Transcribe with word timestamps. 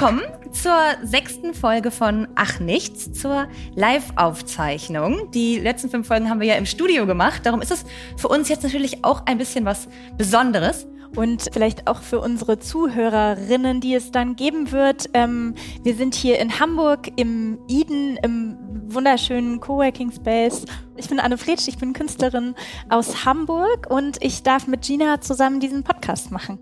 Willkommen 0.00 0.22
zur 0.52 0.78
sechsten 1.02 1.54
Folge 1.54 1.90
von 1.90 2.28
Ach 2.36 2.60
Nichts, 2.60 3.12
zur 3.14 3.48
Live-Aufzeichnung. 3.74 5.28
Die 5.32 5.58
letzten 5.58 5.90
fünf 5.90 6.06
Folgen 6.06 6.30
haben 6.30 6.38
wir 6.38 6.46
ja 6.46 6.54
im 6.54 6.66
Studio 6.66 7.04
gemacht. 7.04 7.40
Darum 7.44 7.60
ist 7.60 7.72
es 7.72 7.84
für 8.16 8.28
uns 8.28 8.48
jetzt 8.48 8.62
natürlich 8.62 9.04
auch 9.04 9.26
ein 9.26 9.38
bisschen 9.38 9.64
was 9.64 9.88
Besonderes 10.16 10.86
und 11.16 11.48
vielleicht 11.52 11.88
auch 11.88 12.00
für 12.02 12.20
unsere 12.20 12.60
Zuhörerinnen, 12.60 13.80
die 13.80 13.96
es 13.96 14.12
dann 14.12 14.36
geben 14.36 14.70
wird. 14.70 15.10
Ähm, 15.14 15.56
wir 15.82 15.96
sind 15.96 16.14
hier 16.14 16.38
in 16.38 16.60
Hamburg 16.60 17.10
im 17.16 17.58
Eden, 17.66 18.18
im 18.18 18.56
wunderschönen 18.86 19.58
Coworking 19.58 20.12
Space. 20.12 20.64
Ich 20.94 21.08
bin 21.08 21.18
Anne 21.18 21.38
Fletsch, 21.38 21.66
ich 21.66 21.78
bin 21.78 21.92
Künstlerin 21.92 22.54
aus 22.88 23.24
Hamburg 23.24 23.88
und 23.90 24.22
ich 24.22 24.44
darf 24.44 24.68
mit 24.68 24.82
Gina 24.82 25.20
zusammen 25.20 25.58
diesen 25.58 25.82
Podcast 25.82 26.30
machen. 26.30 26.60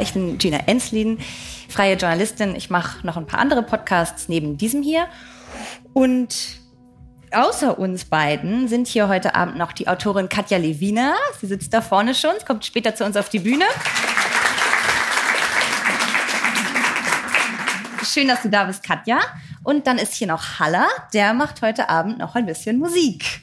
Ich 0.00 0.12
bin 0.12 0.38
Gina 0.38 0.58
Enslin, 0.66 1.18
freie 1.68 1.96
Journalistin. 1.96 2.54
Ich 2.56 2.70
mache 2.70 3.06
noch 3.06 3.16
ein 3.16 3.26
paar 3.26 3.40
andere 3.40 3.62
Podcasts 3.62 4.28
neben 4.28 4.56
diesem 4.56 4.82
hier. 4.82 5.06
Und 5.92 6.60
außer 7.32 7.78
uns 7.78 8.04
beiden 8.04 8.68
sind 8.68 8.86
hier 8.88 9.08
heute 9.08 9.34
Abend 9.34 9.56
noch 9.56 9.72
die 9.72 9.88
Autorin 9.88 10.28
Katja 10.28 10.58
Lewina. 10.58 11.14
Sie 11.40 11.46
sitzt 11.46 11.72
da 11.72 11.80
vorne 11.80 12.14
schon, 12.14 12.32
sie 12.38 12.44
kommt 12.44 12.64
später 12.64 12.94
zu 12.94 13.04
uns 13.04 13.16
auf 13.16 13.28
die 13.28 13.40
Bühne. 13.40 13.64
Schön, 18.04 18.28
dass 18.28 18.42
du 18.42 18.48
da 18.48 18.64
bist, 18.64 18.82
Katja. 18.82 19.18
Und 19.62 19.86
dann 19.86 19.98
ist 19.98 20.14
hier 20.14 20.26
noch 20.26 20.58
Haller, 20.60 20.86
der 21.12 21.32
macht 21.34 21.62
heute 21.62 21.88
Abend 21.88 22.18
noch 22.18 22.34
ein 22.34 22.46
bisschen 22.46 22.78
Musik. 22.78 23.42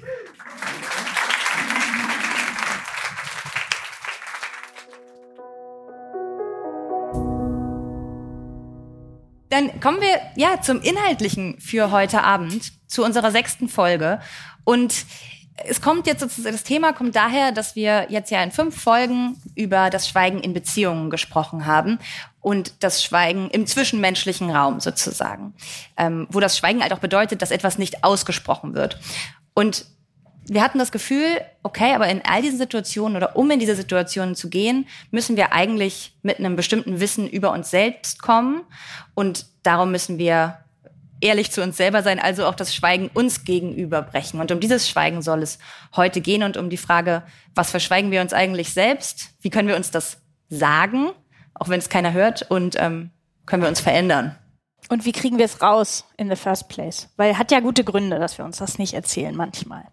Dann 9.52 9.82
kommen 9.82 10.00
wir 10.00 10.22
ja 10.38 10.62
zum 10.62 10.82
Inhaltlichen 10.82 11.60
für 11.60 11.92
heute 11.92 12.24
Abend, 12.24 12.72
zu 12.88 13.04
unserer 13.04 13.32
sechsten 13.32 13.68
Folge. 13.68 14.22
Und 14.64 15.06
es 15.66 15.82
kommt 15.82 16.08
jetzt 16.08 16.22
sozusagen, 16.22 16.56
das 16.56 16.64
Thema 16.64 16.94
kommt 16.94 17.18
daher, 17.18 17.52
dass 17.52 17.76
wir 17.76 18.08
jetzt 18.10 18.32
ja 18.32 18.42
in 18.42 18.52
fünf 18.52 18.82
Folgen 18.82 19.36
über 19.56 19.90
das 19.90 20.08
Schweigen 20.08 20.40
in 20.40 20.54
Beziehungen 20.54 21.10
gesprochen 21.10 21.66
haben 21.66 22.00
und 22.40 22.76
das 22.80 23.04
Schweigen 23.04 23.50
im 23.50 23.68
zwischenmenschlichen 23.68 24.50
Raum 24.50 24.80
sozusagen, 24.80 25.54
ähm, 25.98 26.28
wo 26.30 26.40
das 26.40 26.58
Schweigen 26.58 26.82
halt 26.82 26.94
auch 26.94 27.00
bedeutet, 27.00 27.42
dass 27.42 27.52
etwas 27.52 27.78
nicht 27.78 28.06
ausgesprochen 28.06 28.74
wird. 28.74 29.00
Und 29.54 29.86
wir 30.48 30.62
hatten 30.62 30.80
das 30.80 30.92
Gefühl, 30.92 31.42
okay, 31.64 31.94
aber 31.94 32.08
in 32.08 32.22
all 32.26 32.42
diesen 32.42 32.58
Situationen 32.58 33.16
oder 33.16 33.36
um 33.36 33.50
in 33.52 33.60
diese 33.60 33.76
Situationen 33.76 34.36
zu 34.36 34.50
gehen, 34.50 34.88
müssen 35.12 35.38
wir 35.38 35.54
eigentlich 35.54 36.14
mit 36.24 36.40
einem 36.40 36.56
bestimmten 36.56 37.00
Wissen 37.00 37.30
über 37.30 37.52
uns 37.52 37.70
selbst 37.70 38.22
kommen. 38.22 38.64
Und 39.14 39.46
darum 39.64 39.92
müssen 39.92 40.18
wir 40.18 40.58
ehrlich 41.22 41.52
zu 41.52 41.62
uns 41.62 41.78
selber 41.78 42.02
sein, 42.02 42.20
also 42.20 42.46
auch 42.48 42.56
das 42.56 42.74
Schweigen 42.74 43.10
uns 43.14 43.44
gegenüber 43.44 44.02
brechen. 44.02 44.42
Und 44.42 44.52
um 44.52 44.60
dieses 44.60 44.90
Schweigen 44.90 45.22
soll 45.22 45.44
es 45.44 45.60
heute 45.96 46.20
gehen 46.20 46.44
und 46.44 46.58
um 46.58 46.70
die 46.70 46.78
Frage, 46.78 47.24
was 47.54 47.70
verschweigen 47.70 48.12
wir 48.12 48.22
uns 48.22 48.34
eigentlich 48.34 48.74
selbst? 48.74 49.30
Wie 49.42 49.52
können 49.52 49.68
wir 49.68 49.76
uns 49.76 49.92
das 49.92 50.18
sagen, 50.50 51.12
auch 51.54 51.70
wenn 51.70 51.80
es 51.80 51.90
keiner 51.90 52.14
hört? 52.14 52.50
Und 52.50 52.76
ähm, 52.80 53.12
können 53.46 53.62
wir 53.62 53.70
uns 53.70 53.80
verändern? 53.80 54.36
Und 54.90 55.06
wie 55.06 55.14
kriegen 55.14 55.38
wir 55.38 55.46
es 55.46 55.62
raus 55.62 56.06
in 56.18 56.30
the 56.30 56.36
first 56.36 56.68
place? 56.68 57.08
Weil 57.16 57.38
hat 57.38 57.52
ja 57.52 57.62
gute 57.62 57.84
Gründe, 57.84 58.20
dass 58.20 58.38
wir 58.38 58.46
uns 58.46 58.58
das 58.58 58.78
nicht 58.78 58.94
erzählen 58.94 59.36
manchmal. 59.36 59.86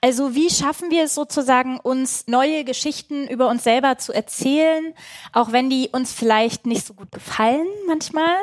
Also 0.00 0.34
wie 0.34 0.48
schaffen 0.48 0.90
wir 0.90 1.04
es 1.04 1.14
sozusagen, 1.14 1.80
uns 1.80 2.26
neue 2.28 2.62
Geschichten 2.64 3.26
über 3.26 3.48
uns 3.48 3.64
selber 3.64 3.98
zu 3.98 4.12
erzählen, 4.12 4.94
auch 5.32 5.50
wenn 5.50 5.70
die 5.70 5.88
uns 5.90 6.12
vielleicht 6.12 6.66
nicht 6.66 6.86
so 6.86 6.94
gut 6.94 7.10
gefallen 7.10 7.66
manchmal? 7.88 8.36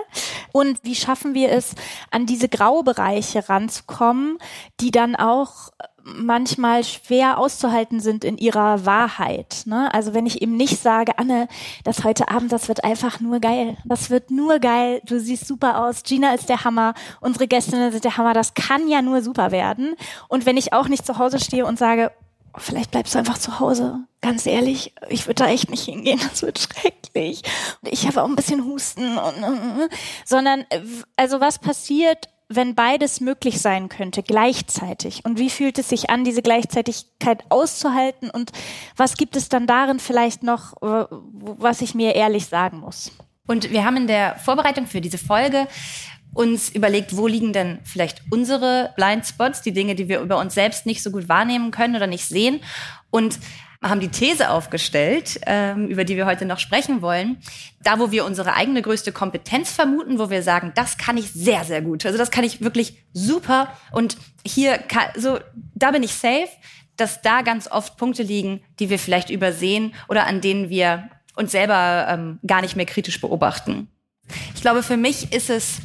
Und 0.51 0.83
wie 0.83 0.95
schaffen 0.95 1.33
wir 1.33 1.51
es, 1.51 1.75
an 2.11 2.25
diese 2.25 2.49
Graubereiche 2.49 3.47
ranzukommen, 3.47 4.37
die 4.81 4.91
dann 4.91 5.15
auch 5.15 5.71
manchmal 6.05 6.83
schwer 6.83 7.39
auszuhalten 7.39 7.99
sind 7.99 8.23
in 8.23 8.37
ihrer 8.37 8.85
Wahrheit. 8.85 9.63
Ne? 9.65 9.91
Also 9.91 10.13
wenn 10.13 10.27
ich 10.27 10.41
eben 10.41 10.55
nicht 10.55 10.79
sage, 10.79 11.17
Anne, 11.17 11.47
das 11.83 12.03
heute 12.03 12.29
Abend, 12.29 12.51
das 12.51 12.67
wird 12.67 12.83
einfach 12.83 13.19
nur 13.19 13.39
geil. 13.39 13.75
Das 13.85 14.11
wird 14.11 14.29
nur 14.29 14.59
geil. 14.59 15.01
Du 15.05 15.19
siehst 15.19 15.47
super 15.47 15.83
aus. 15.83 16.03
Gina 16.03 16.35
ist 16.35 16.47
der 16.47 16.63
Hammer. 16.63 16.93
Unsere 17.21 17.47
Gästinnen 17.47 17.91
sind 17.91 18.03
der 18.03 18.17
Hammer. 18.17 18.33
Das 18.33 18.53
kann 18.53 18.87
ja 18.87 19.01
nur 19.01 19.23
super 19.23 19.51
werden. 19.51 19.95
Und 20.27 20.45
wenn 20.45 20.57
ich 20.57 20.73
auch 20.73 20.87
nicht 20.87 21.07
zu 21.07 21.17
Hause 21.17 21.39
stehe 21.39 21.65
und 21.65 21.79
sage, 21.79 22.11
vielleicht 22.55 22.91
bleibst 22.91 23.15
du 23.15 23.19
einfach 23.19 23.39
zu 23.39 23.59
Hause. 23.59 24.01
Ganz 24.21 24.45
ehrlich, 24.45 24.93
ich 25.09 25.25
würde 25.25 25.43
da 25.43 25.49
echt 25.49 25.71
nicht 25.71 25.85
hingehen. 25.85 26.19
Das 26.29 26.43
wird 26.43 26.59
schrecklich. 26.59 27.41
Und 27.81 27.91
ich 27.91 28.05
habe 28.05 28.21
auch 28.21 28.27
ein 28.27 28.35
bisschen 28.35 28.63
Husten 28.63 29.17
und, 29.17 29.89
sondern, 30.23 30.65
also 31.15 31.41
was 31.41 31.57
passiert, 31.57 32.29
wenn 32.47 32.75
beides 32.75 33.21
möglich 33.21 33.59
sein 33.59 33.89
könnte, 33.89 34.23
gleichzeitig? 34.23 35.25
Und 35.25 35.39
wie 35.39 35.49
fühlt 35.49 35.79
es 35.79 35.89
sich 35.89 36.09
an, 36.09 36.23
diese 36.23 36.41
Gleichzeitigkeit 36.41 37.43
auszuhalten? 37.49 38.29
Und 38.29 38.51
was 38.95 39.17
gibt 39.17 39.35
es 39.35 39.49
dann 39.49 39.67
darin 39.67 39.99
vielleicht 39.99 40.43
noch, 40.43 40.73
äh, 40.81 41.05
was 41.11 41.81
ich 41.81 41.95
mir 41.95 42.15
ehrlich 42.15 42.45
sagen 42.47 42.79
muss? 42.79 43.11
Und 43.47 43.71
wir 43.71 43.85
haben 43.85 43.97
in 43.97 44.07
der 44.07 44.37
Vorbereitung 44.37 44.87
für 44.87 45.01
diese 45.01 45.17
Folge 45.17 45.67
uns 46.33 46.69
überlegt, 46.69 47.15
wo 47.15 47.27
liegen 47.27 47.53
denn 47.53 47.79
vielleicht 47.83 48.21
unsere 48.29 48.93
Blindspots, 48.95 49.61
die 49.61 49.71
Dinge, 49.71 49.95
die 49.95 50.09
wir 50.09 50.19
über 50.19 50.37
uns 50.37 50.53
selbst 50.53 50.85
nicht 50.85 51.01
so 51.01 51.11
gut 51.11 51.29
wahrnehmen 51.29 51.71
können 51.71 51.95
oder 51.95 52.07
nicht 52.07 52.25
sehen. 52.25 52.59
Und 53.09 53.39
haben 53.85 53.99
die 53.99 54.09
These 54.09 54.49
aufgestellt, 54.49 55.39
ähm, 55.45 55.87
über 55.87 56.03
die 56.03 56.17
wir 56.17 56.25
heute 56.25 56.45
noch 56.45 56.59
sprechen 56.59 57.01
wollen. 57.01 57.37
Da, 57.83 57.99
wo 57.99 58.11
wir 58.11 58.25
unsere 58.25 58.55
eigene 58.55 58.81
größte 58.81 59.11
Kompetenz 59.11 59.71
vermuten, 59.71 60.17
wo 60.17 60.29
wir 60.29 60.41
sagen, 60.41 60.71
das 60.75 60.97
kann 60.97 61.17
ich 61.17 61.31
sehr, 61.31 61.63
sehr 61.63 61.81
gut. 61.81 62.05
Also 62.05 62.17
das 62.17 62.31
kann 62.31 62.43
ich 62.43 62.61
wirklich 62.61 63.05
super. 63.13 63.71
Und 63.91 64.17
hier, 64.45 64.77
kann, 64.79 65.09
so, 65.15 65.39
da 65.75 65.91
bin 65.91 66.01
ich 66.01 66.13
safe, 66.13 66.49
dass 66.97 67.21
da 67.21 67.41
ganz 67.41 67.69
oft 67.69 67.97
Punkte 67.97 68.23
liegen, 68.23 68.61
die 68.79 68.89
wir 68.89 68.97
vielleicht 68.97 69.29
übersehen 69.29 69.93
oder 70.07 70.25
an 70.25 70.41
denen 70.41 70.69
wir 70.69 71.09
uns 71.35 71.51
selber 71.51 72.07
ähm, 72.09 72.39
gar 72.47 72.61
nicht 72.61 72.75
mehr 72.75 72.85
kritisch 72.85 73.21
beobachten. 73.21 73.89
Ich 74.55 74.61
glaube, 74.61 74.81
für 74.81 74.97
mich 74.97 75.31
ist 75.31 75.49
es 75.49 75.81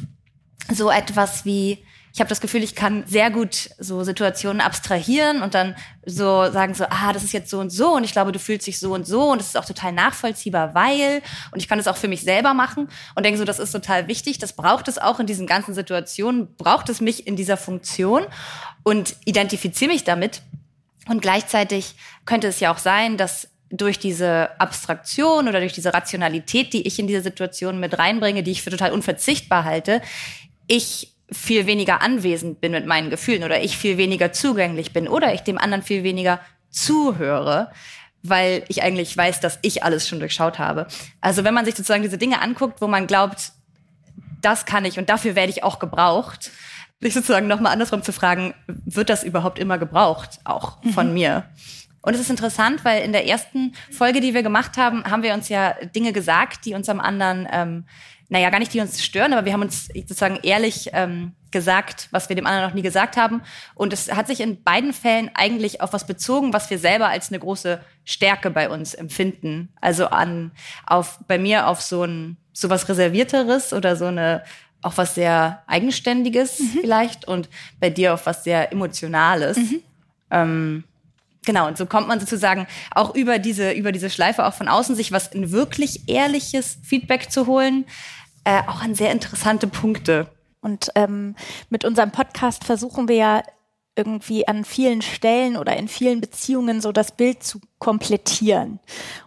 so 0.73 0.89
etwas 0.89 1.45
wie 1.45 1.83
ich 2.13 2.19
habe 2.19 2.29
das 2.29 2.41
Gefühl, 2.41 2.61
ich 2.61 2.75
kann 2.75 3.05
sehr 3.07 3.31
gut 3.31 3.69
so 3.79 4.03
Situationen 4.03 4.61
abstrahieren 4.61 5.41
und 5.41 5.53
dann 5.53 5.75
so 6.05 6.51
sagen 6.51 6.73
so, 6.73 6.85
ah, 6.89 7.13
das 7.13 7.23
ist 7.23 7.31
jetzt 7.31 7.49
so 7.49 7.59
und 7.59 7.69
so 7.69 7.95
und 7.95 8.03
ich 8.03 8.11
glaube, 8.11 8.31
du 8.31 8.39
fühlst 8.39 8.67
dich 8.67 8.79
so 8.79 8.93
und 8.93 9.07
so 9.07 9.31
und 9.31 9.39
es 9.39 9.47
ist 9.47 9.57
auch 9.57 9.65
total 9.65 9.93
nachvollziehbar, 9.93 10.75
weil 10.75 11.21
und 11.51 11.59
ich 11.59 11.69
kann 11.69 11.77
das 11.77 11.87
auch 11.87 11.97
für 11.97 12.09
mich 12.09 12.21
selber 12.21 12.53
machen 12.53 12.89
und 13.15 13.25
denke 13.25 13.37
so, 13.37 13.45
das 13.45 13.59
ist 13.59 13.71
total 13.71 14.07
wichtig, 14.07 14.39
das 14.39 14.53
braucht 14.53 14.87
es 14.87 14.97
auch 14.97 15.19
in 15.19 15.25
diesen 15.25 15.47
ganzen 15.47 15.73
Situationen, 15.73 16.53
braucht 16.57 16.89
es 16.89 16.99
mich 16.99 17.27
in 17.27 17.35
dieser 17.35 17.57
Funktion 17.57 18.23
und 18.83 19.15
identifiziere 19.25 19.91
mich 19.91 20.03
damit. 20.03 20.41
Und 21.07 21.21
gleichzeitig 21.21 21.95
könnte 22.25 22.47
es 22.47 22.59
ja 22.59 22.73
auch 22.73 22.77
sein, 22.77 23.17
dass 23.17 23.47
durch 23.69 23.99
diese 23.99 24.49
Abstraktion 24.59 25.47
oder 25.47 25.59
durch 25.59 25.73
diese 25.73 25.93
Rationalität, 25.93 26.73
die 26.73 26.85
ich 26.85 26.99
in 26.99 27.07
diese 27.07 27.21
Situation 27.21 27.79
mit 27.79 27.97
reinbringe, 27.97 28.43
die 28.43 28.51
ich 28.51 28.61
für 28.61 28.69
total 28.69 28.91
unverzichtbar 28.91 29.63
halte, 29.63 30.01
ich 30.67 31.13
viel 31.31 31.65
weniger 31.65 32.01
anwesend 32.01 32.61
bin 32.61 32.73
mit 32.73 32.85
meinen 32.85 33.09
Gefühlen 33.09 33.43
oder 33.43 33.63
ich 33.63 33.77
viel 33.77 33.97
weniger 33.97 34.33
zugänglich 34.33 34.91
bin 34.93 35.07
oder 35.07 35.33
ich 35.33 35.41
dem 35.41 35.57
anderen 35.57 35.83
viel 35.83 36.03
weniger 36.03 36.39
zuhöre, 36.69 37.71
weil 38.23 38.63
ich 38.67 38.83
eigentlich 38.83 39.15
weiß, 39.15 39.39
dass 39.39 39.59
ich 39.61 39.83
alles 39.83 40.07
schon 40.07 40.19
durchschaut 40.19 40.59
habe. 40.59 40.87
Also 41.21 41.43
wenn 41.43 41.53
man 41.53 41.65
sich 41.65 41.75
sozusagen 41.75 42.03
diese 42.03 42.17
Dinge 42.17 42.41
anguckt, 42.41 42.81
wo 42.81 42.87
man 42.87 43.07
glaubt, 43.07 43.53
das 44.41 44.65
kann 44.65 44.85
ich 44.85 44.99
und 44.99 45.09
dafür 45.09 45.35
werde 45.35 45.51
ich 45.51 45.63
auch 45.63 45.79
gebraucht, 45.79 46.51
sich 46.99 47.13
sozusagen 47.13 47.47
nochmal 47.47 47.73
andersrum 47.73 48.03
zu 48.03 48.13
fragen, 48.13 48.53
wird 48.67 49.09
das 49.09 49.23
überhaupt 49.23 49.57
immer 49.57 49.77
gebraucht, 49.77 50.39
auch 50.43 50.77
von 50.93 51.07
mhm. 51.07 51.13
mir? 51.13 51.45
Und 52.01 52.15
es 52.15 52.19
ist 52.19 52.29
interessant, 52.29 52.83
weil 52.83 53.03
in 53.03 53.11
der 53.11 53.27
ersten 53.27 53.73
Folge, 53.91 54.21
die 54.21 54.33
wir 54.33 54.43
gemacht 54.43 54.77
haben, 54.77 55.03
haben 55.05 55.23
wir 55.23 55.33
uns 55.33 55.49
ja 55.49 55.75
Dinge 55.95 56.13
gesagt, 56.13 56.65
die 56.65 56.73
uns 56.73 56.89
am 56.89 56.99
anderen 56.99 57.47
ähm, 57.51 57.85
naja, 58.31 58.49
gar 58.49 58.59
nicht, 58.59 58.73
die 58.73 58.79
uns 58.79 59.03
stören, 59.03 59.33
aber 59.33 59.43
wir 59.45 59.51
haben 59.51 59.61
uns 59.61 59.89
sozusagen 59.93 60.39
ehrlich 60.41 60.89
ähm, 60.93 61.33
gesagt, 61.51 62.07
was 62.11 62.29
wir 62.29 62.35
dem 62.37 62.47
anderen 62.47 62.69
noch 62.69 62.73
nie 62.73 62.81
gesagt 62.81 63.17
haben. 63.17 63.41
Und 63.75 63.91
es 63.91 64.09
hat 64.09 64.27
sich 64.27 64.39
in 64.39 64.63
beiden 64.63 64.93
Fällen 64.93 65.29
eigentlich 65.33 65.81
auf 65.81 65.91
was 65.91 66.07
bezogen, 66.07 66.53
was 66.53 66.69
wir 66.69 66.79
selber 66.79 67.09
als 67.09 67.27
eine 67.27 67.39
große 67.39 67.81
Stärke 68.05 68.49
bei 68.49 68.69
uns 68.69 68.93
empfinden. 68.93 69.67
Also 69.81 70.05
an, 70.05 70.51
auf, 70.87 71.19
bei 71.27 71.37
mir 71.37 71.67
auf 71.67 71.81
so 71.81 72.05
ein, 72.05 72.37
so 72.53 72.69
was 72.69 72.87
Reservierteres 72.87 73.73
oder 73.73 73.97
so 73.97 74.05
eine, 74.05 74.45
auch 74.81 74.95
was 74.95 75.13
sehr 75.15 75.61
Eigenständiges 75.67 76.57
mhm. 76.57 76.77
vielleicht 76.79 77.27
und 77.27 77.49
bei 77.81 77.89
dir 77.89 78.13
auf 78.13 78.25
was 78.27 78.45
sehr 78.45 78.71
Emotionales. 78.71 79.57
Mhm. 79.57 79.81
Ähm, 80.31 80.83
Genau, 81.43 81.67
und 81.67 81.75
so 81.75 81.87
kommt 81.87 82.07
man 82.07 82.19
sozusagen 82.19 82.67
auch 82.91 83.15
über 83.15 83.39
diese, 83.39 83.71
über 83.71 83.91
diese 83.91 84.11
Schleife 84.11 84.45
auch 84.45 84.53
von 84.53 84.67
außen, 84.67 84.95
sich 84.95 85.11
was 85.11 85.27
in 85.27 85.51
wirklich 85.51 86.07
ehrliches 86.07 86.77
Feedback 86.83 87.31
zu 87.31 87.47
holen, 87.47 87.85
äh, 88.43 88.61
auch 88.67 88.81
an 88.81 88.95
sehr 88.95 89.11
interessante 89.11 89.67
Punkte. 89.67 90.27
Und 90.61 90.91
ähm, 90.95 91.35
mit 91.69 91.85
unserem 91.85 92.11
Podcast 92.11 92.63
versuchen 92.63 93.07
wir 93.07 93.15
ja 93.15 93.43
irgendwie 93.95 94.47
an 94.47 94.63
vielen 94.63 95.01
Stellen 95.01 95.57
oder 95.57 95.75
in 95.75 95.87
vielen 95.87 96.21
Beziehungen 96.21 96.79
so 96.79 96.91
das 96.91 97.11
Bild 97.11 97.43
zu 97.43 97.59
komplettieren 97.77 98.79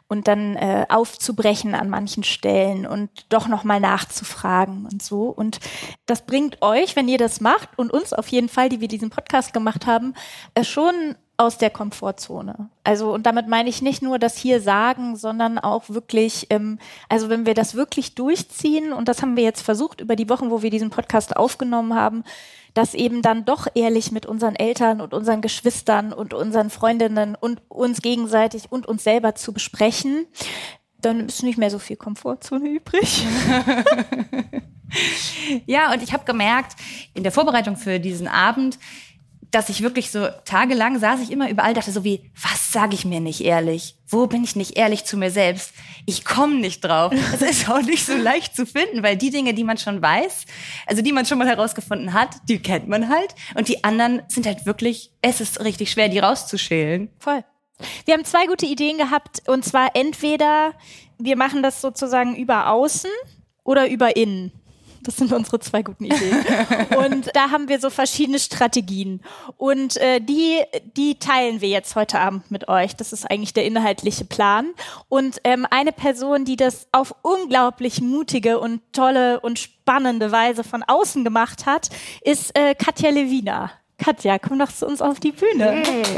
und 0.09 0.27
dann 0.27 0.57
äh, 0.57 0.87
aufzubrechen 0.89 1.75
an 1.75 1.91
manchen 1.91 2.25
Stellen 2.25 2.87
und 2.87 3.11
doch 3.29 3.47
nochmal 3.47 3.81
nachzufragen 3.81 4.87
und 4.91 5.03
so. 5.03 5.25
Und 5.25 5.61
das 6.07 6.25
bringt 6.25 6.63
euch, 6.63 6.97
wenn 6.97 7.09
ihr 7.09 7.19
das 7.19 7.41
macht 7.41 7.79
und 7.79 7.93
uns 7.93 8.13
auf 8.15 8.29
jeden 8.29 8.49
Fall, 8.49 8.71
die 8.71 8.81
wir 8.81 8.89
diesen 8.89 9.11
Podcast 9.11 9.53
gemacht 9.53 9.87
haben, 9.87 10.15
äh, 10.55 10.65
schon 10.65 11.17
aus 11.37 11.59
der 11.59 11.71
Komfortzone. 11.71 12.71
Also 12.85 13.13
und 13.13 13.27
damit 13.27 13.49
meine 13.49 13.69
ich 13.69 13.83
nicht 13.83 14.03
nur 14.03 14.19
das 14.19 14.37
hier 14.37 14.61
sagen, 14.61 15.17
sondern 15.17 15.59
auch 15.59 15.89
wirklich, 15.89 16.47
ähm, 16.51 16.79
also 17.09 17.29
wenn 17.29 17.45
wir 17.47 17.55
das 17.55 17.75
wirklich 17.75 18.15
durchziehen 18.15 18.93
und 18.93 19.09
das 19.09 19.21
haben 19.21 19.37
wir 19.37 19.43
jetzt 19.43 19.63
versucht 19.63 20.01
über 20.01 20.15
die 20.15 20.29
Wochen, 20.29 20.51
wo 20.51 20.63
wir 20.63 20.71
diesen 20.71 20.91
Podcast 20.91 21.37
aufgenommen 21.37 21.95
haben, 21.95 22.25
das 22.73 22.95
eben 22.95 23.23
dann 23.23 23.45
doch 23.45 23.67
ehrlich 23.75 24.13
mit 24.13 24.27
unseren 24.27 24.57
Eltern 24.57 25.01
und 25.01 25.15
unseren 25.15 25.41
Geschwistern 25.41 26.13
und 26.13 26.35
unseren 26.35 26.71
Freundinnen 26.71 27.37
und 27.37 27.63
uns 27.69 28.03
gegenseitig 28.03 28.71
und 28.71 28.87
uns 28.87 29.05
selber 29.05 29.35
zu 29.35 29.53
besprechen, 29.53 30.27
dann 31.01 31.27
ist 31.27 31.43
nicht 31.43 31.59
mehr 31.59 31.71
so 31.71 31.79
viel 31.79 31.97
Komfortzone 31.97 32.69
übrig. 32.69 33.25
ja, 35.67 35.93
und 35.93 36.03
ich 36.03 36.13
habe 36.13 36.25
gemerkt, 36.25 36.77
in 37.13 37.23
der 37.23 37.33
Vorbereitung 37.33 37.77
für 37.77 38.01
diesen 38.01 38.27
Abend, 38.27 38.79
dass 39.55 39.69
ich 39.69 39.83
wirklich 39.83 40.11
so 40.11 40.27
tagelang 40.45 40.99
saß 40.99 41.21
ich 41.21 41.31
immer 41.31 41.49
überall, 41.49 41.75
dachte 41.75 41.93
so 41.93 42.03
wie, 42.03 42.31
was 42.41 42.73
sage 42.73 42.95
ich 42.95 43.05
mir 43.05 43.21
nicht 43.21 43.41
ehrlich? 43.43 43.97
Wo 44.09 44.27
bin 44.27 44.43
ich 44.43 44.57
nicht 44.57 44.77
ehrlich 44.77 45.05
zu 45.05 45.17
mir 45.17 45.31
selbst? 45.31 45.73
Ich 46.07 46.25
komme 46.25 46.57
nicht 46.57 46.81
drauf. 46.85 47.13
Es 47.33 47.43
ist 47.43 47.71
auch 47.71 47.83
nicht 47.83 48.05
so 48.05 48.17
leicht 48.17 48.57
zu 48.57 48.67
finden, 48.67 49.03
weil 49.03 49.17
die 49.17 49.31
Dinge, 49.31 49.55
die 49.55 49.65
man 49.65 49.79
schon 49.79 50.03
weiß, 50.03 50.45
also 50.87 51.03
die 51.03 51.13
man 51.13 51.25
schon 51.25 51.39
mal 51.39 51.47
herausgefunden 51.47 52.13
hat, 52.13 52.31
die 52.49 52.59
kennt 52.59 52.89
man 52.89 53.09
halt. 53.09 53.35
Und 53.55 53.69
die 53.69 53.85
anderen 53.85 54.23
sind 54.29 54.47
halt 54.47 54.67
wirklich, 54.67 55.13
es 55.23 55.41
ist 55.41 55.65
richtig 55.65 55.91
schwer, 55.91 56.09
die 56.09 56.19
rauszuschälen. 56.19 57.11
Voll. 57.19 57.45
Wir 58.05 58.15
haben 58.15 58.25
zwei 58.25 58.47
gute 58.47 58.67
Ideen 58.67 58.99
gehabt, 58.99 59.43
und 59.49 59.65
zwar 59.65 59.95
entweder 59.95 60.73
wir 61.19 61.37
machen 61.37 61.63
das 61.63 61.81
sozusagen 61.81 62.37
über 62.37 62.71
außen 62.71 63.11
oder 63.63 63.89
über 63.89 64.17
innen. 64.17 64.53
Das 65.05 65.17
sind 65.17 65.33
unsere 65.33 65.61
zwei 65.61 65.83
guten 65.83 66.07
Ideen. 66.07 66.45
und 66.97 67.31
da 67.35 67.51
haben 67.51 67.69
wir 67.69 67.79
so 67.79 67.91
verschiedene 67.91 68.39
Strategien. 68.39 69.21
Und 69.57 69.97
äh, 69.99 70.21
die, 70.21 70.63
die 70.97 71.19
teilen 71.19 71.61
wir 71.61 71.69
jetzt 71.69 71.95
heute 71.95 72.19
Abend 72.19 72.51
mit 72.51 72.69
euch. 72.69 72.97
Das 72.97 73.13
ist 73.13 73.31
eigentlich 73.31 73.53
der 73.53 73.67
inhaltliche 73.67 74.25
Plan. 74.25 74.71
Und 75.09 75.41
ähm, 75.45 75.67
eine 75.71 75.93
Person, 75.93 76.45
die 76.45 76.57
das 76.57 76.89
auf 76.93 77.15
unglaublich 77.23 78.01
mutige 78.01 78.59
und 78.59 78.81
tolle 78.93 79.41
und 79.41 79.59
spannende 79.59 80.33
Weise 80.33 80.65
von 80.65 80.83
außen 80.83 81.23
gemacht 81.23 81.67
hat, 81.67 81.91
ist 82.23 82.57
äh, 82.59 82.75
Katja 82.75 83.11
Lewina. 83.11 83.71
Katja, 83.99 84.39
komm 84.39 84.59
doch 84.59 84.73
zu 84.73 84.87
uns 84.87 85.03
auf 85.03 85.21
die 85.21 85.33
Bühne. 85.33 85.83
Hey. 85.85 86.03
äh, 86.03 86.15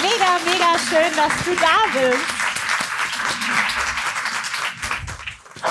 mega, 0.00 0.38
mega 0.44 0.78
schön, 0.78 1.16
dass 1.16 1.44
du 1.44 1.54
da 1.56 1.76
bist. 1.92 2.42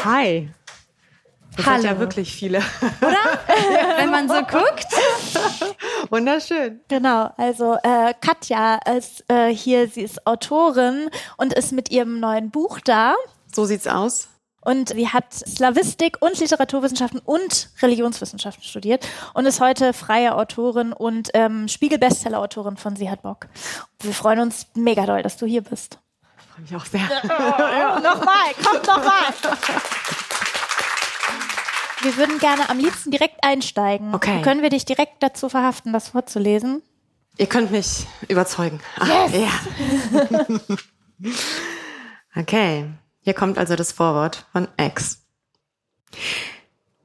Hi. 0.03 0.49
Das 1.57 1.65
Hallo. 1.65 1.83
ja 1.83 1.99
wirklich 1.99 2.33
viele. 2.33 2.59
Oder? 3.01 3.17
Wenn 3.97 4.09
man 4.09 4.27
so 4.27 4.35
guckt. 4.35 4.87
Wunderschön. 6.09 6.79
Genau, 6.87 7.29
also 7.37 7.77
äh, 7.83 8.13
Katja 8.21 8.79
ist 8.97 9.25
äh, 9.29 9.53
hier, 9.53 9.89
sie 9.89 10.01
ist 10.01 10.25
Autorin 10.25 11.09
und 11.37 11.53
ist 11.53 11.73
mit 11.73 11.91
ihrem 11.91 12.19
neuen 12.19 12.51
Buch 12.51 12.79
da. 12.79 13.15
So 13.53 13.65
sieht's 13.65 13.87
aus. 13.87 14.29
Und 14.63 14.89
sie 14.89 15.09
hat 15.09 15.33
Slavistik 15.33 16.17
und 16.21 16.39
Literaturwissenschaften 16.39 17.19
und 17.19 17.69
Religionswissenschaften 17.81 18.63
studiert 18.63 19.07
und 19.33 19.45
ist 19.47 19.59
heute 19.59 19.91
freie 19.91 20.35
Autorin 20.35 20.93
und 20.93 21.31
ähm, 21.33 21.67
Spiegel-Bestseller-Autorin 21.67 22.77
von 22.77 22.95
Sie 22.95 23.09
hat 23.09 23.23
Bock. 23.23 23.47
Wir 24.01 24.13
freuen 24.13 24.39
uns 24.39 24.67
mega 24.75 25.05
doll, 25.07 25.23
dass 25.23 25.37
du 25.37 25.47
hier 25.47 25.61
bist. 25.61 25.97
Ich 26.37 26.45
freue 26.53 26.61
mich 26.61 26.75
auch 26.75 26.85
sehr. 26.85 27.01
Oh, 27.23 27.99
nochmal, 28.03 28.53
kommt 28.63 28.85
nochmal. 28.85 29.33
Wir 32.01 32.17
würden 32.17 32.39
gerne 32.39 32.69
am 32.69 32.79
liebsten 32.79 33.11
direkt 33.11 33.43
einsteigen. 33.43 34.15
Okay. 34.15 34.41
Können 34.41 34.61
wir 34.61 34.69
dich 34.69 34.85
direkt 34.85 35.21
dazu 35.21 35.49
verhaften, 35.49 35.93
das 35.93 36.09
vorzulesen? 36.09 36.81
Ihr 37.37 37.47
könnt 37.47 37.71
mich 37.71 38.07
überzeugen. 38.27 38.79
Yes. 39.05 39.31
ja. 39.33 40.39
okay. 42.35 42.89
Hier 43.21 43.33
kommt 43.33 43.57
also 43.57 43.75
das 43.75 43.91
Vorwort 43.91 44.47
von 44.51 44.67
X. 44.77 45.21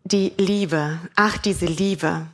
Die 0.05 0.33
Liebe. 0.39 0.99
Ach, 1.15 1.37
diese 1.39 1.67
Liebe. 1.67 2.27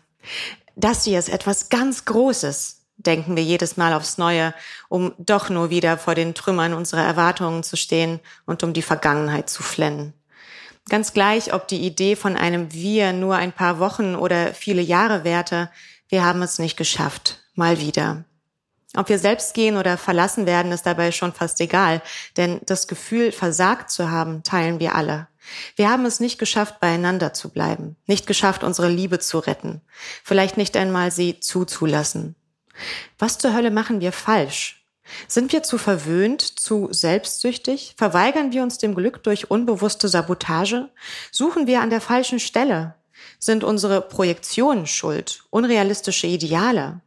Das 0.77 1.05
hier 1.05 1.19
ist 1.19 1.29
etwas 1.29 1.69
ganz 1.69 2.05
Großes, 2.05 2.83
denken 2.97 3.37
wir 3.37 3.43
jedes 3.43 3.77
Mal 3.77 3.93
aufs 3.93 4.19
Neue, 4.19 4.55
um 4.89 5.15
doch 5.19 5.51
nur 5.51 5.71
wieder 5.71 5.99
vor 5.99 6.15
den 6.15 6.35
Trümmern 6.35 6.75
unserer 6.75 7.03
Erwartungen 7.03 7.63
zu 7.63 7.77
stehen 7.77 8.21
und 8.47 8.63
um 8.63 8.73
die 8.73 8.83
Vergangenheit 8.83 9.51
zu 9.51 9.63
flennen. 9.63 10.15
Ganz 10.89 11.13
gleich, 11.13 11.55
ob 11.55 11.69
die 11.69 11.87
Idee 11.87 12.17
von 12.17 12.37
einem 12.37 12.73
Wir 12.73 13.13
nur 13.13 13.37
ein 13.37 13.53
paar 13.53 13.79
Wochen 13.79 14.15
oder 14.15 14.53
viele 14.53 14.83
Jahre 14.83 15.25
währte, 15.25 15.71
wir 16.09 16.25
haben 16.25 16.43
es 16.43 16.59
nicht 16.59 16.77
geschafft. 16.77 17.39
Mal 17.55 17.81
wieder. 17.81 18.25
Ob 18.97 19.09
wir 19.09 19.19
selbst 19.19 19.55
gehen 19.55 19.77
oder 19.77 19.97
verlassen 19.97 20.45
werden, 20.45 20.73
ist 20.73 20.85
dabei 20.85 21.13
schon 21.13 21.33
fast 21.33 21.61
egal, 21.61 22.03
denn 22.37 22.61
das 22.67 22.89
Gefühl, 22.89 23.33
versagt 23.33 23.91
zu 23.91 24.11
haben, 24.11 24.43
teilen 24.43 24.81
wir 24.81 24.95
alle. 24.95 25.29
Wir 25.77 25.91
haben 25.91 26.05
es 26.05 26.21
nicht 26.21 26.39
geschafft, 26.39 26.81
beieinander 26.81 27.33
zu 27.33 27.49
bleiben, 27.49 27.97
nicht 28.07 28.27
geschafft, 28.27 28.63
unsere 28.63 28.89
Liebe 28.89 29.19
zu 29.19 29.39
retten, 29.39 29.81
vielleicht 30.23 30.57
nicht 30.57 30.77
einmal 30.77 31.11
sie 31.11 31.41
zuzulassen. 31.41 32.37
Was 33.19 33.39
zur 33.39 33.55
Hölle 33.55 33.71
machen 33.71 34.01
wir 34.01 34.13
falsch? 34.13 34.82
Sind 35.29 35.53
wir 35.53 35.63
zu 35.63 35.79
verwöhnt, 35.79 36.41
zu 36.43 36.89
selbstsüchtig? 36.91 37.95
Verweigern 37.97 38.53
wir 38.53 38.63
uns 38.63 38.79
dem 38.79 38.95
Glück 38.95 39.23
durch 39.23 39.51
unbewusste 39.51 40.09
Sabotage? 40.09 40.89
Suchen 41.31 41.67
wir 41.67 41.81
an 41.81 41.91
der 41.91 42.01
falschen 42.01 42.41
Stelle? 42.41 42.95
Sind 43.39 43.65
unsere 43.65 44.01
Projektionen 44.01 44.87
schuld? 44.87 45.45
Unrealistische 45.51 46.27
Ideale? 46.27 47.01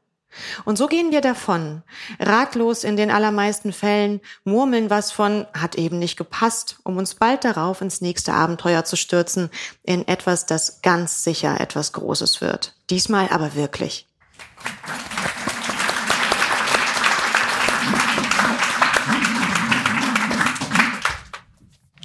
Und 0.66 0.78
so 0.78 0.88
gehen 0.88 1.12
wir 1.12 1.22
davon, 1.22 1.84
ratlos 2.20 2.84
in 2.84 2.98
den 2.98 3.12
allermeisten 3.12 3.72
Fällen, 3.72 4.20
murmeln 4.44 4.90
was 4.90 5.12
von 5.12 5.48
hat 5.54 5.76
eben 5.76 6.00
nicht 6.00 6.18
gepasst, 6.18 6.78
um 6.84 6.98
uns 6.98 7.16
bald 7.16 7.46
darauf 7.46 7.82
ins 7.82 8.02
nächste 8.02 8.34
Abenteuer 8.34 8.84
zu 8.84 8.98
stürzen, 8.98 9.50
in 9.84 10.08
etwas, 10.08 10.46
das 10.46 10.82
ganz 10.82 11.24
sicher 11.24 11.60
etwas 11.60 11.94
Großes 11.94 12.42
wird. 12.42 12.76
Diesmal 12.90 13.30
aber 13.30 13.56
wirklich. 13.56 14.08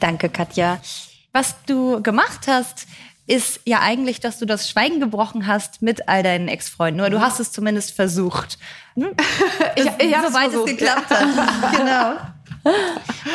Danke, 0.00 0.28
Katja. 0.28 0.80
Was 1.32 1.54
du 1.66 2.02
gemacht 2.02 2.46
hast, 2.48 2.86
ist 3.26 3.60
ja 3.64 3.80
eigentlich, 3.80 4.18
dass 4.18 4.38
du 4.38 4.46
das 4.46 4.68
Schweigen 4.68 4.98
gebrochen 4.98 5.46
hast 5.46 5.82
mit 5.82 6.08
all 6.08 6.24
deinen 6.24 6.48
Ex-Freunden. 6.48 6.98
Nur 6.98 7.10
du 7.10 7.20
hast 7.20 7.38
es 7.38 7.52
zumindest 7.52 7.92
versucht. 7.92 8.58
Hm? 8.94 9.10
ich, 9.76 9.84
ich 9.84 10.16
Soweit 10.16 10.52
es 10.52 10.64
geklappt 10.64 11.10
hat. 11.10 11.72
genau. 11.76 12.16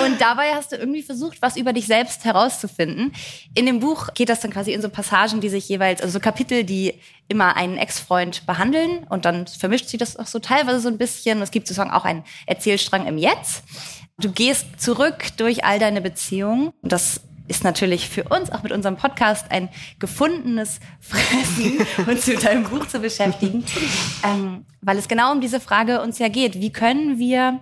Und 0.06 0.20
dabei 0.20 0.54
hast 0.54 0.72
du 0.72 0.76
irgendwie 0.76 1.02
versucht, 1.02 1.42
was 1.42 1.56
über 1.56 1.72
dich 1.72 1.88
selbst 1.88 2.26
herauszufinden. 2.26 3.14
In 3.54 3.66
dem 3.66 3.80
Buch 3.80 4.14
geht 4.14 4.30
das 4.30 4.42
dann 4.42 4.52
quasi 4.52 4.74
in 4.74 4.82
so 4.82 4.90
Passagen, 4.90 5.40
die 5.40 5.50
sich 5.50 5.68
jeweils, 5.70 6.02
also 6.02 6.14
so 6.14 6.20
Kapitel, 6.20 6.64
die 6.64 7.00
immer 7.28 7.56
einen 7.56 7.78
Ex-Freund 7.78 8.46
behandeln 8.46 9.06
und 9.10 9.26
dann 9.26 9.48
vermischt 9.48 9.88
sich 9.88 10.00
das 10.00 10.18
auch 10.18 10.28
so 10.28 10.40
teilweise 10.40 10.80
so 10.82 10.90
ein 10.90 10.98
bisschen. 10.98 11.42
Es 11.42 11.52
gibt 11.52 11.68
sozusagen 11.68 11.92
auch 11.92 12.06
einen 12.06 12.24
Erzählstrang 12.46 13.08
im 13.08 13.18
Jetzt. 13.18 13.64
Du 14.18 14.32
gehst 14.32 14.80
zurück 14.80 15.36
durch 15.38 15.66
all 15.66 15.78
deine 15.78 16.02
Beziehungen. 16.02 16.72
Das 16.82 17.22
ist 17.48 17.64
natürlich 17.64 18.10
für 18.10 18.24
uns 18.24 18.52
auch 18.52 18.64
mit 18.64 18.72
unserem 18.72 18.98
Podcast 18.98 19.52
ein 19.52 19.70
gefundenes 20.00 20.80
Fressen, 21.00 21.86
uns 22.08 22.26
mit 22.26 22.44
deinem 22.44 22.64
Buch 22.64 22.88
zu 22.88 23.00
beschäftigen, 23.00 23.66
ähm, 24.24 24.66
weil 24.82 24.98
es 24.98 25.08
genau 25.08 25.32
um 25.32 25.42
diese 25.42 25.60
Frage 25.60 26.02
uns 26.02 26.18
ja 26.18 26.28
geht. 26.28 26.56
Wie 26.56 26.72
können 26.72 27.20
wir 27.20 27.60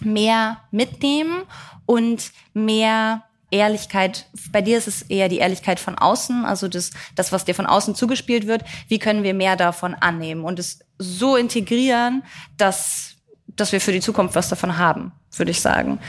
mehr 0.00 0.62
mitnehmen 0.70 1.42
und 1.86 2.32
mehr 2.54 3.24
Ehrlichkeit, 3.50 4.26
bei 4.52 4.62
dir 4.62 4.78
ist 4.78 4.88
es 4.88 5.02
eher 5.02 5.28
die 5.28 5.38
Ehrlichkeit 5.38 5.80
von 5.80 5.98
außen, 5.98 6.44
also 6.44 6.68
das, 6.68 6.92
das, 7.16 7.32
was 7.32 7.44
dir 7.44 7.54
von 7.54 7.66
außen 7.66 7.94
zugespielt 7.94 8.46
wird, 8.46 8.62
wie 8.88 9.00
können 9.00 9.24
wir 9.24 9.34
mehr 9.34 9.56
davon 9.56 9.94
annehmen 9.94 10.44
und 10.44 10.58
es 10.58 10.80
so 10.98 11.36
integrieren, 11.36 12.22
dass, 12.56 13.16
dass 13.48 13.72
wir 13.72 13.80
für 13.80 13.92
die 13.92 14.00
Zukunft 14.00 14.36
was 14.36 14.48
davon 14.48 14.78
haben, 14.78 15.12
würde 15.36 15.50
ich 15.50 15.60
sagen. 15.60 16.00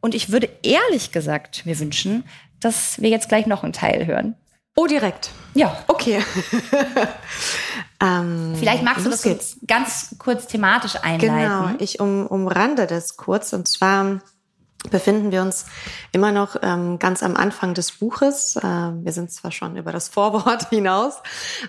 Und 0.00 0.14
ich 0.14 0.30
würde 0.30 0.48
ehrlich 0.62 1.12
gesagt 1.12 1.66
mir 1.66 1.78
wünschen, 1.78 2.24
dass 2.60 3.00
wir 3.00 3.10
jetzt 3.10 3.28
gleich 3.28 3.46
noch 3.46 3.64
einen 3.64 3.72
Teil 3.72 4.06
hören. 4.06 4.36
Oh, 4.76 4.86
direkt. 4.86 5.30
Ja. 5.54 5.76
Okay. 5.88 6.22
ähm, 8.00 8.54
Vielleicht 8.56 8.84
magst 8.84 9.04
du 9.04 9.10
das 9.10 9.24
jetzt 9.24 9.66
ganz 9.66 10.14
kurz 10.18 10.46
thematisch 10.46 10.94
einleiten. 11.02 11.20
Genau, 11.20 11.70
ich 11.80 11.98
um, 11.98 12.28
umrande 12.28 12.86
das 12.86 13.16
kurz. 13.16 13.52
Und 13.52 13.66
zwar 13.66 14.20
befinden 14.90 15.32
wir 15.32 15.42
uns 15.42 15.66
immer 16.12 16.30
noch 16.30 16.56
ähm, 16.62 16.98
ganz 17.00 17.22
am 17.22 17.36
Anfang 17.36 17.74
des 17.74 17.92
Buches. 17.92 18.56
Äh, 18.56 18.62
wir 18.62 19.12
sind 19.12 19.30
zwar 19.32 19.50
schon 19.50 19.76
über 19.76 19.90
das 19.90 20.08
Vorwort 20.08 20.68
hinaus, 20.70 21.14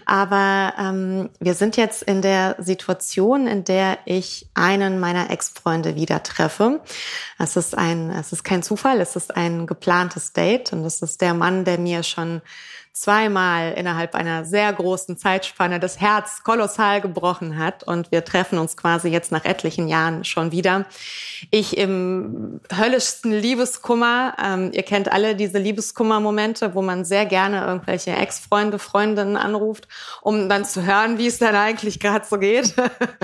aber 0.05 0.73
ähm, 0.77 1.29
wir 1.39 1.55
sind 1.55 1.75
jetzt 1.75 2.03
in 2.03 2.21
der 2.21 2.55
Situation, 2.59 3.47
in 3.47 3.63
der 3.63 3.97
ich 4.05 4.49
einen 4.53 4.99
meiner 4.99 5.31
Ex-Freunde 5.31 5.95
wieder 5.95 6.21
treffe. 6.21 6.81
Es 7.39 7.55
ist 7.55 7.75
ein, 7.75 8.11
es 8.11 8.31
ist 8.31 8.43
kein 8.43 8.61
Zufall, 8.61 9.01
es 9.01 9.15
ist 9.15 9.35
ein 9.35 9.65
geplantes 9.65 10.33
Date 10.33 10.71
und 10.71 10.85
es 10.85 11.01
ist 11.01 11.21
der 11.21 11.33
Mann, 11.33 11.65
der 11.65 11.79
mir 11.79 12.03
schon 12.03 12.41
zweimal 12.93 13.73
innerhalb 13.73 14.15
einer 14.15 14.43
sehr 14.43 14.71
großen 14.73 15.17
Zeitspanne 15.17 15.79
das 15.79 16.01
Herz 16.01 16.43
kolossal 16.43 17.01
gebrochen 17.01 17.57
hat. 17.57 17.83
Und 17.83 18.11
wir 18.11 18.25
treffen 18.25 18.59
uns 18.59 18.75
quasi 18.75 19.09
jetzt 19.09 19.31
nach 19.31 19.45
etlichen 19.45 19.87
Jahren 19.87 20.25
schon 20.25 20.51
wieder. 20.51 20.85
Ich 21.51 21.77
im 21.77 22.59
höllischsten 22.75 23.31
Liebeskummer. 23.31 24.35
Ähm, 24.43 24.71
ihr 24.73 24.83
kennt 24.83 25.11
alle 25.11 25.35
diese 25.35 25.59
Liebeskummer-Momente, 25.59 26.75
wo 26.75 26.81
man 26.81 27.05
sehr 27.05 27.25
gerne 27.25 27.63
irgendwelche 27.65 28.11
Ex-Freunde, 28.11 28.79
Freundinnen 28.79 29.37
anruft, 29.37 29.87
um 30.21 30.49
dann 30.49 30.65
zu 30.65 30.85
hören, 30.85 31.17
wie 31.17 31.27
es 31.27 31.37
dann 31.37 31.55
eigentlich 31.55 31.99
gerade 31.99 32.25
so 32.25 32.37
geht. 32.37 32.73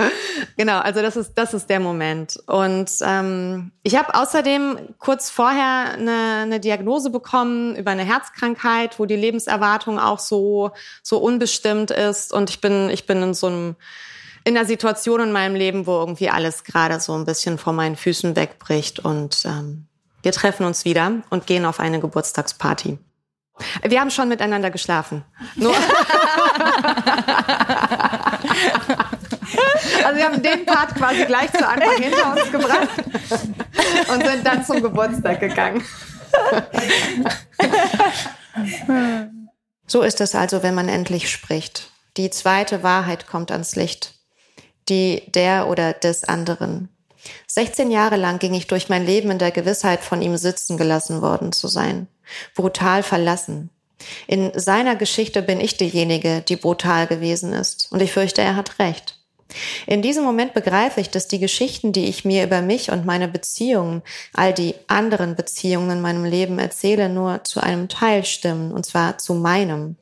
genau, 0.56 0.78
also 0.78 1.02
das 1.02 1.16
ist, 1.16 1.34
das 1.34 1.52
ist 1.52 1.68
der 1.68 1.80
Moment. 1.80 2.38
Und 2.46 2.90
ähm, 3.02 3.72
ich 3.82 3.96
habe 3.96 4.14
außerdem 4.14 4.94
kurz 4.98 5.28
vorher 5.28 5.94
eine, 5.94 6.42
eine 6.42 6.60
Diagnose 6.60 7.10
bekommen 7.10 7.76
über 7.76 7.90
eine 7.90 8.04
Herzkrankheit, 8.04 8.98
wo 8.98 9.04
die 9.04 9.16
Lebenserwartung 9.16 9.65
Lebenserwartung 9.66 9.98
auch 9.98 10.18
so, 10.18 10.72
so 11.02 11.18
unbestimmt 11.18 11.90
ist. 11.90 12.32
Und 12.32 12.48
ich 12.50 12.60
bin, 12.60 12.90
ich 12.90 13.06
bin 13.06 13.22
in 13.22 13.32
so 13.34 13.48
einem, 13.48 13.76
in 14.44 14.56
einer 14.56 14.66
Situation 14.66 15.20
in 15.20 15.32
meinem 15.32 15.54
Leben, 15.54 15.86
wo 15.86 15.98
irgendwie 15.98 16.30
alles 16.30 16.64
gerade 16.64 17.00
so 17.00 17.14
ein 17.14 17.24
bisschen 17.24 17.58
vor 17.58 17.72
meinen 17.72 17.96
Füßen 17.96 18.36
wegbricht. 18.36 19.00
Und 19.00 19.44
ähm, 19.44 19.86
wir 20.22 20.32
treffen 20.32 20.66
uns 20.66 20.84
wieder 20.84 21.22
und 21.30 21.46
gehen 21.46 21.64
auf 21.64 21.80
eine 21.80 22.00
Geburtstagsparty. 22.00 22.98
Wir 23.82 24.00
haben 24.00 24.10
schon 24.10 24.28
miteinander 24.28 24.70
geschlafen. 24.70 25.24
Nur 25.54 25.74
also 30.04 30.18
wir 30.18 30.26
haben 30.26 30.42
den 30.42 30.66
Part 30.66 30.94
quasi 30.94 31.24
gleich 31.24 31.50
zu 31.52 31.66
Anfang 31.66 31.96
hinter 31.96 32.32
uns 32.32 32.52
gebracht 32.52 32.90
und 34.12 34.26
sind 34.26 34.46
dann 34.46 34.62
zum 34.62 34.82
Geburtstag 34.82 35.40
gegangen. 35.40 35.82
So 39.86 40.02
ist 40.02 40.20
es 40.20 40.34
also, 40.34 40.62
wenn 40.62 40.74
man 40.74 40.88
endlich 40.88 41.30
spricht. 41.30 41.90
Die 42.16 42.30
zweite 42.30 42.82
Wahrheit 42.82 43.26
kommt 43.26 43.50
ans 43.50 43.76
Licht. 43.76 44.14
Die 44.88 45.22
der 45.32 45.68
oder 45.68 45.92
des 45.92 46.24
anderen. 46.24 46.88
16 47.48 47.90
Jahre 47.90 48.16
lang 48.16 48.38
ging 48.38 48.54
ich 48.54 48.66
durch 48.66 48.88
mein 48.88 49.04
Leben 49.04 49.30
in 49.30 49.38
der 49.38 49.50
Gewissheit, 49.50 50.00
von 50.00 50.22
ihm 50.22 50.36
sitzen 50.36 50.76
gelassen 50.76 51.22
worden 51.22 51.52
zu 51.52 51.68
sein. 51.68 52.06
Brutal 52.54 53.02
verlassen. 53.02 53.70
In 54.26 54.52
seiner 54.58 54.96
Geschichte 54.96 55.42
bin 55.42 55.60
ich 55.60 55.76
diejenige, 55.76 56.42
die 56.42 56.56
brutal 56.56 57.06
gewesen 57.06 57.52
ist. 57.52 57.90
Und 57.90 58.00
ich 58.00 58.12
fürchte, 58.12 58.42
er 58.42 58.56
hat 58.56 58.78
recht. 58.78 59.15
In 59.86 60.02
diesem 60.02 60.24
Moment 60.24 60.54
begreife 60.54 61.00
ich, 61.00 61.10
dass 61.10 61.28
die 61.28 61.38
Geschichten, 61.38 61.92
die 61.92 62.06
ich 62.06 62.24
mir 62.24 62.44
über 62.44 62.62
mich 62.62 62.90
und 62.90 63.06
meine 63.06 63.28
Beziehungen, 63.28 64.02
all 64.32 64.52
die 64.52 64.74
anderen 64.88 65.36
Beziehungen 65.36 65.90
in 65.90 66.00
meinem 66.00 66.24
Leben 66.24 66.58
erzähle, 66.58 67.08
nur 67.08 67.44
zu 67.44 67.60
einem 67.60 67.88
Teil 67.88 68.24
stimmen, 68.24 68.72
und 68.72 68.84
zwar 68.84 69.18
zu 69.18 69.34
meinem. 69.34 69.96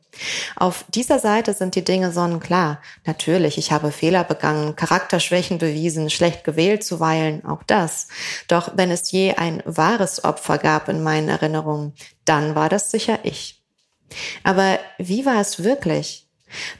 Auf 0.57 0.85
dieser 0.89 1.19
Seite 1.19 1.55
sind 1.55 1.75
die 1.75 1.85
Dinge 1.85 2.13
sonnenklar. 2.13 2.81
Natürlich, 3.05 3.59
ich 3.59 3.73
habe 3.73 3.91
Fehler 3.91 4.25
begangen, 4.25 4.77
Charakterschwächen 4.77 5.59
bewiesen, 5.59 6.11
schlecht 6.11 6.45
gewählt 6.45 6.85
zuweilen, 6.85 7.45
auch 7.45 7.63
das. 7.65 8.09
Doch 8.49 8.73
wenn 8.77 8.91
es 8.91 9.11
je 9.11 9.35
ein 9.35 9.63
wahres 9.65 10.25
Opfer 10.25 10.59
gab 10.59 10.89
in 10.89 11.03
meinen 11.03 11.29
Erinnerungen, 11.29 11.95
dann 12.25 12.55
war 12.55 12.69
das 12.69 12.91
sicher 12.91 13.19
ich. 13.25 13.61
Aber 14.43 14.79
wie 14.99 15.27
war 15.27 15.41
es 15.41 15.65
wirklich? 15.65 16.24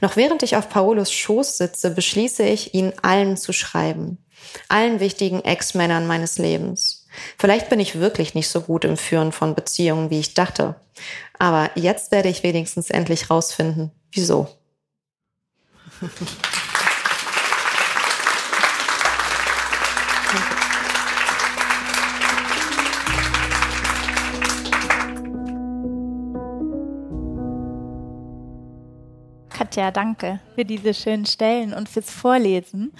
Noch 0.01 0.15
während 0.15 0.43
ich 0.43 0.55
auf 0.55 0.69
Paolos 0.69 1.11
Schoß 1.11 1.57
sitze, 1.57 1.91
beschließe 1.91 2.43
ich, 2.43 2.73
ihn 2.73 2.93
allen 3.01 3.37
zu 3.37 3.53
schreiben. 3.53 4.17
Allen 4.69 4.99
wichtigen 4.99 5.43
Ex-Männern 5.43 6.07
meines 6.07 6.37
Lebens. 6.37 7.07
Vielleicht 7.37 7.69
bin 7.69 7.79
ich 7.79 7.99
wirklich 7.99 8.35
nicht 8.35 8.49
so 8.49 8.61
gut 8.61 8.85
im 8.85 8.97
Führen 8.97 9.31
von 9.31 9.55
Beziehungen, 9.55 10.09
wie 10.09 10.19
ich 10.19 10.33
dachte. 10.33 10.75
Aber 11.39 11.71
jetzt 11.75 12.11
werde 12.11 12.29
ich 12.29 12.43
wenigstens 12.43 12.89
endlich 12.89 13.29
rausfinden, 13.29 13.91
wieso. 14.11 14.47
Katja, 29.75 29.91
danke 29.91 30.39
für 30.55 30.63
diese 30.63 30.93
schönen 30.93 31.25
Stellen 31.25 31.73
und 31.73 31.89
fürs 31.89 32.09
Vorlesen. 32.09 32.93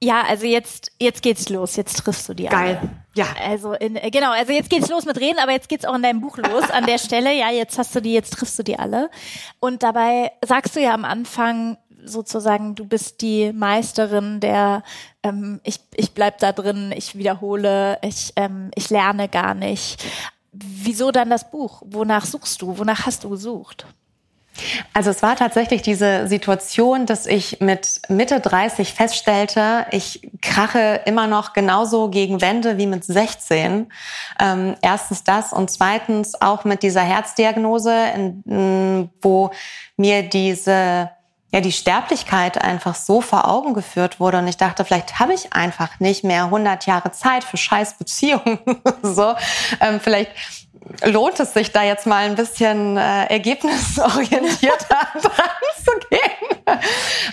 Ja, 0.00 0.22
also 0.22 0.46
jetzt, 0.46 0.92
jetzt 1.00 1.20
geht's 1.20 1.48
los. 1.48 1.74
Jetzt 1.74 1.96
triffst 1.96 2.28
du 2.28 2.34
die 2.34 2.44
Geil. 2.44 2.78
alle. 2.80 2.90
Ja. 3.16 3.26
Also 3.44 3.72
in, 3.72 3.96
äh, 3.96 4.10
genau, 4.10 4.30
also 4.30 4.52
jetzt 4.52 4.70
geht's 4.70 4.88
los 4.88 5.04
mit 5.04 5.18
Reden, 5.18 5.40
aber 5.40 5.50
jetzt 5.50 5.68
geht's 5.68 5.84
auch 5.84 5.96
in 5.96 6.02
deinem 6.02 6.20
Buch 6.20 6.36
los 6.38 6.70
an 6.70 6.86
der 6.86 6.98
Stelle. 7.04 7.34
Ja, 7.36 7.50
jetzt 7.50 7.76
hast 7.76 7.92
du 7.96 8.00
die, 8.00 8.12
jetzt 8.12 8.34
triffst 8.34 8.56
du 8.56 8.62
die 8.62 8.78
alle. 8.78 9.10
Und 9.58 9.82
dabei 9.82 10.30
sagst 10.44 10.76
du 10.76 10.80
ja 10.80 10.94
am 10.94 11.04
Anfang 11.04 11.76
sozusagen, 12.04 12.76
du 12.76 12.84
bist 12.84 13.20
die 13.20 13.52
Meisterin 13.52 14.38
der, 14.38 14.84
ähm, 15.24 15.60
ich, 15.64 15.80
ich 15.94 16.12
bleib 16.14 16.38
da 16.38 16.52
drin, 16.52 16.92
ich 16.94 17.16
wiederhole, 17.16 17.98
ich, 18.02 18.32
ähm, 18.36 18.70
ich 18.76 18.90
lerne 18.90 19.28
gar 19.28 19.54
nicht. 19.54 20.04
Wieso 20.52 21.10
dann 21.10 21.30
das 21.30 21.50
Buch? 21.50 21.82
Wonach 21.84 22.26
suchst 22.26 22.62
du? 22.62 22.78
Wonach 22.78 23.06
hast 23.06 23.24
du 23.24 23.30
gesucht? 23.30 23.86
Also 24.92 25.10
es 25.10 25.22
war 25.22 25.36
tatsächlich 25.36 25.82
diese 25.82 26.26
Situation, 26.26 27.06
dass 27.06 27.26
ich 27.26 27.60
mit 27.60 28.00
Mitte 28.08 28.40
30 28.40 28.94
feststellte, 28.94 29.86
ich 29.90 30.30
krache 30.40 31.00
immer 31.04 31.26
noch 31.26 31.52
genauso 31.52 32.08
gegen 32.08 32.40
Wände 32.40 32.78
wie 32.78 32.86
mit 32.86 33.04
16. 33.04 33.86
Ähm, 34.40 34.76
erstens 34.80 35.24
das 35.24 35.52
und 35.52 35.70
zweitens 35.70 36.40
auch 36.40 36.64
mit 36.64 36.82
dieser 36.82 37.02
Herzdiagnose, 37.02 37.94
in, 38.14 39.10
wo 39.20 39.50
mir 39.96 40.22
diese 40.22 41.10
ja 41.56 41.62
die 41.62 41.72
Sterblichkeit 41.72 42.62
einfach 42.62 42.94
so 42.94 43.22
vor 43.22 43.48
Augen 43.48 43.72
geführt 43.72 44.20
wurde 44.20 44.38
und 44.38 44.46
ich 44.46 44.58
dachte, 44.58 44.84
vielleicht 44.84 45.18
habe 45.18 45.32
ich 45.32 45.54
einfach 45.54 45.98
nicht 46.00 46.22
mehr 46.22 46.44
100 46.44 46.84
Jahre 46.84 47.12
Zeit 47.12 47.44
für 47.44 47.56
scheiß 47.56 47.94
Beziehungen. 47.94 48.58
so, 49.02 49.34
ähm, 49.80 49.98
vielleicht 49.98 50.32
lohnt 51.02 51.40
es 51.40 51.54
sich 51.54 51.72
da 51.72 51.82
jetzt 51.82 52.06
mal 52.06 52.26
ein 52.26 52.34
bisschen 52.34 52.98
äh, 52.98 53.24
ergebnisorientierter 53.24 54.98
dran 55.22 55.50
zu 55.82 55.92
gehen, 56.10 56.80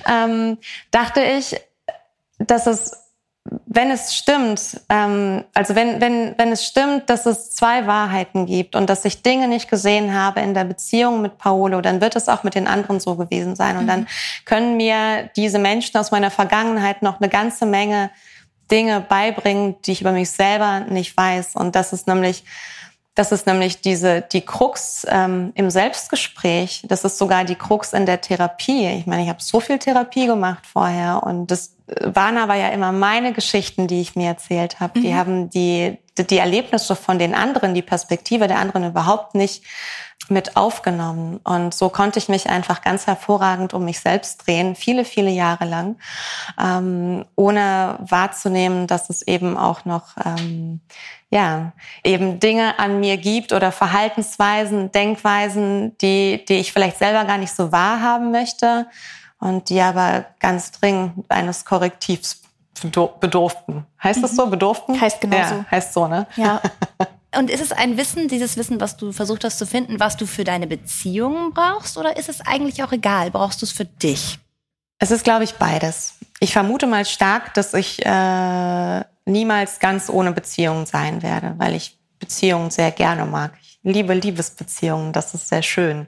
ähm, 0.08 0.58
dachte 0.90 1.22
ich, 1.22 1.60
dass 2.40 2.66
es, 2.66 3.03
wenn 3.46 3.92
es 3.92 4.16
stimmt, 4.16 4.80
ähm, 4.88 5.44
also 5.54 5.76
wenn, 5.76 6.00
wenn, 6.00 6.34
wenn 6.38 6.52
es 6.54 6.66
stimmt, 6.66 7.10
dass 7.10 7.26
es 7.26 7.52
zwei 7.52 7.86
Wahrheiten 7.88 8.46
gibt 8.46 8.76
und 8.76 8.90
dass 8.90 9.04
ich 9.04 9.22
Dinge 9.22 9.50
nicht 9.50 9.70
gesehen 9.70 10.14
habe 10.14 10.40
in 10.40 10.54
der 10.54 10.64
Beziehung 10.64 11.22
mit 11.22 11.38
Paolo, 11.38 11.82
dann 11.82 12.00
wird 12.00 12.16
es 12.16 12.30
auch 12.30 12.44
mit 12.44 12.56
den 12.56 12.68
anderen 12.68 13.02
so 13.02 13.16
gewesen 13.16 13.56
sein. 13.56 13.78
Und 13.78 13.88
dann 13.88 14.02
mhm. 14.02 14.08
können 14.46 14.78
mir 14.78 15.30
diese 15.36 15.60
Menschen 15.60 15.98
aus 15.98 16.12
meiner 16.12 16.32
Vergangenheit 16.32 17.02
noch 17.02 17.20
eine 17.20 17.30
ganze 17.30 17.66
Menge 17.66 18.12
Dinge 18.72 19.02
beibringen, 19.02 19.76
die 19.82 19.92
ich 19.92 20.02
über 20.02 20.14
mich 20.14 20.32
selber 20.32 20.82
nicht 20.82 21.16
weiß. 21.18 21.56
Und 21.56 21.76
das 21.76 21.92
ist 21.92 22.08
nämlich 22.08 22.46
das 23.16 23.32
ist 23.32 23.46
nämlich 23.46 23.82
diese, 23.82 24.22
die 24.22 24.42
Krux 24.42 25.06
ähm, 25.08 25.52
im 25.54 25.70
Selbstgespräch. 25.70 26.84
Das 26.88 27.04
ist 27.04 27.18
sogar 27.20 27.44
die 27.44 27.56
Krux 27.56 27.94
in 27.94 28.08
der 28.08 28.22
Therapie. 28.22 28.88
Ich 28.88 29.06
meine, 29.06 29.24
ich 29.24 29.30
habe 29.30 29.42
so 29.42 29.60
viel 29.60 29.78
Therapie 29.78 30.26
gemacht 30.26 30.66
vorher 30.66 31.22
und 31.24 31.52
das 31.52 31.76
waren 32.02 32.38
aber 32.38 32.56
ja 32.56 32.70
immer 32.70 32.92
meine 32.92 33.34
Geschichten, 33.34 33.88
die 33.88 34.02
ich 34.02 34.16
mir 34.16 34.30
erzählt 34.30 34.80
habe. 34.80 34.98
Mhm. 34.98 35.04
Die 35.04 35.16
haben 35.16 35.50
die, 35.52 35.98
die 36.18 36.38
Erlebnisse 36.38 36.96
von 36.96 37.20
den 37.20 37.36
anderen, 37.36 37.76
die 37.76 37.82
Perspektive 37.84 38.48
der 38.48 38.58
anderen 38.58 38.90
überhaupt 38.90 39.36
nicht 39.36 39.64
mit 40.30 40.56
aufgenommen. 40.56 41.40
Und 41.44 41.74
so 41.74 41.90
konnte 41.90 42.20
ich 42.20 42.30
mich 42.30 42.50
einfach 42.50 42.82
ganz 42.82 43.08
hervorragend 43.08 43.74
um 43.74 43.86
mich 43.86 44.00
selbst 44.00 44.46
drehen, 44.46 44.76
viele, 44.76 45.06
viele 45.06 45.30
Jahre 45.30 45.66
lang, 45.66 45.98
ähm, 46.60 47.26
ohne 47.36 47.98
wahrzunehmen, 48.00 48.88
dass 48.88 49.10
es 49.10 49.22
eben 49.22 49.58
auch 49.58 49.86
noch, 49.86 50.16
ähm, 50.24 50.82
ja, 51.30 51.74
eben 52.04 52.40
Dinge 52.40 52.80
an 52.80 53.00
mir 53.00 53.18
gibt 53.18 53.54
oder 53.54 53.72
Verhaltensweisen, 53.72 54.92
Denkweisen, 54.92 55.98
die, 55.98 56.46
die 56.48 56.56
ich 56.56 56.72
vielleicht 56.72 57.00
selber 57.00 57.26
gar 57.26 57.38
nicht 57.38 57.54
so 57.54 57.72
wahrhaben 57.72 58.32
möchte 58.32 58.88
und 59.40 59.70
die 59.70 59.82
aber 59.82 60.26
ganz 60.40 60.72
dringend 60.72 61.30
eines 61.30 61.66
Korrektivs 61.66 62.42
bedurften. 63.20 63.86
Heißt 64.02 64.24
das 64.24 64.36
so? 64.36 64.48
Bedurften? 64.48 65.00
Heißt 65.00 65.22
genau 65.22 65.38
ja, 65.38 65.48
so. 65.48 65.66
Heißt 65.72 65.94
so, 65.94 66.08
ne? 66.08 66.28
Ja. 66.36 66.62
Und 67.38 67.50
ist 67.50 67.62
es 67.62 67.72
ein 67.72 67.98
Wissen, 67.98 68.28
dieses 68.28 68.58
Wissen, 68.58 68.80
was 68.80 68.98
du 68.98 69.12
versucht 69.12 69.44
hast 69.44 69.58
zu 69.58 69.66
finden, 69.66 70.00
was 70.00 70.18
du 70.18 70.26
für 70.26 70.44
deine 70.44 70.68
Beziehungen 70.68 71.54
brauchst? 71.54 71.98
Oder 71.98 72.18
ist 72.18 72.30
es 72.30 72.42
eigentlich 72.42 72.84
auch 72.84 72.92
egal? 72.92 73.32
Brauchst 73.32 73.62
du 73.62 73.66
es 73.66 73.72
für 73.72 73.86
dich? 73.86 74.40
Es 75.00 75.12
ist, 75.12 75.24
glaube 75.24 75.44
ich, 75.44 75.56
beides. 75.56 76.16
Ich 76.40 76.54
vermute 76.54 76.88
mal 76.88 77.06
stark, 77.06 77.54
dass 77.54 77.74
ich 77.74 78.06
äh, 78.06 79.04
niemals 79.26 79.80
ganz 79.80 80.10
ohne 80.10 80.32
Beziehungen 80.32 80.86
sein 80.86 81.22
werde, 81.24 81.56
weil 81.58 81.76
ich 81.76 81.98
Beziehungen 82.20 82.72
sehr 82.72 82.92
gerne 82.92 83.26
mag. 83.26 83.54
Ich 83.62 83.80
liebe 83.84 84.14
Liebesbeziehungen, 84.14 85.12
das 85.12 85.34
ist 85.34 85.50
sehr 85.50 85.64
schön. 85.64 86.08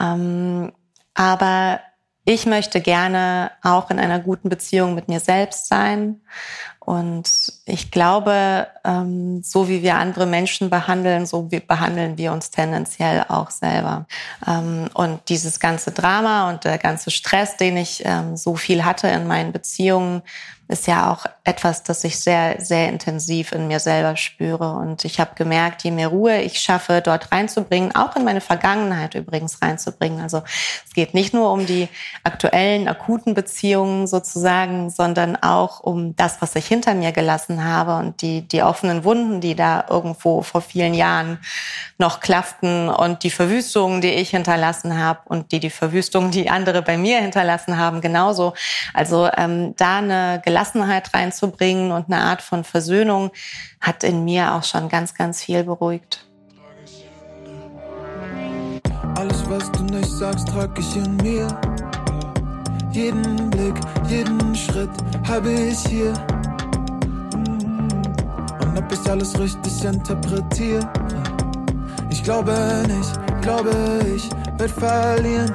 Ähm, 0.00 0.72
aber 1.14 1.80
ich 2.24 2.46
möchte 2.46 2.80
gerne 2.80 3.50
auch 3.62 3.90
in 3.90 3.98
einer 3.98 4.18
guten 4.18 4.48
Beziehung 4.48 4.94
mit 4.94 5.08
mir 5.08 5.20
selbst 5.20 5.68
sein. 5.68 6.20
Und 6.78 7.52
ich 7.64 7.90
glaube, 7.90 8.66
ähm, 8.84 9.42
so 9.42 9.68
wie 9.68 9.82
wir 9.82 9.96
andere 9.96 10.26
Menschen 10.26 10.70
behandeln, 10.70 11.26
so 11.26 11.48
behandeln 11.66 12.18
wir 12.18 12.32
uns 12.32 12.50
tendenziell 12.50 13.24
auch 13.28 13.50
selber. 13.50 14.06
Ähm, 14.46 14.88
und 14.94 15.20
dieses 15.28 15.60
ganze 15.60 15.92
Drama 15.92 16.50
und 16.50 16.64
der 16.64 16.78
ganze 16.78 17.10
Stress, 17.10 17.56
den 17.56 17.76
ich 17.76 18.02
ähm, 18.04 18.36
so 18.36 18.54
viel 18.54 18.84
hatte 18.84 19.08
in 19.08 19.26
meinen 19.26 19.52
Beziehungen, 19.52 20.22
ist 20.68 20.86
ja 20.86 21.10
auch 21.10 21.26
etwas, 21.46 21.82
das 21.82 22.02
ich 22.04 22.18
sehr, 22.18 22.56
sehr 22.58 22.88
intensiv 22.88 23.52
in 23.52 23.68
mir 23.68 23.78
selber 23.78 24.16
spüre. 24.16 24.72
Und 24.76 25.04
ich 25.04 25.20
habe 25.20 25.34
gemerkt, 25.34 25.84
je 25.84 25.90
mehr 25.90 26.08
Ruhe 26.08 26.40
ich 26.40 26.58
schaffe, 26.58 27.02
dort 27.04 27.32
reinzubringen, 27.32 27.94
auch 27.94 28.16
in 28.16 28.24
meine 28.24 28.40
Vergangenheit 28.40 29.14
übrigens 29.14 29.60
reinzubringen. 29.60 30.22
Also 30.22 30.42
es 30.86 30.94
geht 30.94 31.12
nicht 31.12 31.34
nur 31.34 31.52
um 31.52 31.66
die 31.66 31.88
aktuellen, 32.22 32.88
akuten 32.88 33.34
Beziehungen 33.34 34.06
sozusagen, 34.06 34.88
sondern 34.88 35.36
auch 35.36 35.80
um 35.80 36.16
das, 36.16 36.40
was 36.40 36.56
ich 36.56 36.66
hinter 36.66 36.94
mir 36.94 37.12
gelassen 37.12 37.62
habe 37.62 37.96
und 37.96 38.22
die, 38.22 38.48
die 38.48 38.62
offenen 38.62 39.04
Wunden, 39.04 39.42
die 39.42 39.54
da 39.54 39.84
irgendwo 39.90 40.40
vor 40.40 40.62
vielen 40.62 40.94
Jahren 40.94 41.38
noch 41.98 42.20
klafften 42.20 42.88
und 42.88 43.22
die 43.22 43.30
Verwüstungen, 43.30 44.00
die 44.00 44.14
ich 44.14 44.30
hinterlassen 44.30 44.98
habe 44.98 45.20
und 45.26 45.52
die 45.52 45.60
die 45.60 45.70
Verwüstungen, 45.70 46.30
die 46.30 46.48
andere 46.48 46.80
bei 46.80 46.96
mir 46.96 47.20
hinterlassen 47.20 47.76
haben, 47.76 48.00
genauso. 48.00 48.54
Also 48.94 49.28
ähm, 49.36 49.76
da 49.76 49.98
eine 49.98 50.40
Gelassenheit 50.42 51.12
reinzubringen 51.34 51.92
und 51.92 52.06
eine 52.06 52.22
Art 52.22 52.42
von 52.42 52.64
Versöhnung 52.64 53.30
hat 53.80 54.04
in 54.04 54.24
mir 54.24 54.54
auch 54.54 54.64
schon 54.64 54.88
ganz, 54.88 55.14
ganz 55.14 55.42
viel 55.42 55.64
beruhigt. 55.64 56.26
Alles, 59.16 59.48
was 59.48 59.70
du 59.72 59.84
nicht 59.84 60.08
sagst, 60.08 60.48
trag 60.48 60.78
ich 60.78 60.96
in 60.96 61.16
mir. 61.16 61.46
Jeden 62.92 63.50
Blick, 63.50 63.74
jeden 64.08 64.54
Schritt 64.54 64.90
habe 65.26 65.50
ich 65.50 65.78
hier. 65.86 66.12
Und 68.60 68.78
ob 68.78 68.92
ich 68.92 69.10
alles 69.10 69.38
richtig 69.38 69.84
interpretiere? 69.84 70.88
Ich 72.10 72.22
glaube 72.22 72.52
nicht, 72.86 73.42
glaube 73.42 73.70
ich 74.14 74.28
werd 74.58 74.70
verlieren. 74.70 75.52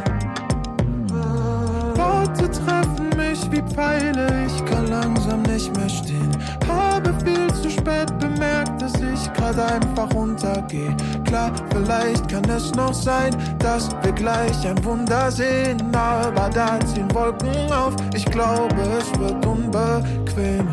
Worte 1.96 2.50
treffen 2.52 2.99
mich 3.40 3.52
wie 3.52 3.74
Pfeile, 3.74 4.46
ich 4.46 4.66
kann 4.66 4.88
langsam 4.88 5.42
nicht 5.44 5.76
mehr 5.76 5.90
stehen. 5.90 6.30
Habe 6.68 7.14
viel 7.24 7.48
zu 7.54 7.70
spät 7.70 8.18
bemerkt, 8.20 8.82
dass 8.82 8.94
ich 8.96 9.34
gerade 9.34 9.66
einfach 9.66 10.14
untergehe. 10.14 10.96
Klar, 11.26 11.52
vielleicht 11.72 12.28
kann 12.30 12.44
es 12.50 12.74
noch 12.74 12.94
sein, 12.94 13.36
dass 13.60 13.90
wir 14.04 14.12
gleich 14.14 14.68
ein 14.68 14.84
Wunder 14.84 15.32
sehen. 15.32 15.78
Aber 15.96 16.50
da 16.50 16.80
ziehen 16.82 17.14
Wolken 17.14 17.72
auf, 17.72 17.96
ich 18.14 18.26
glaube, 18.26 18.76
es 19.00 19.20
wird 19.20 19.46
unbequem. 19.46 20.68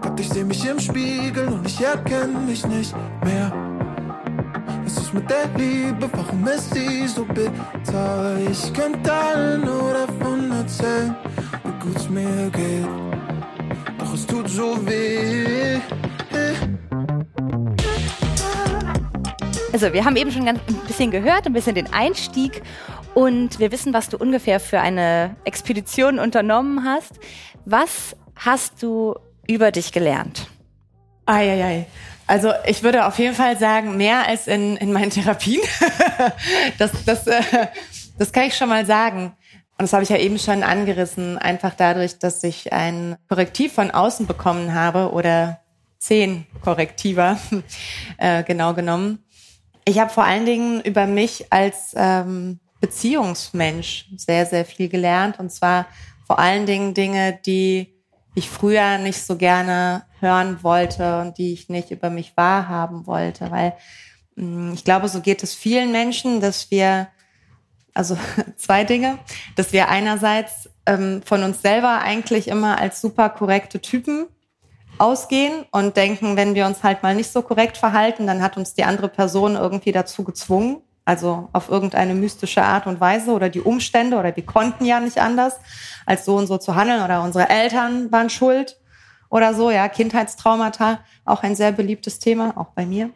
Gott, 0.00 0.20
ich 0.20 0.28
seh 0.28 0.44
mich 0.44 0.66
im 0.68 0.78
Spiegel 0.78 1.48
und 1.48 1.66
ich 1.66 1.80
erkenne 1.80 2.38
mich 2.46 2.66
nicht 2.66 2.94
mehr. 3.24 3.52
Was 4.84 4.98
ist 4.98 5.14
mit 5.14 5.28
der 5.30 5.48
Liebe? 5.56 6.08
Warum 6.12 6.46
ist 6.46 6.72
sie 6.74 7.06
so 7.08 7.24
bitter? 7.24 8.36
Ich 8.50 8.72
könnte 8.72 9.12
allen 9.12 9.62
nur 9.62 9.92
davon 9.92 10.52
erzählen 10.52 11.16
gut's 11.84 12.08
mir 12.08 12.50
geht. 12.50 12.86
Doch 13.98 14.14
es 14.14 14.26
tut 14.26 14.48
so 14.48 14.86
weh. 14.86 15.78
Also, 19.72 19.92
wir 19.92 20.04
haben 20.04 20.16
eben 20.16 20.30
schon 20.30 20.46
ganz 20.46 20.60
ein 20.68 20.76
bisschen 20.86 21.10
gehört, 21.10 21.46
ein 21.46 21.52
bisschen 21.52 21.74
den 21.74 21.92
Einstieg 21.92 22.62
und 23.12 23.58
wir 23.58 23.70
wissen, 23.70 23.92
was 23.92 24.08
du 24.08 24.16
ungefähr 24.16 24.60
für 24.60 24.80
eine 24.80 25.36
Expedition 25.44 26.18
unternommen 26.18 26.84
hast. 26.84 27.18
Was 27.64 28.16
hast 28.36 28.82
du 28.82 29.16
über 29.46 29.70
dich 29.70 29.92
gelernt? 29.92 30.48
Eieiei. 31.26 31.86
Also 32.26 32.52
ich 32.66 32.82
würde 32.82 33.06
auf 33.06 33.18
jeden 33.18 33.34
Fall 33.34 33.58
sagen, 33.58 33.98
mehr 33.98 34.26
als 34.26 34.46
in, 34.46 34.78
in 34.78 34.92
meinen 34.92 35.10
Therapien. 35.10 35.60
das, 36.78 36.92
das, 37.04 37.26
äh, 37.26 37.42
das 38.18 38.32
kann 38.32 38.44
ich 38.44 38.56
schon 38.56 38.70
mal 38.70 38.86
sagen. 38.86 39.36
Und 39.76 39.82
das 39.82 39.92
habe 39.92 40.04
ich 40.04 40.08
ja 40.08 40.18
eben 40.18 40.38
schon 40.38 40.62
angerissen, 40.62 41.36
einfach 41.36 41.74
dadurch, 41.74 42.18
dass 42.18 42.44
ich 42.44 42.72
ein 42.72 43.16
Korrektiv 43.28 43.72
von 43.72 43.90
außen 43.90 44.26
bekommen 44.26 44.72
habe 44.72 45.12
oder 45.12 45.60
zehn 45.98 46.46
Korrektiver 46.62 47.38
äh, 48.18 48.44
genau 48.44 48.74
genommen. 48.74 49.24
Ich 49.84 49.98
habe 49.98 50.10
vor 50.10 50.24
allen 50.24 50.46
Dingen 50.46 50.80
über 50.80 51.06
mich 51.06 51.52
als 51.52 51.92
ähm, 51.96 52.60
Beziehungsmensch 52.80 54.06
sehr, 54.16 54.46
sehr 54.46 54.64
viel 54.64 54.88
gelernt. 54.88 55.38
Und 55.38 55.50
zwar 55.50 55.86
vor 56.26 56.38
allen 56.38 56.66
Dingen 56.66 56.94
Dinge, 56.94 57.38
die 57.44 57.94
ich 58.34 58.50
früher 58.50 58.98
nicht 58.98 59.22
so 59.22 59.36
gerne 59.36 60.04
hören 60.20 60.62
wollte 60.62 61.20
und 61.20 61.38
die 61.38 61.52
ich 61.52 61.68
nicht 61.68 61.90
über 61.90 62.10
mich 62.10 62.36
wahrhaben 62.36 63.06
wollte. 63.06 63.50
Weil 63.50 63.74
mm, 64.36 64.72
ich 64.74 64.84
glaube, 64.84 65.08
so 65.08 65.20
geht 65.20 65.42
es 65.42 65.54
vielen 65.54 65.92
Menschen, 65.92 66.40
dass 66.40 66.70
wir 66.70 67.08
also 67.94 68.18
zwei 68.56 68.84
Dinge, 68.84 69.18
dass 69.56 69.72
wir 69.72 69.88
einerseits 69.88 70.68
ähm, 70.86 71.22
von 71.24 71.42
uns 71.42 71.62
selber 71.62 72.00
eigentlich 72.00 72.48
immer 72.48 72.78
als 72.78 73.00
super 73.00 73.30
korrekte 73.30 73.80
Typen 73.80 74.26
ausgehen 74.98 75.64
und 75.70 75.96
denken, 75.96 76.36
wenn 76.36 76.54
wir 76.54 76.66
uns 76.66 76.82
halt 76.82 77.02
mal 77.02 77.14
nicht 77.14 77.32
so 77.32 77.42
korrekt 77.42 77.76
verhalten, 77.76 78.26
dann 78.26 78.42
hat 78.42 78.56
uns 78.56 78.74
die 78.74 78.84
andere 78.84 79.08
Person 79.08 79.56
irgendwie 79.56 79.92
dazu 79.92 80.22
gezwungen, 80.24 80.82
also 81.04 81.48
auf 81.52 81.68
irgendeine 81.68 82.14
mystische 82.14 82.62
Art 82.62 82.86
und 82.86 83.00
Weise 83.00 83.32
oder 83.32 83.48
die 83.48 83.60
Umstände 83.60 84.16
oder 84.16 84.34
wir 84.36 84.46
konnten 84.46 84.84
ja 84.84 85.00
nicht 85.00 85.18
anders, 85.18 85.56
als 86.06 86.24
so 86.24 86.36
und 86.36 86.46
so 86.46 86.58
zu 86.58 86.74
handeln 86.74 87.02
oder 87.02 87.22
unsere 87.22 87.48
Eltern 87.48 88.12
waren 88.12 88.30
schuld 88.30 88.78
oder 89.30 89.52
so, 89.52 89.70
ja, 89.70 89.88
Kindheitstraumata, 89.88 91.00
auch 91.24 91.42
ein 91.42 91.56
sehr 91.56 91.72
beliebtes 91.72 92.20
Thema, 92.20 92.56
auch 92.56 92.68
bei 92.68 92.86
mir. 92.86 93.10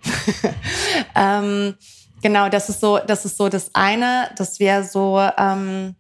ähm, 1.15 1.77
Genau, 2.23 2.49
das 2.49 2.69
ist 2.69 2.81
so, 2.81 2.99
das 2.99 3.25
ist 3.25 3.37
so 3.37 3.49
das 3.49 3.75
eine, 3.75 4.31
dass 4.37 4.59
wir 4.59 4.83
so 4.83 5.21
ähm, 5.37 5.95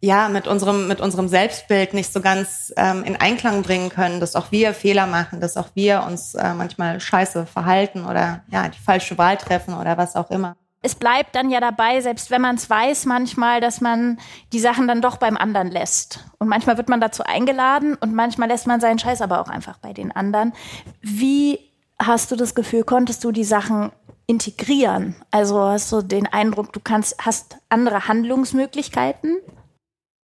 ja 0.00 0.28
mit 0.28 0.46
unserem 0.46 0.88
mit 0.88 1.00
unserem 1.00 1.28
Selbstbild 1.28 1.94
nicht 1.94 2.12
so 2.12 2.20
ganz 2.20 2.72
ähm, 2.76 3.04
in 3.04 3.16
Einklang 3.16 3.62
bringen 3.62 3.88
können, 3.88 4.20
dass 4.20 4.36
auch 4.36 4.52
wir 4.52 4.74
Fehler 4.74 5.06
machen, 5.06 5.40
dass 5.40 5.56
auch 5.56 5.68
wir 5.74 6.04
uns 6.06 6.34
äh, 6.34 6.54
manchmal 6.54 7.00
scheiße 7.00 7.46
verhalten 7.46 8.04
oder 8.04 8.42
ja 8.50 8.68
die 8.68 8.78
falsche 8.78 9.18
Wahl 9.18 9.36
treffen 9.36 9.74
oder 9.74 9.96
was 9.96 10.16
auch 10.16 10.30
immer. 10.30 10.56
Es 10.86 10.94
bleibt 10.94 11.34
dann 11.34 11.48
ja 11.48 11.60
dabei, 11.60 12.02
selbst 12.02 12.30
wenn 12.30 12.42
man 12.42 12.56
es 12.56 12.68
weiß, 12.68 13.06
manchmal, 13.06 13.62
dass 13.62 13.80
man 13.80 14.18
die 14.52 14.60
Sachen 14.60 14.86
dann 14.86 15.00
doch 15.00 15.16
beim 15.16 15.38
anderen 15.38 15.70
lässt. 15.70 16.26
Und 16.38 16.48
manchmal 16.48 16.76
wird 16.76 16.90
man 16.90 17.00
dazu 17.00 17.22
eingeladen 17.24 17.94
und 17.94 18.14
manchmal 18.14 18.48
lässt 18.48 18.66
man 18.66 18.80
seinen 18.80 18.98
Scheiß 18.98 19.22
aber 19.22 19.40
auch 19.40 19.48
einfach 19.48 19.78
bei 19.78 19.94
den 19.94 20.12
anderen. 20.12 20.52
Wie 21.00 21.58
hast 21.98 22.30
du 22.30 22.36
das 22.36 22.54
Gefühl, 22.54 22.84
konntest 22.84 23.24
du 23.24 23.32
die 23.32 23.44
Sachen 23.44 23.92
integrieren? 24.26 25.16
Also 25.30 25.60
hast 25.60 25.92
du 25.92 26.02
den 26.02 26.26
Eindruck, 26.26 26.72
du 26.72 26.80
kannst, 26.80 27.16
hast 27.24 27.58
andere 27.68 28.08
Handlungsmöglichkeiten? 28.08 29.38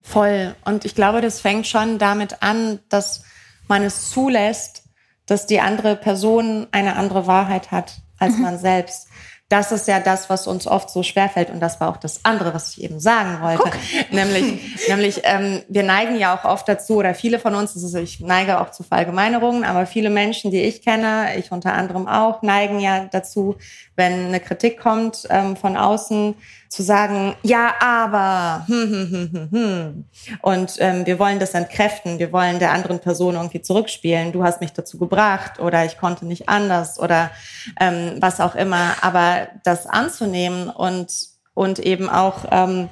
Voll. 0.02 0.56
Und 0.66 0.86
ich 0.86 0.96
glaube, 0.96 1.22
das 1.22 1.42
fängt 1.42 1.68
schon 1.68 1.98
damit 1.98 2.42
an, 2.42 2.80
dass 2.90 3.24
man 3.68 3.84
es 3.84 4.10
zulässt, 4.10 4.84
dass 5.26 5.46
die 5.46 5.60
andere 5.60 5.96
Person 5.96 6.68
eine 6.72 6.96
andere 6.96 7.28
Wahrheit 7.28 7.72
hat 7.72 8.02
als 8.20 8.36
mhm. 8.36 8.42
man 8.42 8.58
selbst 8.58 9.08
das 9.50 9.72
ist 9.72 9.88
ja 9.88 10.02
das, 10.02 10.30
was 10.30 10.46
uns 10.46 10.68
oft 10.68 10.90
so 10.90 11.04
schwerfällt. 11.04 11.50
Und 11.50 11.62
das 11.62 11.80
war 11.80 11.90
auch 11.90 11.98
das 11.98 12.26
andere, 12.26 12.54
was 12.54 12.72
ich 12.72 12.84
eben 12.84 13.00
sagen 13.00 13.42
wollte. 13.42 13.64
Guck. 13.64 13.78
Nämlich, 14.12 14.88
nämlich 14.90 15.22
ähm, 15.24 15.62
wir 15.70 15.84
neigen 15.84 16.18
ja 16.18 16.36
auch 16.36 16.44
oft 16.44 16.68
dazu, 16.68 16.98
oder 16.98 17.14
viele 17.14 17.40
von 17.40 17.56
uns, 17.56 17.74
also 17.76 17.98
ich 17.98 18.20
neige 18.20 18.60
auch 18.60 18.72
zu 18.72 18.84
Verallgemeinerungen, 18.84 19.64
aber 19.64 19.86
viele 19.86 20.10
Menschen, 20.10 20.52
die 20.52 20.62
ich 20.62 20.82
kenne, 20.82 21.38
ich 21.38 21.52
unter 21.52 21.74
anderem 21.74 22.08
auch, 22.08 22.42
neigen 22.42 22.80
ja 22.80 23.06
dazu, 23.06 23.56
wenn 23.96 24.28
eine 24.28 24.40
Kritik 24.40 24.80
kommt 24.80 25.28
ähm, 25.30 25.56
von 25.56 25.78
außen, 25.78 26.36
zu 26.70 26.84
sagen, 26.84 27.36
ja, 27.44 27.76
aber, 27.80 28.66
hm, 28.68 28.92
hm, 28.92 29.12
hm, 29.12 29.32
hm, 29.32 29.52
hm. 29.52 30.06
Und 30.42 30.76
ähm, 30.80 31.06
wir 31.06 31.18
wollen 31.18 31.40
das 31.40 31.54
entkräften, 31.54 32.20
wir 32.20 32.32
wollen 32.34 32.60
der 32.60 32.72
anderen 32.72 33.00
Person 33.00 33.36
irgendwie 33.36 33.62
zurückspielen, 33.62 34.32
du 34.32 34.44
hast 34.44 34.60
mich 34.60 34.74
dazu 34.74 34.98
gebracht 34.98 35.60
oder 35.60 35.86
ich 35.86 35.98
konnte 35.98 36.26
nicht 36.26 36.50
anders 36.50 37.00
oder 37.00 37.32
ähm, 37.80 38.18
was 38.20 38.42
auch 38.42 38.56
immer. 38.56 38.96
Aber 39.02 39.37
das 39.64 39.88
anzunehmen 39.88 40.70
und, 40.70 41.12
und 41.54 41.80
eben 41.80 42.10
auch, 42.10 42.46
ähm, 42.52 42.90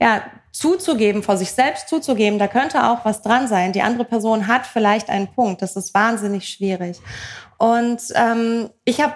ja, 0.00 0.22
zuzugeben, 0.52 1.22
vor 1.22 1.36
sich 1.36 1.52
selbst 1.52 1.88
zuzugeben, 1.88 2.38
da 2.38 2.48
könnte 2.48 2.88
auch 2.88 3.04
was 3.04 3.22
dran 3.22 3.46
sein. 3.46 3.72
Die 3.72 3.82
andere 3.82 4.04
Person 4.04 4.48
hat 4.48 4.66
vielleicht 4.66 5.08
einen 5.08 5.28
Punkt. 5.28 5.62
Das 5.62 5.76
ist 5.76 5.94
wahnsinnig 5.94 6.48
schwierig. 6.48 6.98
Und 7.58 8.00
ähm, 8.14 8.70
ich 8.84 9.00
habe 9.00 9.14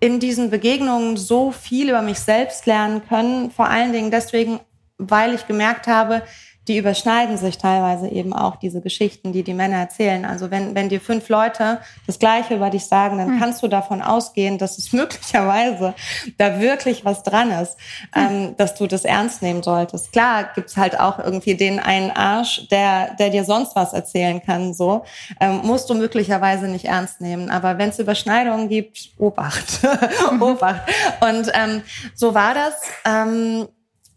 in 0.00 0.20
diesen 0.20 0.50
Begegnungen 0.50 1.16
so 1.16 1.50
viel 1.50 1.88
über 1.88 2.02
mich 2.02 2.18
selbst 2.18 2.66
lernen 2.66 3.06
können. 3.08 3.50
Vor 3.50 3.68
allen 3.68 3.92
Dingen 3.92 4.10
deswegen, 4.10 4.60
weil 4.98 5.34
ich 5.34 5.46
gemerkt 5.46 5.86
habe, 5.86 6.22
die 6.68 6.78
überschneiden 6.78 7.36
sich 7.36 7.58
teilweise 7.58 8.08
eben 8.08 8.32
auch, 8.32 8.56
diese 8.56 8.80
Geschichten, 8.80 9.32
die 9.32 9.42
die 9.42 9.54
Männer 9.54 9.78
erzählen. 9.78 10.24
Also 10.24 10.50
wenn, 10.52 10.76
wenn 10.76 10.88
dir 10.88 11.00
fünf 11.00 11.28
Leute 11.28 11.80
das 12.06 12.20
Gleiche 12.20 12.54
über 12.54 12.70
dich 12.70 12.86
sagen, 12.86 13.18
dann 13.18 13.32
hm. 13.32 13.40
kannst 13.40 13.62
du 13.62 13.68
davon 13.68 14.00
ausgehen, 14.00 14.58
dass 14.58 14.78
es 14.78 14.92
möglicherweise 14.92 15.94
da 16.38 16.60
wirklich 16.60 17.04
was 17.04 17.24
dran 17.24 17.50
ist, 17.50 17.76
hm. 18.12 18.26
ähm, 18.30 18.56
dass 18.56 18.76
du 18.76 18.86
das 18.86 19.04
ernst 19.04 19.42
nehmen 19.42 19.62
solltest. 19.62 20.12
Klar 20.12 20.50
gibt's 20.54 20.76
halt 20.76 21.00
auch 21.00 21.18
irgendwie 21.18 21.56
den 21.56 21.80
einen 21.80 22.12
Arsch, 22.12 22.68
der, 22.68 23.14
der 23.14 23.30
dir 23.30 23.44
sonst 23.44 23.74
was 23.74 23.92
erzählen 23.92 24.40
kann, 24.40 24.72
so. 24.72 25.04
Ähm, 25.40 25.62
musst 25.64 25.90
du 25.90 25.94
möglicherweise 25.94 26.68
nicht 26.68 26.84
ernst 26.84 27.20
nehmen. 27.20 27.50
Aber 27.50 27.78
wenn 27.78 27.88
es 27.88 27.98
Überschneidungen 27.98 28.68
gibt, 28.68 29.10
Obacht. 29.18 29.80
Obacht. 30.40 30.82
Und 31.20 31.50
ähm, 31.54 31.82
so 32.14 32.34
war 32.34 32.54
das. 32.54 32.74
Ähm, 33.04 33.66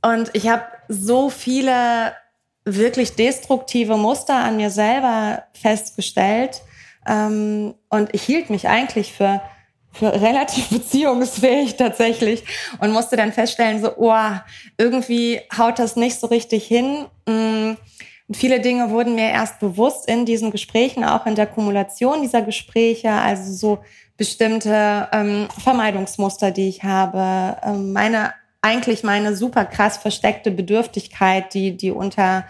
und 0.04 0.30
ich 0.34 0.48
habe 0.48 0.64
so 0.88 1.32
viele 1.32 2.14
wirklich 2.66 3.16
destruktive 3.16 3.96
Muster 3.96 4.36
an 4.36 4.58
mir 4.58 4.72
selber 4.72 5.44
festgestellt. 5.54 6.62
Ähm, 7.08 7.76
und 7.90 8.14
ich 8.14 8.24
hielt 8.24 8.50
mich 8.50 8.68
eigentlich 8.68 9.14
für, 9.14 9.42
für 9.94 10.12
relativ 10.22 10.70
beziehungsfähig 10.70 11.78
tatsächlich 11.78 12.44
und 12.80 12.92
musste 12.92 13.16
dann 13.16 13.32
feststellen, 13.32 13.82
so, 13.82 13.96
oh, 13.98 14.32
irgendwie 14.78 15.42
haut 15.56 15.80
das 15.80 15.96
nicht 15.96 16.20
so 16.20 16.28
richtig 16.28 16.66
hin. 16.66 17.06
Mm, 17.28 17.76
und 18.28 18.36
viele 18.36 18.60
Dinge 18.60 18.90
wurden 18.90 19.14
mir 19.14 19.30
erst 19.30 19.60
bewusst 19.60 20.08
in 20.08 20.26
diesen 20.26 20.50
Gesprächen, 20.50 21.04
auch 21.04 21.28
in 21.28 21.36
der 21.36 21.46
Kumulation 21.46 22.24
dieser 22.24 22.42
Gespräche, 22.42 23.12
also 23.12 23.54
so 23.54 23.84
bestimmte 24.18 25.08
ähm, 25.12 25.48
Vermeidungsmuster, 25.64 26.50
die 26.50 26.70
ich 26.70 26.84
habe, 26.84 27.58
ähm, 27.64 27.94
meine 27.94 28.34
eigentlich 28.66 29.04
meine 29.04 29.36
super 29.36 29.64
krass 29.64 29.98
versteckte 29.98 30.50
Bedürftigkeit, 30.50 31.54
die, 31.54 31.78
die 31.78 31.92
unter, 31.92 32.46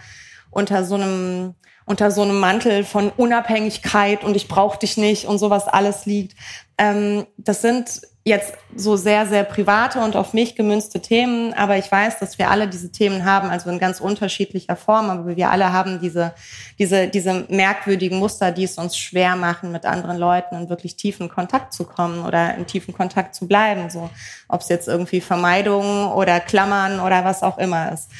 unter 0.50 0.82
so 0.82 0.94
einem, 0.94 1.54
unter 1.86 2.10
so 2.10 2.22
einem 2.22 2.38
Mantel 2.38 2.84
von 2.84 3.10
Unabhängigkeit 3.16 4.24
und 4.24 4.36
ich 4.36 4.48
brauche 4.48 4.78
dich 4.78 4.96
nicht 4.96 5.24
und 5.26 5.38
sowas 5.38 5.68
alles 5.68 6.04
liegt. 6.04 6.36
Ähm, 6.76 7.26
das 7.38 7.62
sind 7.62 8.02
jetzt 8.26 8.54
so 8.74 8.96
sehr, 8.96 9.24
sehr 9.26 9.44
private 9.44 10.00
und 10.00 10.16
auf 10.16 10.32
mich 10.32 10.56
gemünzte 10.56 11.00
Themen, 11.00 11.54
aber 11.54 11.78
ich 11.78 11.90
weiß, 11.90 12.18
dass 12.18 12.40
wir 12.40 12.50
alle 12.50 12.66
diese 12.66 12.90
Themen 12.90 13.24
haben, 13.24 13.50
also 13.50 13.70
in 13.70 13.78
ganz 13.78 14.00
unterschiedlicher 14.00 14.74
Form, 14.74 15.10
aber 15.10 15.36
wir 15.36 15.48
alle 15.52 15.72
haben 15.72 16.00
diese, 16.00 16.34
diese, 16.76 17.06
diese 17.06 17.46
merkwürdigen 17.48 18.18
Muster, 18.18 18.50
die 18.50 18.64
es 18.64 18.78
uns 18.78 18.98
schwer 18.98 19.36
machen, 19.36 19.70
mit 19.70 19.86
anderen 19.86 20.16
Leuten 20.16 20.56
in 20.56 20.68
wirklich 20.68 20.96
tiefen 20.96 21.28
Kontakt 21.28 21.72
zu 21.72 21.84
kommen 21.84 22.24
oder 22.24 22.56
in 22.56 22.66
tiefen 22.66 22.92
Kontakt 22.92 23.36
zu 23.36 23.46
bleiben, 23.46 23.90
so. 23.90 24.10
Ob 24.48 24.60
es 24.60 24.68
jetzt 24.68 24.88
irgendwie 24.88 25.20
Vermeidung 25.20 26.10
oder 26.12 26.40
Klammern 26.40 26.98
oder 26.98 27.24
was 27.24 27.44
auch 27.44 27.58
immer 27.58 27.92
ist. 27.92 28.10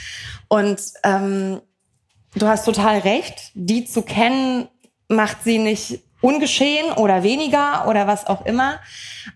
Und 0.47 0.81
ähm, 1.03 1.61
du 2.35 2.47
hast 2.47 2.65
total 2.65 2.99
recht, 2.99 3.53
die 3.55 3.85
zu 3.85 4.03
kennen, 4.03 4.69
macht 5.09 5.45
sie 5.45 5.59
nicht 5.59 6.01
ungeschehen 6.21 6.93
oder 6.93 7.23
weniger 7.23 7.87
oder 7.89 8.07
was 8.07 8.27
auch 8.27 8.45
immer. 8.45 8.81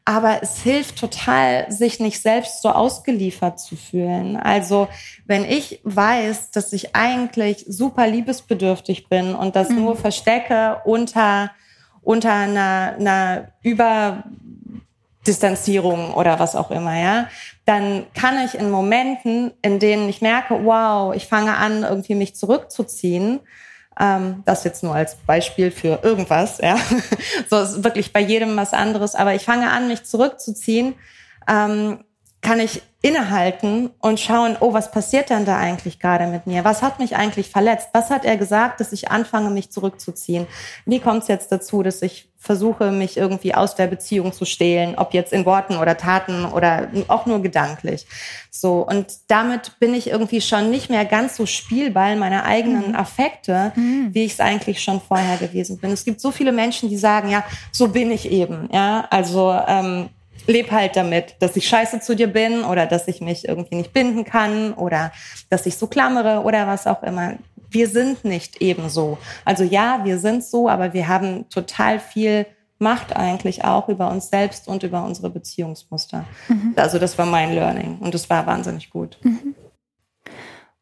Aber 0.04 0.42
es 0.42 0.60
hilft 0.62 0.98
total, 0.98 1.70
sich 1.70 2.00
nicht 2.00 2.20
selbst 2.20 2.62
so 2.62 2.70
ausgeliefert 2.70 3.60
zu 3.60 3.76
fühlen. 3.76 4.36
Also 4.36 4.88
wenn 5.26 5.44
ich 5.44 5.80
weiß, 5.84 6.50
dass 6.50 6.72
ich 6.72 6.94
eigentlich 6.96 7.64
super 7.68 8.06
liebesbedürftig 8.06 9.08
bin 9.08 9.34
und 9.34 9.56
das 9.56 9.68
mhm. 9.68 9.76
nur 9.76 9.96
verstecke 9.96 10.80
unter, 10.84 11.50
unter 12.02 12.32
einer, 12.32 12.96
einer 12.98 13.52
Überdistanzierung 15.30 16.12
oder 16.14 16.40
was 16.40 16.56
auch 16.56 16.70
immer, 16.70 16.98
ja, 16.98 17.28
dann 17.64 18.06
kann 18.14 18.44
ich 18.44 18.56
in 18.56 18.70
Momenten, 18.70 19.52
in 19.62 19.78
denen 19.78 20.08
ich 20.08 20.20
merke, 20.20 20.64
wow, 20.64 21.14
ich 21.14 21.26
fange 21.26 21.56
an, 21.56 21.84
irgendwie 21.84 22.16
mich 22.16 22.34
zurückzuziehen, 22.34 23.38
ähm, 23.98 24.42
das 24.44 24.64
jetzt 24.64 24.82
nur 24.82 24.94
als 24.94 25.14
Beispiel 25.14 25.70
für 25.70 26.00
irgendwas, 26.02 26.58
ja. 26.58 26.76
so 27.50 27.60
ist 27.60 27.84
wirklich 27.84 28.12
bei 28.12 28.20
jedem 28.20 28.56
was 28.56 28.72
anderes. 28.72 29.14
Aber 29.14 29.34
ich 29.34 29.44
fange 29.44 29.70
an, 29.70 29.88
mich 29.88 30.04
zurückzuziehen. 30.04 30.94
Ähm, 31.48 32.04
kann 32.42 32.58
ich 32.58 32.82
innehalten 33.02 33.90
und 34.00 34.18
schauen, 34.18 34.56
oh, 34.60 34.72
was 34.72 34.90
passiert 34.90 35.28
denn 35.28 35.44
da 35.44 35.58
eigentlich 35.58 36.00
gerade 36.00 36.26
mit 36.26 36.46
mir? 36.46 36.64
Was 36.64 36.80
hat 36.80 36.98
mich 36.98 37.14
eigentlich 37.14 37.50
verletzt? 37.50 37.90
Was 37.92 38.08
hat 38.08 38.24
er 38.24 38.38
gesagt, 38.38 38.80
dass 38.80 38.92
ich 38.92 39.10
anfange, 39.10 39.50
mich 39.50 39.70
zurückzuziehen? 39.70 40.46
Wie 40.86 41.00
kommt 41.00 41.22
es 41.22 41.28
jetzt 41.28 41.52
dazu, 41.52 41.82
dass 41.82 42.00
ich 42.00 42.29
versuche, 42.42 42.90
mich 42.90 43.18
irgendwie 43.18 43.54
aus 43.54 43.74
der 43.74 43.86
Beziehung 43.86 44.32
zu 44.32 44.46
stehlen, 44.46 44.94
ob 44.96 45.12
jetzt 45.12 45.32
in 45.32 45.44
Worten 45.44 45.76
oder 45.76 45.98
Taten 45.98 46.46
oder 46.46 46.88
auch 47.06 47.26
nur 47.26 47.42
gedanklich? 47.42 48.06
So. 48.50 48.86
Und 48.86 49.06
damit 49.28 49.78
bin 49.78 49.94
ich 49.94 50.08
irgendwie 50.08 50.40
schon 50.40 50.70
nicht 50.70 50.88
mehr 50.88 51.04
ganz 51.04 51.36
so 51.36 51.44
Spielball 51.44 52.16
meiner 52.16 52.46
eigenen 52.46 52.88
mhm. 52.88 52.96
Affekte, 52.96 53.72
mhm. 53.76 54.08
wie 54.12 54.24
ich 54.24 54.32
es 54.32 54.40
eigentlich 54.40 54.82
schon 54.82 55.02
vorher 55.02 55.36
gewesen 55.36 55.78
bin. 55.78 55.92
Es 55.92 56.04
gibt 56.04 56.20
so 56.20 56.30
viele 56.30 56.50
Menschen, 56.50 56.88
die 56.88 56.96
sagen, 56.96 57.28
ja, 57.28 57.44
so 57.72 57.88
bin 57.88 58.10
ich 58.10 58.30
eben, 58.30 58.70
ja. 58.72 59.06
Also, 59.10 59.54
ähm, 59.68 60.08
leb 60.46 60.70
halt 60.70 60.96
damit, 60.96 61.36
dass 61.40 61.56
ich 61.56 61.68
scheiße 61.68 62.00
zu 62.00 62.16
dir 62.16 62.26
bin 62.26 62.64
oder 62.64 62.86
dass 62.86 63.08
ich 63.08 63.20
mich 63.20 63.46
irgendwie 63.46 63.76
nicht 63.76 63.92
binden 63.92 64.24
kann 64.24 64.72
oder 64.72 65.12
dass 65.48 65.66
ich 65.66 65.76
so 65.76 65.86
klammere 65.86 66.42
oder 66.42 66.66
was 66.66 66.86
auch 66.86 67.02
immer. 67.02 67.34
Wir 67.70 67.88
sind 67.88 68.24
nicht 68.24 68.60
ebenso. 68.60 69.18
Also 69.44 69.64
ja, 69.64 70.00
wir 70.04 70.18
sind 70.18 70.44
so, 70.44 70.68
aber 70.68 70.92
wir 70.92 71.08
haben 71.08 71.48
total 71.48 72.00
viel 72.00 72.46
Macht 72.82 73.14
eigentlich 73.14 73.64
auch 73.64 73.88
über 73.88 74.10
uns 74.10 74.30
selbst 74.30 74.66
und 74.66 74.82
über 74.82 75.04
unsere 75.04 75.28
Beziehungsmuster. 75.28 76.24
Mhm. 76.48 76.72
Also 76.76 76.98
das 76.98 77.18
war 77.18 77.26
mein 77.26 77.54
Learning 77.54 77.98
und 77.98 78.14
das 78.14 78.30
war 78.30 78.46
wahnsinnig 78.46 78.88
gut. 78.88 79.18
Mhm. 79.22 79.54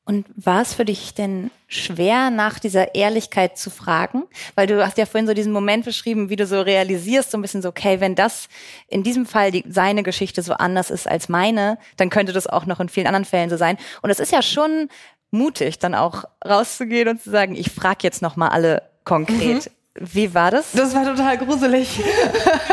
Und 0.09 0.27
war 0.37 0.62
es 0.62 0.72
für 0.72 0.87
dich 0.87 1.12
denn 1.12 1.51
schwer, 1.66 2.31
nach 2.31 2.59
dieser 2.61 2.94
Ehrlichkeit 2.94 3.59
zu 3.59 3.68
fragen? 3.68 4.22
Weil 4.55 4.66
du 4.66 4.83
hast 4.83 4.96
ja 4.96 5.05
vorhin 5.05 5.27
so 5.27 5.35
diesen 5.35 5.53
Moment 5.53 5.85
beschrieben, 5.85 6.31
wie 6.31 6.37
du 6.37 6.46
so 6.46 6.62
realisierst, 6.62 7.31
so 7.31 7.37
ein 7.37 7.42
bisschen 7.42 7.61
so, 7.61 7.68
okay, 7.68 8.01
wenn 8.01 8.14
das 8.14 8.48
in 8.87 9.03
diesem 9.03 9.27
Fall 9.27 9.51
die, 9.51 9.64
seine 9.68 10.03
Geschichte 10.03 10.40
so 10.40 10.55
anders 10.55 10.90
ist 10.90 11.07
als 11.07 11.29
meine, 11.29 11.77
dann 11.98 12.09
könnte 12.09 12.33
das 12.33 12.46
auch 12.46 12.64
noch 12.64 12.81
in 12.81 12.88
vielen 12.88 13.07
anderen 13.07 13.27
Fällen 13.27 13.51
so 13.51 13.59
sein. 13.59 13.77
Und 14.01 14.09
es 14.09 14.18
ist 14.18 14.33
ja 14.33 14.40
schon 14.40 14.88
mutig, 15.31 15.79
dann 15.79 15.95
auch 15.95 16.25
rauszugehen 16.47 17.09
und 17.09 17.23
zu 17.23 17.31
sagen, 17.31 17.55
ich 17.55 17.71
frage 17.71 17.99
jetzt 18.03 18.23
noch 18.23 18.37
mal 18.37 18.49
alle 18.49 18.83
konkret. 19.05 19.67
Mhm. 19.67 19.73
Wie 20.01 20.35
war 20.35 20.51
das? 20.51 20.73
Das 20.73 20.95
war 20.95 21.05
total 21.05 21.38
gruselig. 21.38 22.01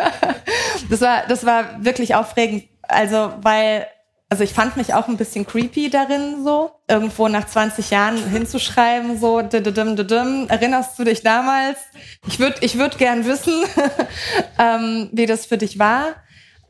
das 0.89 1.01
war, 1.01 1.25
das 1.27 1.45
war 1.45 1.83
wirklich 1.83 2.13
aufregend. 2.15 2.65
Also, 2.83 3.33
weil 3.41 3.87
also 4.29 4.43
ich 4.43 4.53
fand 4.53 4.75
mich 4.75 4.93
auch 4.93 5.07
ein 5.07 5.17
bisschen 5.17 5.45
creepy 5.45 5.89
darin, 5.89 6.43
so 6.43 6.71
irgendwo 6.87 7.27
nach 7.27 7.45
20 7.45 7.91
Jahren 7.91 8.17
hinzuschreiben, 8.17 9.19
so 9.19 9.39
erinnerst 9.39 10.97
du 10.97 11.03
dich 11.03 11.21
damals? 11.21 11.77
Ich 12.27 12.39
würde 12.39 12.57
ich 12.61 12.77
würd 12.77 12.97
gern 12.97 13.25
wissen, 13.25 13.53
ähm, 14.59 15.09
wie 15.11 15.25
das 15.25 15.45
für 15.45 15.57
dich 15.57 15.77
war. 15.77 16.15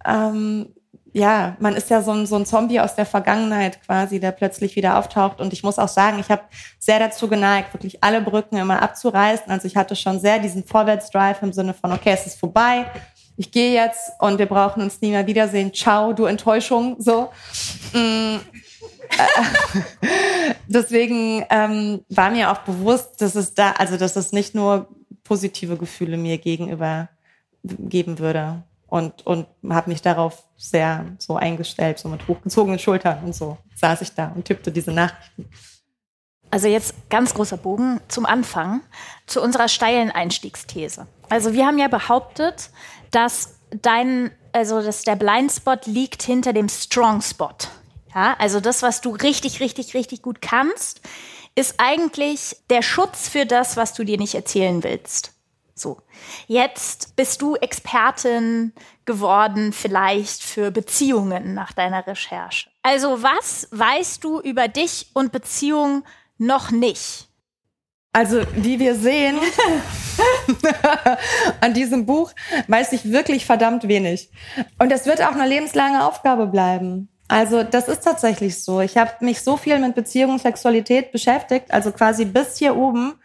Ähm, 0.05 0.74
ja, 1.15 1.55
man 1.59 1.75
ist 1.75 1.89
ja 1.89 2.01
so 2.01 2.11
ein, 2.11 2.25
so 2.25 2.35
ein 2.35 2.45
Zombie 2.45 2.79
aus 2.79 2.95
der 2.95 3.05
Vergangenheit 3.05 3.81
quasi, 3.85 4.19
der 4.19 4.31
plötzlich 4.31 4.75
wieder 4.75 4.99
auftaucht. 4.99 5.39
Und 5.39 5.53
ich 5.53 5.63
muss 5.63 5.79
auch 5.79 5.87
sagen, 5.87 6.19
ich 6.19 6.29
habe 6.29 6.43
sehr 6.77 6.99
dazu 6.99 7.27
geneigt, 7.27 7.73
wirklich 7.73 8.03
alle 8.03 8.21
Brücken 8.21 8.57
immer 8.57 8.81
abzureißen. 8.81 9.49
Also 9.49 9.67
ich 9.67 9.77
hatte 9.77 9.95
schon 9.95 10.19
sehr 10.19 10.39
diesen 10.39 10.65
Vorwärtsdrive 10.65 11.41
im 11.41 11.53
Sinne 11.53 11.73
von, 11.73 11.91
okay, 11.93 12.11
es 12.13 12.27
ist 12.27 12.39
vorbei 12.39 12.85
ich 13.37 13.51
gehe 13.51 13.73
jetzt 13.73 14.11
und 14.19 14.39
wir 14.39 14.45
brauchen 14.45 14.81
uns 14.81 15.01
nie 15.01 15.09
mehr 15.09 15.27
wiedersehen. 15.27 15.73
Ciao, 15.73 16.13
du 16.13 16.25
Enttäuschung. 16.25 16.95
So. 16.99 17.29
Mm. 17.93 18.37
Deswegen 20.67 21.45
ähm, 21.49 22.01
war 22.09 22.31
mir 22.31 22.51
auch 22.51 22.59
bewusst, 22.59 23.21
dass 23.21 23.35
es 23.35 23.53
da, 23.53 23.71
also 23.71 23.97
dass 23.97 24.15
es 24.15 24.31
nicht 24.31 24.55
nur 24.55 24.87
positive 25.23 25.77
Gefühle 25.77 26.17
mir 26.17 26.37
gegenüber 26.37 27.09
geben 27.63 28.19
würde. 28.19 28.63
Und, 28.87 29.25
und 29.25 29.47
habe 29.69 29.89
mich 29.89 30.01
darauf 30.01 30.43
sehr 30.57 31.05
so 31.17 31.35
eingestellt, 31.35 31.99
so 31.99 32.07
mit 32.07 32.27
hochgezogenen 32.27 32.79
Schultern 32.79 33.23
und 33.23 33.33
so 33.35 33.57
saß 33.75 34.01
ich 34.01 34.13
da 34.13 34.31
und 34.35 34.45
tippte 34.45 34.71
diese 34.71 34.91
Nachrichten. 34.91 35.49
Also 36.51 36.67
jetzt 36.67 36.93
ganz 37.09 37.33
großer 37.33 37.57
Bogen 37.57 37.99
zum 38.07 38.25
Anfang, 38.25 38.81
zu 39.25 39.41
unserer 39.41 39.67
steilen 39.67 40.11
Einstiegsthese. 40.11 41.07
Also 41.29 41.53
wir 41.53 41.65
haben 41.65 41.77
ja 41.77 41.87
behauptet, 41.87 42.69
dass 43.11 43.55
dein, 43.81 44.31
also 44.53 44.81
dass 44.81 45.03
der 45.03 45.15
Blindspot 45.15 45.85
liegt 45.87 46.23
hinter 46.23 46.53
dem 46.53 46.69
Strong 46.69 47.21
Spot. 47.21 47.55
Ja, 48.13 48.35
also 48.39 48.61
das, 48.61 48.81
was 48.81 49.01
du 49.01 49.09
richtig, 49.09 49.59
richtig, 49.59 49.93
richtig 49.93 50.21
gut 50.21 50.41
kannst, 50.41 51.01
ist 51.55 51.75
eigentlich 51.77 52.57
der 52.69 52.81
Schutz 52.81 53.27
für 53.27 53.45
das, 53.45 53.75
was 53.75 53.93
du 53.93 54.03
dir 54.03 54.17
nicht 54.17 54.35
erzählen 54.35 54.83
willst. 54.83 55.34
So. 55.77 56.01
Jetzt 56.47 57.17
bist 57.17 57.41
du 57.41 57.55
Expertin 57.55 58.71
geworden, 59.03 59.73
vielleicht 59.73 60.41
für 60.41 60.71
Beziehungen 60.71 61.53
nach 61.53 61.73
deiner 61.73 62.07
Recherche. 62.07 62.69
Also 62.81 63.21
was 63.21 63.67
weißt 63.71 64.23
du 64.23 64.39
über 64.39 64.69
dich 64.69 65.07
und 65.13 65.33
Beziehungen 65.33 66.03
noch 66.37 66.71
nicht? 66.71 67.27
Also, 68.13 68.43
wie 68.55 68.79
wir 68.79 68.95
sehen 68.95 69.37
an 71.61 71.73
diesem 71.73 72.05
Buch, 72.05 72.31
weiß 72.69 72.93
ich 72.93 73.11
wirklich 73.11 73.45
verdammt 73.45 73.89
wenig. 73.89 74.29
Und 74.79 74.89
das 74.89 75.05
wird 75.05 75.21
auch 75.21 75.33
eine 75.33 75.45
lebenslange 75.45 76.05
Aufgabe 76.05 76.47
bleiben. 76.47 77.09
Also 77.27 77.63
das 77.63 77.89
ist 77.89 78.05
tatsächlich 78.05 78.63
so. 78.63 78.79
Ich 78.79 78.95
habe 78.95 79.11
mich 79.19 79.41
so 79.41 79.57
viel 79.57 79.79
mit 79.79 79.95
Beziehung 79.95 80.31
und 80.31 80.41
Sexualität 80.41 81.11
beschäftigt, 81.11 81.71
also 81.71 81.91
quasi 81.91 82.23
bis 82.23 82.57
hier 82.57 82.77
oben. 82.77 83.15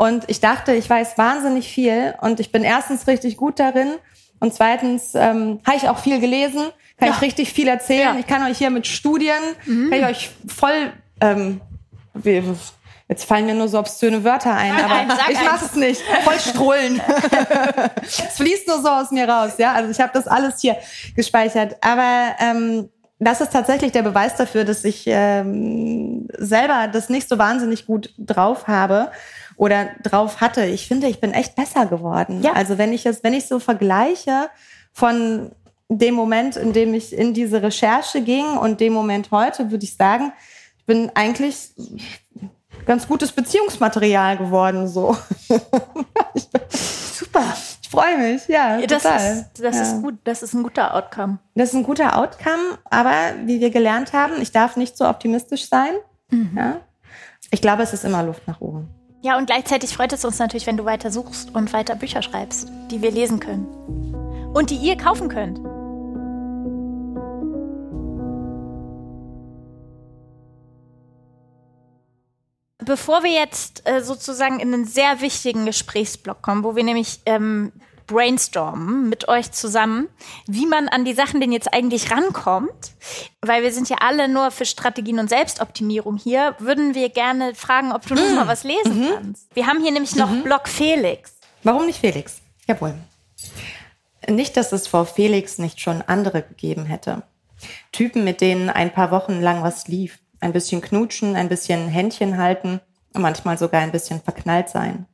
Und 0.00 0.24
ich 0.28 0.40
dachte, 0.40 0.72
ich 0.72 0.88
weiß 0.88 1.18
wahnsinnig 1.18 1.68
viel 1.68 2.14
und 2.22 2.40
ich 2.40 2.50
bin 2.50 2.64
erstens 2.64 3.06
richtig 3.06 3.36
gut 3.36 3.60
darin 3.60 3.96
und 4.38 4.54
zweitens 4.54 5.14
ähm, 5.14 5.60
habe 5.66 5.76
ich 5.76 5.90
auch 5.90 5.98
viel 5.98 6.20
gelesen, 6.20 6.62
kann 6.96 7.08
ja. 7.08 7.14
ich 7.14 7.20
richtig 7.20 7.52
viel 7.52 7.68
erzählen. 7.68 8.14
Ja. 8.14 8.18
Ich 8.18 8.26
kann 8.26 8.42
euch 8.50 8.56
hier 8.56 8.70
mit 8.70 8.86
Studien, 8.86 9.42
mhm. 9.66 9.90
kann 9.90 9.98
ich 10.00 10.06
euch 10.06 10.30
voll, 10.48 10.90
ähm, 11.20 11.60
wie, 12.14 12.42
jetzt 13.10 13.24
fallen 13.24 13.44
mir 13.44 13.54
nur 13.54 13.68
so 13.68 13.78
obszöne 13.78 14.24
Wörter 14.24 14.54
ein, 14.54 14.72
aber 14.72 15.02
ich 15.30 15.44
mache 15.44 15.66
es 15.66 15.74
nicht. 15.74 16.00
Voll 16.24 16.40
strullen. 16.40 16.98
es 18.02 18.36
fließt 18.36 18.68
nur 18.68 18.80
so 18.80 18.88
aus 18.88 19.10
mir 19.10 19.28
raus, 19.28 19.52
ja. 19.58 19.74
Also 19.74 19.90
ich 19.90 20.00
habe 20.00 20.12
das 20.14 20.26
alles 20.26 20.62
hier 20.62 20.78
gespeichert. 21.14 21.76
Aber 21.82 22.36
ähm, 22.38 22.88
das 23.18 23.42
ist 23.42 23.52
tatsächlich 23.52 23.92
der 23.92 24.02
Beweis 24.02 24.34
dafür, 24.34 24.64
dass 24.64 24.82
ich 24.84 25.04
ähm, 25.08 26.26
selber 26.38 26.88
das 26.90 27.10
nicht 27.10 27.28
so 27.28 27.36
wahnsinnig 27.36 27.84
gut 27.84 28.14
drauf 28.16 28.66
habe 28.66 29.10
oder 29.60 29.90
drauf 30.02 30.40
hatte. 30.40 30.64
Ich 30.64 30.88
finde, 30.88 31.06
ich 31.06 31.20
bin 31.20 31.32
echt 31.32 31.54
besser 31.54 31.84
geworden. 31.84 32.42
Ja. 32.42 32.54
Also 32.54 32.78
wenn 32.78 32.94
ich 32.94 33.04
es, 33.04 33.22
wenn 33.22 33.34
ich 33.34 33.46
so 33.46 33.58
vergleiche 33.58 34.48
von 34.90 35.50
dem 35.90 36.14
Moment, 36.14 36.56
in 36.56 36.72
dem 36.72 36.94
ich 36.94 37.12
in 37.12 37.34
diese 37.34 37.62
Recherche 37.62 38.22
ging 38.22 38.56
und 38.56 38.80
dem 38.80 38.94
Moment 38.94 39.30
heute, 39.30 39.70
würde 39.70 39.84
ich 39.84 39.94
sagen, 39.94 40.32
ich 40.78 40.86
bin 40.86 41.10
eigentlich 41.14 41.72
ganz 42.86 43.06
gutes 43.06 43.32
Beziehungsmaterial 43.32 44.38
geworden, 44.38 44.88
so. 44.88 45.14
Super. 46.70 47.44
Ich 47.82 47.88
freue 47.90 48.16
mich, 48.16 48.48
ja. 48.48 48.80
Das, 48.86 49.02
total. 49.02 49.32
Ist, 49.36 49.62
das 49.62 49.76
ja. 49.76 49.82
ist 49.82 50.00
gut, 50.00 50.14
das 50.24 50.42
ist 50.42 50.54
ein 50.54 50.62
guter 50.62 50.94
Outcome. 50.94 51.38
Das 51.54 51.68
ist 51.68 51.74
ein 51.74 51.82
guter 51.82 52.16
Outcome, 52.16 52.78
aber 52.84 53.34
wie 53.44 53.60
wir 53.60 53.68
gelernt 53.68 54.14
haben, 54.14 54.40
ich 54.40 54.52
darf 54.52 54.76
nicht 54.78 54.96
so 54.96 55.06
optimistisch 55.06 55.68
sein. 55.68 55.92
Mhm. 56.30 56.52
Ja. 56.56 56.80
Ich 57.50 57.60
glaube, 57.60 57.82
es 57.82 57.92
ist 57.92 58.06
immer 58.06 58.22
Luft 58.22 58.48
nach 58.48 58.62
oben. 58.62 58.88
Ja, 59.22 59.36
und 59.36 59.46
gleichzeitig 59.46 59.94
freut 59.94 60.14
es 60.14 60.24
uns 60.24 60.38
natürlich, 60.38 60.66
wenn 60.66 60.78
du 60.78 60.86
weiter 60.86 61.10
suchst 61.10 61.54
und 61.54 61.74
weiter 61.74 61.94
Bücher 61.94 62.22
schreibst, 62.22 62.70
die 62.90 63.02
wir 63.02 63.10
lesen 63.10 63.38
können. 63.38 63.66
Und 64.54 64.70
die 64.70 64.76
ihr 64.76 64.96
kaufen 64.96 65.28
könnt. 65.28 65.60
Bevor 72.78 73.22
wir 73.22 73.30
jetzt 73.30 73.86
äh, 73.86 74.02
sozusagen 74.02 74.58
in 74.58 74.72
einen 74.72 74.86
sehr 74.86 75.20
wichtigen 75.20 75.66
Gesprächsblock 75.66 76.40
kommen, 76.40 76.64
wo 76.64 76.74
wir 76.74 76.82
nämlich 76.82 77.20
ähm, 77.26 77.72
brainstormen 78.10 79.08
mit 79.08 79.28
euch 79.28 79.52
zusammen, 79.52 80.08
wie 80.46 80.66
man 80.66 80.88
an 80.88 81.04
die 81.04 81.14
Sachen 81.14 81.40
denn 81.40 81.52
jetzt 81.52 81.72
eigentlich 81.72 82.10
rankommt, 82.10 82.92
weil 83.40 83.62
wir 83.62 83.72
sind 83.72 83.88
ja 83.88 83.98
alle 84.00 84.28
nur 84.28 84.50
für 84.50 84.64
Strategien 84.64 85.20
und 85.20 85.30
Selbstoptimierung 85.30 86.16
hier, 86.16 86.56
würden 86.58 86.94
wir 86.94 87.08
gerne 87.08 87.54
fragen, 87.54 87.92
ob 87.92 88.06
du 88.06 88.14
noch 88.14 88.34
mal 88.34 88.48
was 88.48 88.64
lesen 88.64 89.00
mhm. 89.00 89.08
kannst. 89.14 89.54
Wir 89.54 89.66
haben 89.66 89.80
hier 89.80 89.92
nämlich 89.92 90.16
noch 90.16 90.30
mhm. 90.30 90.42
Blog 90.42 90.68
Felix. 90.68 91.36
Warum 91.62 91.86
nicht 91.86 92.00
Felix? 92.00 92.40
Jawohl. 92.66 92.94
Nicht, 94.28 94.56
dass 94.56 94.72
es 94.72 94.88
vor 94.88 95.06
Felix 95.06 95.58
nicht 95.58 95.80
schon 95.80 96.02
andere 96.02 96.42
gegeben 96.42 96.86
hätte. 96.86 97.22
Typen, 97.92 98.24
mit 98.24 98.40
denen 98.40 98.70
ein 98.70 98.92
paar 98.92 99.10
Wochen 99.10 99.40
lang 99.40 99.62
was 99.62 99.86
lief. 99.88 100.18
Ein 100.40 100.52
bisschen 100.52 100.80
knutschen, 100.80 101.36
ein 101.36 101.48
bisschen 101.48 101.88
Händchen 101.88 102.38
halten, 102.38 102.80
manchmal 103.12 103.58
sogar 103.58 103.82
ein 103.82 103.92
bisschen 103.92 104.20
verknallt 104.20 104.68
sein. 104.68 105.06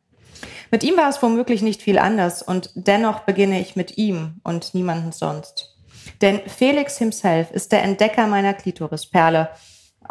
Mit 0.70 0.82
ihm 0.82 0.96
war 0.96 1.08
es 1.08 1.22
womöglich 1.22 1.62
nicht 1.62 1.82
viel 1.82 1.98
anders 1.98 2.42
und 2.42 2.70
dennoch 2.74 3.20
beginne 3.20 3.60
ich 3.60 3.76
mit 3.76 3.98
ihm 3.98 4.40
und 4.42 4.74
niemanden 4.74 5.12
sonst. 5.12 5.76
Denn 6.20 6.40
Felix 6.46 6.98
himself 6.98 7.50
ist 7.50 7.72
der 7.72 7.82
Entdecker 7.82 8.26
meiner 8.26 8.54
Klitorisperle. 8.54 9.50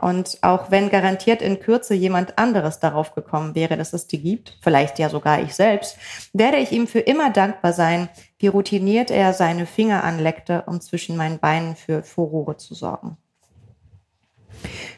Und 0.01 0.39
auch 0.41 0.71
wenn 0.71 0.89
garantiert 0.89 1.41
in 1.41 1.59
Kürze 1.59 1.93
jemand 1.93 2.37
anderes 2.37 2.79
darauf 2.79 3.15
gekommen 3.15 3.55
wäre, 3.55 3.77
dass 3.77 3.93
es 3.93 4.07
die 4.07 4.21
gibt, 4.21 4.57
vielleicht 4.61 4.99
ja 4.99 5.09
sogar 5.09 5.41
ich 5.41 5.55
selbst, 5.55 5.97
werde 6.33 6.57
ich 6.57 6.73
ihm 6.73 6.87
für 6.87 6.99
immer 6.99 7.29
dankbar 7.29 7.71
sein, 7.71 8.09
wie 8.37 8.47
routiniert 8.47 9.09
er 9.09 9.33
seine 9.33 9.65
Finger 9.65 10.03
anleckte, 10.03 10.63
um 10.67 10.81
zwischen 10.81 11.15
meinen 11.15 11.39
Beinen 11.39 11.77
für 11.77 12.03
Furore 12.03 12.57
zu 12.57 12.75
sorgen. 12.75 13.17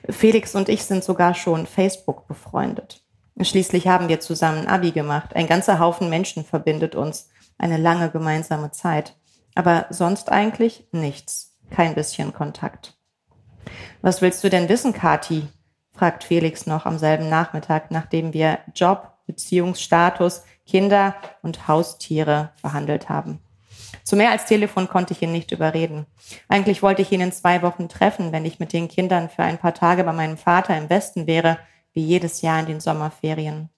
Felix 0.10 0.56
und 0.56 0.70
ich 0.70 0.84
sind 0.84 1.04
sogar 1.04 1.36
schon 1.36 1.68
Facebook 1.68 2.28
befreundet. 2.28 3.04
Schließlich 3.40 3.88
haben 3.88 4.10
wir 4.10 4.20
zusammen 4.20 4.68
Abi 4.68 4.92
gemacht. 4.92 5.36
Ein 5.36 5.48
ganzer 5.48 5.80
Haufen 5.80 6.10
Menschen 6.10 6.44
verbindet 6.44 6.96
uns. 6.96 7.30
Eine 7.58 7.78
lange 7.78 8.10
gemeinsame 8.10 8.72
Zeit. 8.72 9.16
Aber 9.54 9.86
sonst 9.90 10.32
eigentlich 10.32 10.86
nichts. 10.92 11.56
Kein 11.70 11.96
bisschen 11.96 12.34
Kontakt. 12.34 12.98
Was 14.02 14.22
willst 14.22 14.44
du 14.44 14.50
denn 14.50 14.70
wissen, 14.70 14.94
Kati? 14.94 15.48
fragt 15.94 16.24
Felix 16.24 16.68
noch 16.68 16.86
am 16.86 16.98
selben 16.98 17.30
Nachmittag, 17.30 17.92
nachdem 17.92 18.34
wir 18.34 18.60
Job, 18.76 19.14
Beziehungsstatus, 19.26 20.44
Kinder 20.66 21.16
und 21.42 21.68
Haustiere 21.68 22.52
behandelt 22.62 23.10
haben. 23.10 23.40
Zu 24.04 24.16
mehr 24.16 24.32
als 24.32 24.46
Telefon 24.46 24.88
konnte 24.88 25.14
ich 25.14 25.22
ihn 25.22 25.32
nicht 25.32 25.52
überreden. 25.52 26.06
Eigentlich 26.48 26.82
wollte 26.82 27.02
ich 27.02 27.12
ihn 27.12 27.22
in 27.22 27.32
zwei 27.32 27.62
Wochen 27.62 27.90
treffen, 27.90 28.32
wenn 28.32 28.46
ich 28.46 28.60
mit 28.60 28.74
den 28.74 28.88
Kindern 28.88 29.30
für 29.30 29.44
ein 29.44 29.58
paar 29.58 29.74
Tage 29.74 30.04
bei 30.04 30.14
meinem 30.14 30.38
Vater 30.38 30.78
im 30.78 30.90
Westen 30.90 31.28
wäre, 31.28 31.58
wie 31.98 32.06
jedes 32.06 32.44
Jahr 32.44 32.60
in 32.60 32.68
den 32.68 32.80
Sommerferien. 32.80 33.70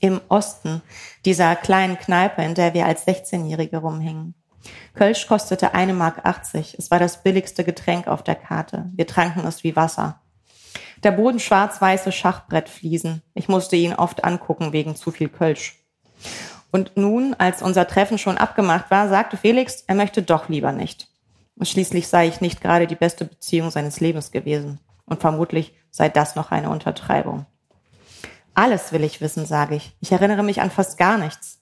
Im 0.00 0.20
Osten, 0.26 0.82
dieser 1.24 1.54
kleinen 1.54 1.96
Kneipe, 1.96 2.42
in 2.42 2.56
der 2.56 2.74
wir 2.74 2.86
als 2.86 3.06
16-Jährige 3.06 3.76
rumhingen. 3.76 4.34
Kölsch 4.94 5.28
kostete 5.28 5.72
eine 5.72 5.94
Mark 5.94 6.26
80. 6.26 6.74
Es 6.76 6.90
war 6.90 6.98
das 6.98 7.22
billigste 7.22 7.62
Getränk 7.62 8.08
auf 8.08 8.24
der 8.24 8.34
Karte. 8.34 8.90
Wir 8.96 9.06
tranken 9.06 9.46
es 9.46 9.62
wie 9.62 9.76
Wasser. 9.76 10.20
Der 11.04 11.12
Boden 11.12 11.38
schwarz-weiße 11.38 12.10
Schachbrettfliesen. 12.10 13.22
Ich 13.34 13.46
musste 13.46 13.76
ihn 13.76 13.94
oft 13.94 14.24
angucken 14.24 14.72
wegen 14.72 14.96
zu 14.96 15.12
viel 15.12 15.28
Kölsch. 15.28 15.84
Und 16.72 16.96
nun, 16.96 17.34
als 17.38 17.62
unser 17.62 17.86
Treffen 17.86 18.18
schon 18.18 18.38
abgemacht 18.38 18.90
war, 18.90 19.08
sagte 19.08 19.36
Felix, 19.36 19.84
er 19.86 19.94
möchte 19.94 20.22
doch 20.22 20.48
lieber 20.48 20.72
nicht. 20.72 21.06
Schließlich 21.62 22.08
sei 22.08 22.26
ich 22.26 22.40
nicht 22.40 22.60
gerade 22.60 22.88
die 22.88 22.96
beste 22.96 23.24
Beziehung 23.24 23.70
seines 23.70 24.00
Lebens 24.00 24.32
gewesen. 24.32 24.80
Und 25.10 25.20
vermutlich 25.20 25.74
sei 25.90 26.08
das 26.08 26.36
noch 26.36 26.52
eine 26.52 26.70
Untertreibung. 26.70 27.44
Alles 28.54 28.92
will 28.92 29.04
ich 29.04 29.20
wissen, 29.20 29.44
sage 29.44 29.74
ich. 29.74 29.96
Ich 30.00 30.12
erinnere 30.12 30.44
mich 30.44 30.62
an 30.62 30.70
fast 30.70 30.98
gar 30.98 31.18
nichts. 31.18 31.60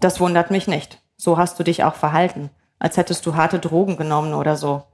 Das 0.00 0.20
wundert 0.20 0.50
mich 0.50 0.66
nicht. 0.66 1.02
So 1.16 1.36
hast 1.36 1.58
du 1.58 1.62
dich 1.62 1.84
auch 1.84 1.94
verhalten, 1.94 2.50
als 2.78 2.96
hättest 2.96 3.26
du 3.26 3.34
harte 3.34 3.58
Drogen 3.58 3.96
genommen 3.96 4.34
oder 4.34 4.56
so. 4.56 4.84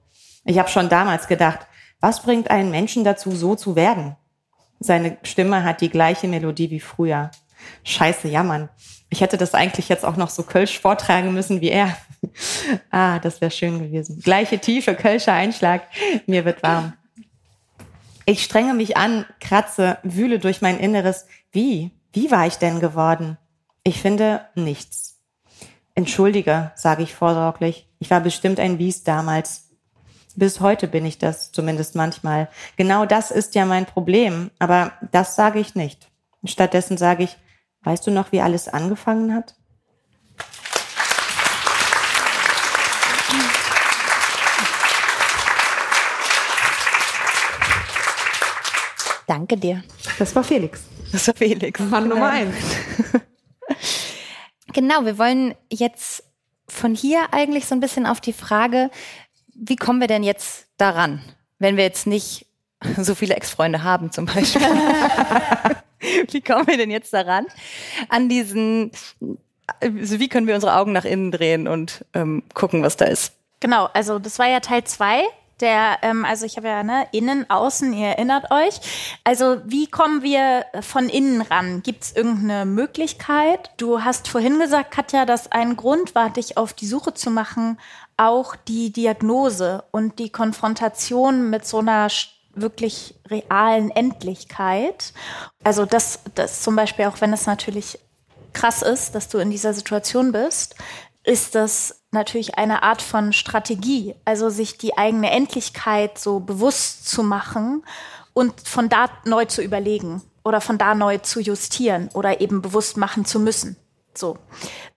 Ich 0.44 0.58
habe 0.58 0.68
schon 0.68 0.88
damals 0.88 1.28
gedacht, 1.28 1.60
was 2.00 2.22
bringt 2.22 2.50
einen 2.50 2.72
Menschen 2.72 3.04
dazu, 3.04 3.30
so 3.30 3.54
zu 3.54 3.76
werden? 3.76 4.16
Seine 4.80 5.18
Stimme 5.22 5.62
hat 5.62 5.80
die 5.80 5.90
gleiche 5.90 6.26
Melodie 6.26 6.70
wie 6.70 6.80
früher. 6.80 7.30
Scheiße, 7.84 8.26
jammern. 8.26 8.68
Ich 9.08 9.20
hätte 9.20 9.36
das 9.36 9.54
eigentlich 9.54 9.88
jetzt 9.88 10.04
auch 10.04 10.16
noch 10.16 10.30
so 10.30 10.42
Kölsch 10.42 10.80
vortragen 10.80 11.32
müssen 11.32 11.60
wie 11.60 11.70
er. 11.70 11.96
ah, 12.90 13.20
das 13.20 13.40
wäre 13.40 13.52
schön 13.52 13.78
gewesen. 13.78 14.20
Gleiche 14.20 14.58
tiefe 14.58 14.96
Kölscher 14.96 15.34
Einschlag. 15.34 15.82
Mir 16.26 16.44
wird 16.44 16.64
warm. 16.64 16.94
Ich 18.24 18.44
strenge 18.44 18.74
mich 18.74 18.96
an, 18.96 19.24
kratze, 19.40 19.98
wühle 20.02 20.38
durch 20.38 20.62
mein 20.62 20.78
Inneres. 20.78 21.26
Wie? 21.50 21.90
Wie 22.12 22.30
war 22.30 22.46
ich 22.46 22.56
denn 22.56 22.80
geworden? 22.80 23.38
Ich 23.84 24.00
finde 24.00 24.46
nichts. 24.54 25.20
Entschuldige, 25.94 26.72
sage 26.74 27.02
ich 27.02 27.14
vorsorglich. 27.14 27.88
Ich 27.98 28.10
war 28.10 28.20
bestimmt 28.20 28.60
ein 28.60 28.78
Biest 28.78 29.08
damals. 29.08 29.70
Bis 30.36 30.60
heute 30.60 30.88
bin 30.88 31.04
ich 31.04 31.18
das, 31.18 31.52
zumindest 31.52 31.94
manchmal. 31.94 32.48
Genau 32.76 33.04
das 33.04 33.30
ist 33.30 33.54
ja 33.54 33.66
mein 33.66 33.86
Problem, 33.86 34.50
aber 34.58 34.92
das 35.10 35.36
sage 35.36 35.58
ich 35.58 35.74
nicht. 35.74 36.10
Stattdessen 36.44 36.96
sage 36.96 37.24
ich, 37.24 37.36
weißt 37.82 38.06
du 38.06 38.10
noch, 38.10 38.32
wie 38.32 38.40
alles 38.40 38.68
angefangen 38.68 39.34
hat? 39.34 39.56
Danke 49.32 49.56
dir. 49.56 49.82
Das 50.18 50.36
war 50.36 50.44
Felix. 50.44 50.82
Das 51.10 51.26
war 51.26 51.34
Felix. 51.34 51.80
Mann 51.80 52.06
Nummer 52.08 52.28
eins. 52.28 52.54
Genau, 54.74 55.04
wir 55.04 55.18
wollen 55.18 55.54
jetzt 55.70 56.24
von 56.66 56.94
hier 56.94 57.32
eigentlich 57.32 57.66
so 57.66 57.74
ein 57.74 57.80
bisschen 57.80 58.06
auf 58.06 58.22
die 58.22 58.32
Frage, 58.32 58.90
wie 59.54 59.76
kommen 59.76 60.00
wir 60.00 60.06
denn 60.06 60.22
jetzt 60.22 60.66
daran, 60.78 61.22
wenn 61.58 61.76
wir 61.76 61.84
jetzt 61.84 62.06
nicht 62.06 62.46
so 62.98 63.14
viele 63.14 63.34
Ex-Freunde 63.34 63.82
haben 63.82 64.12
zum 64.12 64.24
Beispiel? 64.24 64.62
wie 66.30 66.40
kommen 66.40 66.66
wir 66.66 66.78
denn 66.78 66.90
jetzt 66.90 67.12
daran? 67.12 67.46
An 68.08 68.30
diesen, 68.30 68.92
also 69.80 70.20
wie 70.20 70.28
können 70.28 70.46
wir 70.46 70.54
unsere 70.54 70.74
Augen 70.76 70.92
nach 70.92 71.04
innen 71.04 71.32
drehen 71.32 71.68
und 71.68 72.04
ähm, 72.14 72.42
gucken, 72.54 72.82
was 72.82 72.96
da 72.96 73.04
ist? 73.06 73.34
Genau, 73.60 73.90
also 73.92 74.18
das 74.18 74.38
war 74.38 74.48
ja 74.48 74.60
Teil 74.60 74.84
zwei 74.84 75.24
der, 75.62 75.98
ähm, 76.02 76.24
also 76.24 76.44
ich 76.44 76.56
habe 76.56 76.68
ja 76.68 76.82
ne, 76.82 77.06
innen, 77.12 77.48
außen, 77.48 77.92
ihr 77.92 78.08
erinnert 78.08 78.50
euch. 78.50 78.80
Also 79.24 79.58
wie 79.64 79.86
kommen 79.86 80.22
wir 80.22 80.66
von 80.82 81.08
innen 81.08 81.40
ran? 81.40 81.82
Gibt 81.82 82.02
es 82.02 82.16
irgendeine 82.16 82.66
Möglichkeit? 82.66 83.70
Du 83.78 84.02
hast 84.04 84.28
vorhin 84.28 84.58
gesagt, 84.58 84.90
Katja, 84.90 85.24
dass 85.24 85.50
ein 85.50 85.76
Grund 85.76 86.14
war, 86.14 86.30
dich 86.30 86.58
auf 86.58 86.72
die 86.74 86.86
Suche 86.86 87.14
zu 87.14 87.30
machen 87.30 87.78
auch 88.16 88.56
die 88.56 88.92
Diagnose 88.92 89.84
und 89.90 90.18
die 90.18 90.30
Konfrontation 90.30 91.50
mit 91.50 91.66
so 91.66 91.78
einer 91.78 92.08
wirklich 92.54 93.14
realen 93.28 93.90
Endlichkeit. 93.90 95.12
Also 95.64 95.86
das, 95.86 96.20
das 96.34 96.62
zum 96.62 96.76
Beispiel, 96.76 97.06
auch 97.06 97.20
wenn 97.20 97.32
es 97.32 97.46
natürlich 97.46 97.98
krass 98.52 98.82
ist, 98.82 99.14
dass 99.14 99.28
du 99.28 99.38
in 99.38 99.50
dieser 99.50 99.72
Situation 99.72 100.32
bist, 100.32 100.76
ist 101.24 101.54
das 101.54 102.01
natürlich 102.12 102.56
eine 102.56 102.82
Art 102.82 103.02
von 103.02 103.32
Strategie, 103.32 104.14
also 104.24 104.50
sich 104.50 104.78
die 104.78 104.96
eigene 104.96 105.30
Endlichkeit 105.30 106.18
so 106.18 106.40
bewusst 106.40 107.08
zu 107.08 107.22
machen 107.22 107.84
und 108.32 108.66
von 108.66 108.88
da 108.88 109.08
neu 109.24 109.46
zu 109.46 109.62
überlegen 109.62 110.22
oder 110.44 110.60
von 110.60 110.78
da 110.78 110.94
neu 110.94 111.18
zu 111.18 111.40
justieren 111.40 112.10
oder 112.14 112.40
eben 112.40 112.62
bewusst 112.62 112.96
machen 112.96 113.24
zu 113.24 113.40
müssen. 113.40 113.76
So. 114.14 114.38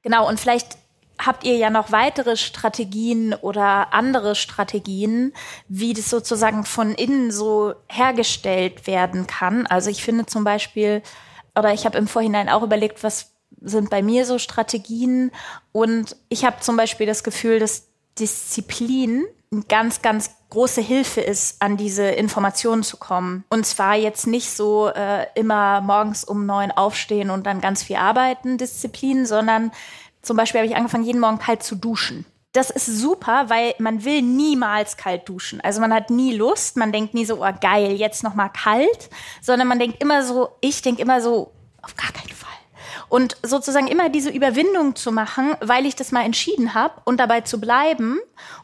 Genau. 0.02 0.28
Und 0.28 0.40
vielleicht 0.40 0.78
habt 1.18 1.44
ihr 1.46 1.56
ja 1.56 1.70
noch 1.70 1.92
weitere 1.92 2.36
Strategien 2.36 3.34
oder 3.34 3.94
andere 3.94 4.36
Strategien, 4.36 5.34
wie 5.68 5.94
das 5.94 6.10
sozusagen 6.10 6.66
von 6.66 6.94
innen 6.94 7.32
so 7.32 7.74
hergestellt 7.88 8.88
werden 8.88 9.28
kann. 9.28 9.66
Also 9.68 9.90
ich 9.90 10.04
finde 10.04 10.26
zum 10.26 10.44
Beispiel, 10.44 11.02
oder 11.58 11.74
ich 11.74 11.86
habe 11.86 11.98
im 11.98 12.08
Vorhinein 12.08 12.50
auch 12.50 12.64
überlegt, 12.64 13.04
was 13.04 13.35
sind 13.66 13.90
bei 13.90 14.02
mir 14.02 14.26
so 14.26 14.38
Strategien. 14.38 15.32
Und 15.72 16.16
ich 16.30 16.46
habe 16.46 16.60
zum 16.62 16.78
Beispiel 16.78 17.06
das 17.06 17.24
Gefühl, 17.24 17.60
dass 17.60 17.88
Disziplin 18.18 19.26
eine 19.52 19.64
ganz, 19.64 20.02
ganz 20.02 20.32
große 20.50 20.82
Hilfe 20.82 21.22
ist, 21.22 21.62
an 21.62 21.78
diese 21.78 22.04
Informationen 22.04 22.84
zu 22.84 22.98
kommen. 22.98 23.44
Und 23.50 23.66
zwar 23.66 23.96
jetzt 23.96 24.28
nicht 24.28 24.50
so 24.50 24.90
äh, 24.90 25.28
immer 25.36 25.82
morgens 25.82 26.24
um 26.24 26.46
neun 26.46 26.72
aufstehen 26.72 27.30
und 27.30 27.46
dann 27.46 27.62
ganz 27.62 27.84
viel 27.84 27.98
arbeiten, 27.98 28.58
Disziplin, 28.58 29.26
sondern 29.26 29.72
zum 30.22 30.38
Beispiel 30.38 30.62
habe 30.62 30.70
ich 30.70 30.76
angefangen, 30.76 31.04
jeden 31.04 31.20
Morgen 31.20 31.40
kalt 31.40 31.64
zu 31.64 31.76
duschen. 31.76 32.26
Das 32.54 32.70
ist 32.70 32.86
super, 32.86 33.50
weil 33.50 33.76
man 33.80 34.06
will 34.06 34.22
niemals 34.22 34.96
kalt 34.96 35.28
duschen. 35.28 35.60
Also 35.60 35.82
man 35.82 35.94
hat 35.94 36.10
nie 36.10 36.34
Lust, 36.34 36.78
man 36.78 36.94
denkt 36.94 37.14
nie 37.14 37.26
so, 37.26 37.44
oh 37.44 37.54
geil, 37.60 37.92
jetzt 37.94 38.24
noch 38.24 38.34
mal 38.34 38.50
kalt, 38.50 39.10
sondern 39.42 39.68
man 39.68 39.78
denkt 39.78 40.02
immer 40.02 40.24
so, 40.24 40.50
ich 40.62 40.82
denke 40.82 41.02
immer 41.02 41.20
so, 41.22 41.52
auf 41.82 41.96
gar 41.98 42.12
keinen 42.14 42.34
Fall. 42.34 42.55
Und 43.10 43.38
sozusagen 43.44 43.88
immer 43.88 44.10
diese 44.10 44.30
Überwindung 44.30 44.96
zu 44.96 45.12
machen, 45.12 45.56
weil 45.62 45.86
ich 45.86 45.96
das 45.96 46.12
mal 46.12 46.24
entschieden 46.24 46.74
habe 46.74 47.02
und 47.06 47.18
dabei 47.18 47.42
zu 47.42 47.60
bleiben 47.60 48.20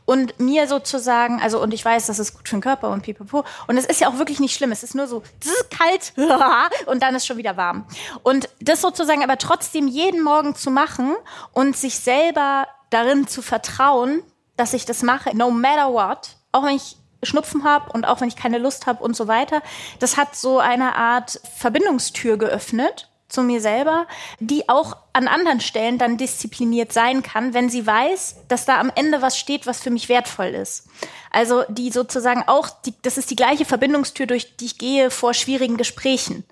und 0.06 0.40
mir 0.40 0.68
sozusagen, 0.68 1.42
also 1.42 1.62
und 1.62 1.74
ich 1.74 1.84
weiß, 1.84 2.08
das 2.08 2.20
ist 2.20 2.36
gut 2.36 2.50
für 2.50 2.56
den 2.56 2.62
Körper 2.62 2.90
und 2.90 3.04
pipapo. 3.04 3.44
Und 3.68 3.78
es 3.78 3.86
ist 3.86 4.02
ja 4.02 4.10
auch 4.10 4.18
wirklich 4.18 4.40
nicht 4.40 4.56
schlimm. 4.56 4.72
Es 4.72 4.84
ist 4.84 4.96
nur 4.96 5.08
so 5.08 5.24
kalt 5.70 6.14
und 6.86 7.04
dann 7.04 7.16
ist 7.16 7.26
schon 7.26 7.38
wieder 7.38 7.58
warm. 7.58 7.86
Und 8.24 8.50
das 8.60 8.82
sozusagen 8.82 9.24
aber 9.24 9.38
trotzdem 9.38 9.88
jeden 9.88 10.22
Morgen 10.22 10.56
zu 10.56 10.72
machen 10.72 11.16
und 11.54 11.78
sich 11.78 12.00
selber 12.00 12.68
darin 12.90 13.28
zu 13.28 13.42
vertrauen, 13.42 14.24
dass 14.58 14.74
ich 14.74 14.86
das 14.86 15.02
mache, 15.02 15.36
no 15.36 15.50
matter 15.50 15.92
what, 15.92 16.36
auch 16.52 16.64
wenn 16.64 16.76
ich 16.76 16.98
Schnupfen 17.24 17.64
habe 17.64 17.92
und 17.94 18.06
auch 18.06 18.22
wenn 18.22 18.28
ich 18.28 18.36
keine 18.36 18.58
Lust 18.58 18.88
habe 18.88 19.04
und 19.04 19.16
so 19.16 19.28
weiter. 19.28 19.62
Das 20.00 20.18
hat 20.18 20.36
so 20.36 20.60
eine 20.60 20.96
Art 20.96 21.40
Verbindungstür 21.56 22.38
geöffnet 22.38 23.11
zu 23.32 23.42
mir 23.42 23.62
selber, 23.62 24.08
die 24.40 24.70
auch 24.70 24.98
an 25.14 25.28
anderen 25.28 25.62
Stellen 25.62 25.98
dann 25.98 26.18
diszipliniert 26.18 26.94
sein 26.94 27.24
kann, 27.24 27.54
wenn 27.54 27.70
sie 27.70 27.86
weiß, 27.86 28.36
dass 28.48 28.66
da 28.66 28.80
am 28.80 28.92
Ende 28.96 29.22
was 29.22 29.38
steht, 29.38 29.66
was 29.66 29.82
für 29.82 29.90
mich 29.90 30.10
wertvoll 30.10 30.48
ist. 30.48 30.88
Also 31.32 31.64
die 31.70 31.92
sozusagen 31.92 32.44
auch, 32.48 32.70
die, 32.70 32.94
das 33.02 33.18
ist 33.18 33.32
die 33.32 33.36
gleiche 33.36 33.66
Verbindungstür, 33.66 34.28
durch 34.28 34.58
die 34.58 34.66
ich 34.66 34.78
gehe 34.78 35.12
vor 35.12 35.34
schwierigen 35.34 35.78
Gesprächen 35.78 36.44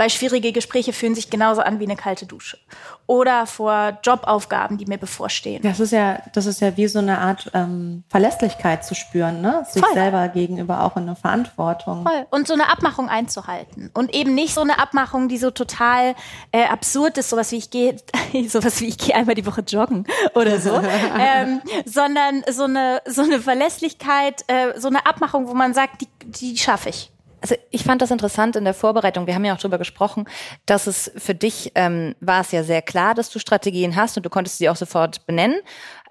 weil 0.00 0.08
schwierige 0.08 0.52
Gespräche 0.52 0.94
fühlen 0.94 1.14
sich 1.14 1.28
genauso 1.28 1.60
an 1.60 1.78
wie 1.78 1.84
eine 1.84 1.94
kalte 1.94 2.24
Dusche. 2.24 2.56
Oder 3.06 3.44
vor 3.44 3.98
Jobaufgaben, 4.02 4.78
die 4.78 4.86
mir 4.86 4.96
bevorstehen. 4.96 5.62
Das 5.62 5.78
ist 5.78 5.92
ja, 5.92 6.22
das 6.32 6.46
ist 6.46 6.62
ja 6.62 6.74
wie 6.78 6.88
so 6.88 7.00
eine 7.00 7.18
Art 7.18 7.50
ähm, 7.52 8.02
Verlässlichkeit 8.08 8.82
zu 8.82 8.94
spüren, 8.94 9.42
ne? 9.42 9.62
Sich 9.68 9.84
Voll. 9.84 9.92
selber 9.92 10.28
gegenüber 10.28 10.84
auch 10.84 10.96
in 10.96 11.02
eine 11.02 11.16
Verantwortung. 11.16 12.04
Voll. 12.04 12.26
Und 12.30 12.48
so 12.48 12.54
eine 12.54 12.70
Abmachung 12.70 13.10
einzuhalten. 13.10 13.90
Und 13.92 14.14
eben 14.14 14.34
nicht 14.34 14.54
so 14.54 14.62
eine 14.62 14.78
Abmachung, 14.78 15.28
die 15.28 15.36
so 15.36 15.50
total 15.50 16.14
äh, 16.50 16.64
absurd 16.64 17.18
ist, 17.18 17.28
sowas 17.28 17.52
wie 17.52 17.58
ich 17.58 17.68
gehe, 17.68 17.96
sowas 18.48 18.80
wie 18.80 18.86
ich 18.86 18.96
gehe 18.96 19.14
einmal 19.14 19.34
die 19.34 19.44
Woche 19.44 19.60
joggen 19.60 20.06
oder 20.34 20.58
so. 20.60 20.80
ähm, 21.20 21.60
sondern 21.84 22.42
so 22.50 22.62
eine, 22.64 23.02
so 23.04 23.20
eine 23.20 23.38
Verlässlichkeit, 23.38 24.44
äh, 24.46 24.80
so 24.80 24.88
eine 24.88 25.04
Abmachung, 25.04 25.46
wo 25.46 25.52
man 25.52 25.74
sagt, 25.74 26.00
die, 26.00 26.08
die 26.24 26.56
schaffe 26.56 26.88
ich. 26.88 27.10
Also 27.40 27.54
ich 27.70 27.84
fand 27.84 28.02
das 28.02 28.10
interessant 28.10 28.56
in 28.56 28.64
der 28.64 28.74
Vorbereitung. 28.74 29.26
Wir 29.26 29.34
haben 29.34 29.44
ja 29.44 29.54
auch 29.54 29.58
darüber 29.58 29.78
gesprochen, 29.78 30.26
dass 30.66 30.86
es 30.86 31.10
für 31.16 31.34
dich 31.34 31.72
ähm, 31.74 32.14
war 32.20 32.42
es 32.42 32.52
ja 32.52 32.62
sehr 32.62 32.82
klar, 32.82 33.14
dass 33.14 33.30
du 33.30 33.38
Strategien 33.38 33.96
hast 33.96 34.16
und 34.16 34.26
du 34.26 34.30
konntest 34.30 34.58
sie 34.58 34.68
auch 34.68 34.76
sofort 34.76 35.26
benennen. 35.26 35.60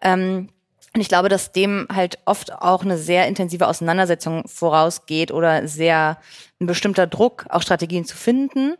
Ähm, 0.01 0.49
und 0.95 1.01
ich 1.01 1.07
glaube, 1.07 1.29
dass 1.29 1.51
dem 1.51 1.87
halt 1.93 2.17
oft 2.25 2.51
auch 2.51 2.83
eine 2.83 2.97
sehr 2.97 3.27
intensive 3.27 3.67
Auseinandersetzung 3.67 4.47
vorausgeht 4.47 5.31
oder 5.31 5.67
sehr 5.67 6.17
ein 6.59 6.65
bestimmter 6.65 7.05
Druck, 7.05 7.45
auch 7.49 7.61
Strategien 7.61 8.05
zu 8.05 8.17
finden. 8.17 8.75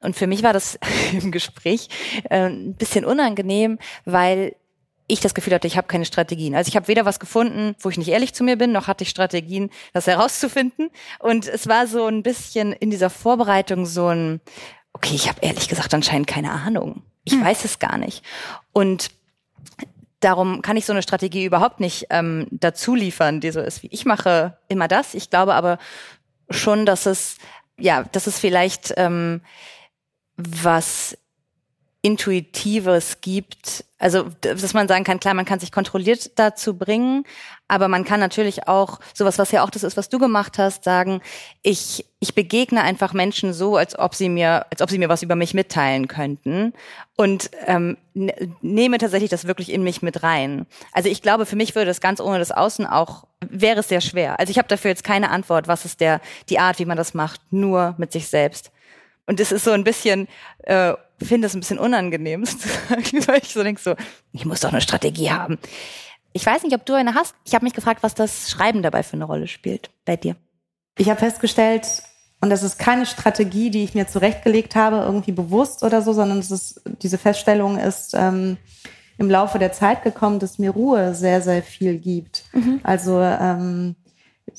Und 0.00 0.14
für 0.14 0.26
mich 0.26 0.42
war 0.42 0.52
das 0.52 0.78
im 1.12 1.32
Gespräch 1.32 1.88
äh, 2.28 2.48
ein 2.48 2.74
bisschen 2.74 3.06
unangenehm, 3.06 3.78
weil 4.04 4.56
ich 5.06 5.20
das 5.20 5.34
Gefühl 5.34 5.54
hatte, 5.54 5.66
ich 5.66 5.76
habe 5.76 5.86
keine 5.86 6.04
Strategien. 6.04 6.54
Also 6.54 6.68
ich 6.68 6.76
habe 6.76 6.88
weder 6.88 7.04
was 7.04 7.20
gefunden, 7.20 7.74
wo 7.80 7.90
ich 7.90 7.98
nicht 7.98 8.08
ehrlich 8.08 8.32
zu 8.32 8.42
mir 8.42 8.56
bin, 8.56 8.72
noch 8.72 8.86
hatte 8.86 9.04
ich 9.04 9.10
Strategien, 9.10 9.70
das 9.92 10.06
herauszufinden. 10.06 10.90
Und 11.18 11.46
es 11.46 11.68
war 11.68 11.86
so 11.86 12.06
ein 12.06 12.22
bisschen 12.22 12.72
in 12.72 12.90
dieser 12.90 13.10
Vorbereitung 13.10 13.84
so 13.86 14.08
ein, 14.08 14.40
okay, 14.92 15.14
ich 15.14 15.28
habe 15.28 15.40
ehrlich 15.42 15.68
gesagt 15.68 15.92
anscheinend 15.92 16.26
keine 16.26 16.52
Ahnung. 16.52 17.02
Ich 17.24 17.34
hm. 17.34 17.44
weiß 17.44 17.64
es 17.64 17.78
gar 17.78 17.98
nicht. 17.98 18.22
Und 18.72 19.10
darum 20.20 20.62
kann 20.62 20.76
ich 20.76 20.86
so 20.86 20.92
eine 20.92 21.02
Strategie 21.02 21.44
überhaupt 21.44 21.80
nicht 21.80 22.06
ähm, 22.10 22.46
dazu 22.50 22.94
liefern, 22.94 23.40
die 23.40 23.50
so 23.50 23.60
ist 23.60 23.82
wie 23.82 23.88
ich 23.88 24.06
mache 24.06 24.56
immer 24.68 24.88
das. 24.88 25.14
Ich 25.14 25.28
glaube 25.28 25.54
aber 25.54 25.78
schon, 26.48 26.86
dass 26.86 27.06
es 27.06 27.36
ja, 27.78 28.04
dass 28.04 28.26
es 28.26 28.38
vielleicht 28.38 28.94
ähm, 28.96 29.42
was 30.36 31.18
Intuitives 32.04 33.22
gibt. 33.22 33.86
Also, 33.96 34.26
dass 34.42 34.74
man 34.74 34.88
sagen 34.88 35.04
kann, 35.04 35.20
klar, 35.20 35.32
man 35.32 35.46
kann 35.46 35.58
sich 35.58 35.72
kontrolliert 35.72 36.38
dazu 36.38 36.76
bringen, 36.76 37.24
aber 37.66 37.88
man 37.88 38.04
kann 38.04 38.20
natürlich 38.20 38.68
auch 38.68 39.00
sowas, 39.14 39.38
was 39.38 39.52
ja 39.52 39.64
auch 39.64 39.70
das 39.70 39.84
ist, 39.84 39.96
was 39.96 40.10
du 40.10 40.18
gemacht 40.18 40.58
hast, 40.58 40.84
sagen, 40.84 41.22
ich, 41.62 42.04
ich 42.20 42.34
begegne 42.34 42.82
einfach 42.82 43.14
Menschen 43.14 43.54
so, 43.54 43.78
als 43.78 43.98
ob 43.98 44.14
sie 44.14 44.28
mir, 44.28 44.66
als 44.70 44.82
ob 44.82 44.90
sie 44.90 44.98
mir 44.98 45.08
was 45.08 45.22
über 45.22 45.34
mich 45.34 45.54
mitteilen 45.54 46.06
könnten 46.06 46.74
und 47.16 47.50
ähm, 47.64 47.96
ne, 48.12 48.34
nehme 48.60 48.98
tatsächlich 48.98 49.30
das 49.30 49.46
wirklich 49.46 49.72
in 49.72 49.82
mich 49.82 50.02
mit 50.02 50.22
rein. 50.22 50.66
Also 50.92 51.08
ich 51.08 51.22
glaube, 51.22 51.46
für 51.46 51.56
mich 51.56 51.74
würde 51.74 51.86
das 51.86 52.02
ganz 52.02 52.20
ohne 52.20 52.38
das 52.38 52.52
Außen 52.52 52.86
auch, 52.86 53.24
wäre 53.48 53.80
es 53.80 53.88
sehr 53.88 54.02
schwer. 54.02 54.38
Also 54.38 54.50
ich 54.50 54.58
habe 54.58 54.68
dafür 54.68 54.90
jetzt 54.90 55.04
keine 55.04 55.30
Antwort, 55.30 55.68
was 55.68 55.86
ist 55.86 56.02
der, 56.02 56.20
die 56.50 56.58
Art, 56.58 56.78
wie 56.78 56.84
man 56.84 56.98
das 56.98 57.14
macht, 57.14 57.40
nur 57.50 57.94
mit 57.96 58.12
sich 58.12 58.28
selbst. 58.28 58.72
Und 59.26 59.40
es 59.40 59.52
ist 59.52 59.64
so 59.64 59.70
ein 59.70 59.84
bisschen, 59.84 60.28
äh, 60.64 60.94
finde 61.22 61.46
es 61.46 61.54
ein 61.54 61.60
bisschen 61.60 61.78
unangenehm, 61.78 62.44
weil 63.26 63.38
ich 63.42 63.52
so 63.52 63.62
denke 63.62 63.80
so, 63.80 63.94
ich 64.32 64.44
muss 64.44 64.60
doch 64.60 64.70
eine 64.70 64.80
Strategie 64.80 65.30
haben. 65.30 65.58
Ich 66.32 66.44
weiß 66.44 66.64
nicht, 66.64 66.74
ob 66.74 66.84
du 66.84 66.94
eine 66.94 67.14
hast. 67.14 67.34
Ich 67.44 67.54
habe 67.54 67.64
mich 67.64 67.74
gefragt, 67.74 68.02
was 68.02 68.14
das 68.14 68.50
Schreiben 68.50 68.82
dabei 68.82 69.02
für 69.02 69.14
eine 69.14 69.24
Rolle 69.24 69.46
spielt 69.46 69.90
bei 70.04 70.16
dir. 70.16 70.36
Ich 70.98 71.08
habe 71.08 71.18
festgestellt, 71.18 72.02
und 72.40 72.50
das 72.50 72.62
ist 72.62 72.78
keine 72.78 73.06
Strategie, 73.06 73.70
die 73.70 73.84
ich 73.84 73.94
mir 73.94 74.06
zurechtgelegt 74.06 74.74
habe, 74.74 74.96
irgendwie 74.96 75.32
bewusst 75.32 75.82
oder 75.82 76.02
so, 76.02 76.12
sondern 76.12 76.38
es 76.38 76.50
ist, 76.50 76.82
diese 77.02 77.18
Feststellung 77.18 77.78
ist 77.78 78.14
ähm, 78.14 78.58
im 79.16 79.30
Laufe 79.30 79.58
der 79.58 79.72
Zeit 79.72 80.02
gekommen, 80.02 80.40
dass 80.40 80.58
mir 80.58 80.70
Ruhe 80.70 81.14
sehr, 81.14 81.40
sehr 81.40 81.62
viel 81.62 81.98
gibt. 81.98 82.44
Mhm. 82.52 82.80
Also 82.82 83.20
ähm, 83.20 83.96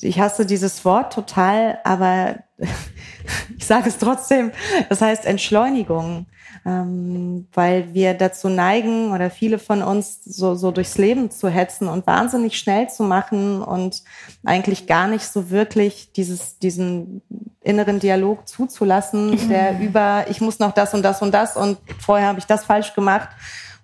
ich 0.00 0.20
hasse 0.20 0.46
dieses 0.46 0.84
Wort 0.84 1.12
total, 1.12 1.78
aber 1.84 2.36
ich 3.58 3.66
sage 3.66 3.88
es 3.88 3.98
trotzdem, 3.98 4.52
das 4.88 5.00
heißt 5.00 5.26
Entschleunigung 5.26 6.26
ähm, 6.66 7.46
weil 7.52 7.94
wir 7.94 8.14
dazu 8.14 8.48
neigen 8.48 9.12
oder 9.12 9.30
viele 9.30 9.60
von 9.60 9.82
uns 9.82 10.24
so, 10.24 10.56
so 10.56 10.72
durchs 10.72 10.98
Leben 10.98 11.30
zu 11.30 11.48
hetzen 11.48 11.86
und 11.86 12.06
wahnsinnig 12.08 12.58
schnell 12.58 12.90
zu 12.90 13.04
machen 13.04 13.62
und 13.62 14.02
eigentlich 14.44 14.88
gar 14.88 15.06
nicht 15.06 15.24
so 15.24 15.50
wirklich 15.50 16.12
dieses, 16.12 16.58
diesen 16.58 17.22
inneren 17.62 18.00
Dialog 18.00 18.48
zuzulassen, 18.48 19.48
der 19.48 19.78
über, 19.80 20.26
ich 20.28 20.40
muss 20.40 20.58
noch 20.58 20.72
das 20.72 20.92
und 20.92 21.04
das 21.04 21.22
und 21.22 21.32
das 21.32 21.56
und 21.56 21.78
vorher 22.00 22.26
habe 22.26 22.40
ich 22.40 22.46
das 22.46 22.64
falsch 22.64 22.94
gemacht 22.94 23.28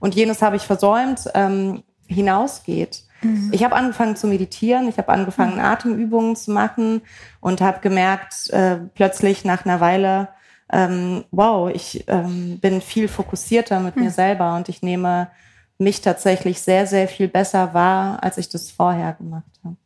und 0.00 0.16
jenes 0.16 0.42
habe 0.42 0.56
ich 0.56 0.62
versäumt, 0.62 1.30
ähm, 1.34 1.84
hinausgeht. 2.08 3.04
Mhm. 3.22 3.50
Ich 3.52 3.64
habe 3.64 3.74
angefangen 3.74 4.16
zu 4.16 4.26
meditieren, 4.26 4.88
ich 4.88 4.98
habe 4.98 5.10
angefangen, 5.10 5.54
mhm. 5.54 5.64
Atemübungen 5.64 6.36
zu 6.36 6.50
machen 6.50 7.02
und 7.40 7.60
habe 7.60 7.80
gemerkt, 7.80 8.50
äh, 8.50 8.76
plötzlich 8.94 9.44
nach 9.44 9.64
einer 9.64 9.80
Weile, 9.80 10.28
ähm, 10.72 11.24
wow, 11.30 11.70
ich 11.70 12.04
ähm, 12.08 12.58
bin 12.58 12.80
viel 12.80 13.06
fokussierter 13.06 13.80
mit 13.80 13.94
hm. 13.94 14.04
mir 14.04 14.10
selber 14.10 14.56
und 14.56 14.70
ich 14.70 14.80
nehme 14.82 15.28
mich 15.76 16.00
tatsächlich 16.00 16.62
sehr, 16.62 16.86
sehr 16.86 17.08
viel 17.08 17.28
besser 17.28 17.74
wahr, 17.74 18.22
als 18.22 18.38
ich 18.38 18.48
das 18.48 18.70
vorher 18.70 19.12
gemacht 19.12 19.60
habe. 19.62 19.76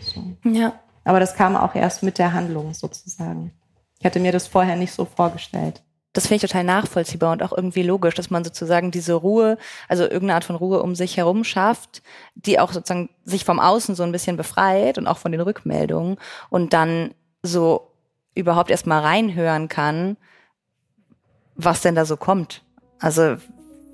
So. 0.00 0.50
Ja. 0.50 0.72
Aber 1.04 1.20
das 1.20 1.34
kam 1.34 1.54
auch 1.54 1.74
erst 1.74 2.02
mit 2.02 2.18
der 2.18 2.32
Handlung 2.32 2.74
sozusagen. 2.74 3.52
Ich 4.00 4.06
hatte 4.06 4.20
mir 4.20 4.32
das 4.32 4.48
vorher 4.48 4.74
nicht 4.74 4.92
so 4.92 5.04
vorgestellt. 5.04 5.82
Das 6.14 6.28
finde 6.28 6.36
ich 6.36 6.50
total 6.50 6.64
nachvollziehbar 6.64 7.32
und 7.32 7.42
auch 7.42 7.52
irgendwie 7.52 7.82
logisch, 7.82 8.14
dass 8.14 8.30
man 8.30 8.44
sozusagen 8.44 8.90
diese 8.92 9.14
Ruhe, 9.14 9.58
also 9.88 10.04
irgendeine 10.04 10.36
Art 10.36 10.44
von 10.44 10.56
Ruhe 10.56 10.80
um 10.82 10.94
sich 10.94 11.16
herum 11.16 11.44
schafft, 11.44 12.02
die 12.36 12.58
auch 12.60 12.72
sozusagen 12.72 13.10
sich 13.24 13.44
vom 13.44 13.60
Außen 13.60 13.96
so 13.96 14.04
ein 14.04 14.12
bisschen 14.12 14.36
befreit 14.36 14.96
und 14.96 15.08
auch 15.08 15.18
von 15.18 15.32
den 15.32 15.40
Rückmeldungen 15.40 16.16
und 16.50 16.72
dann 16.72 17.14
so 17.42 17.90
überhaupt 18.34 18.70
erstmal 18.70 19.02
reinhören 19.02 19.68
kann, 19.68 20.16
was 21.56 21.82
denn 21.82 21.96
da 21.96 22.04
so 22.04 22.16
kommt. 22.16 22.62
Also, 23.00 23.36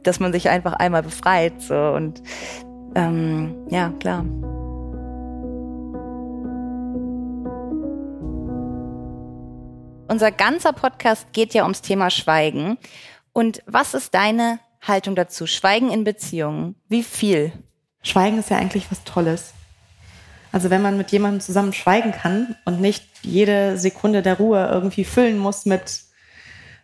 dass 0.02 0.20
man 0.20 0.32
sich 0.32 0.50
einfach 0.50 0.74
einmal 0.74 1.02
befreit 1.02 1.60
so 1.62 1.74
und 1.74 2.22
ähm, 2.94 3.66
ja, 3.70 3.90
klar. 3.98 4.24
Unser 10.10 10.32
ganzer 10.32 10.72
Podcast 10.72 11.32
geht 11.32 11.54
ja 11.54 11.62
ums 11.62 11.82
Thema 11.82 12.10
Schweigen. 12.10 12.78
Und 13.32 13.62
was 13.66 13.94
ist 13.94 14.12
deine 14.12 14.58
Haltung 14.82 15.14
dazu? 15.14 15.46
Schweigen 15.46 15.88
in 15.92 16.02
Beziehungen. 16.02 16.74
Wie 16.88 17.04
viel? 17.04 17.52
Schweigen 18.02 18.40
ist 18.40 18.50
ja 18.50 18.56
eigentlich 18.56 18.90
was 18.90 19.04
Tolles. 19.04 19.54
Also 20.50 20.68
wenn 20.68 20.82
man 20.82 20.96
mit 20.96 21.12
jemandem 21.12 21.40
zusammen 21.40 21.72
schweigen 21.72 22.10
kann 22.10 22.56
und 22.64 22.80
nicht 22.80 23.04
jede 23.22 23.78
Sekunde 23.78 24.22
der 24.22 24.38
Ruhe 24.38 24.68
irgendwie 24.72 25.04
füllen 25.04 25.38
muss 25.38 25.64
mit 25.64 26.02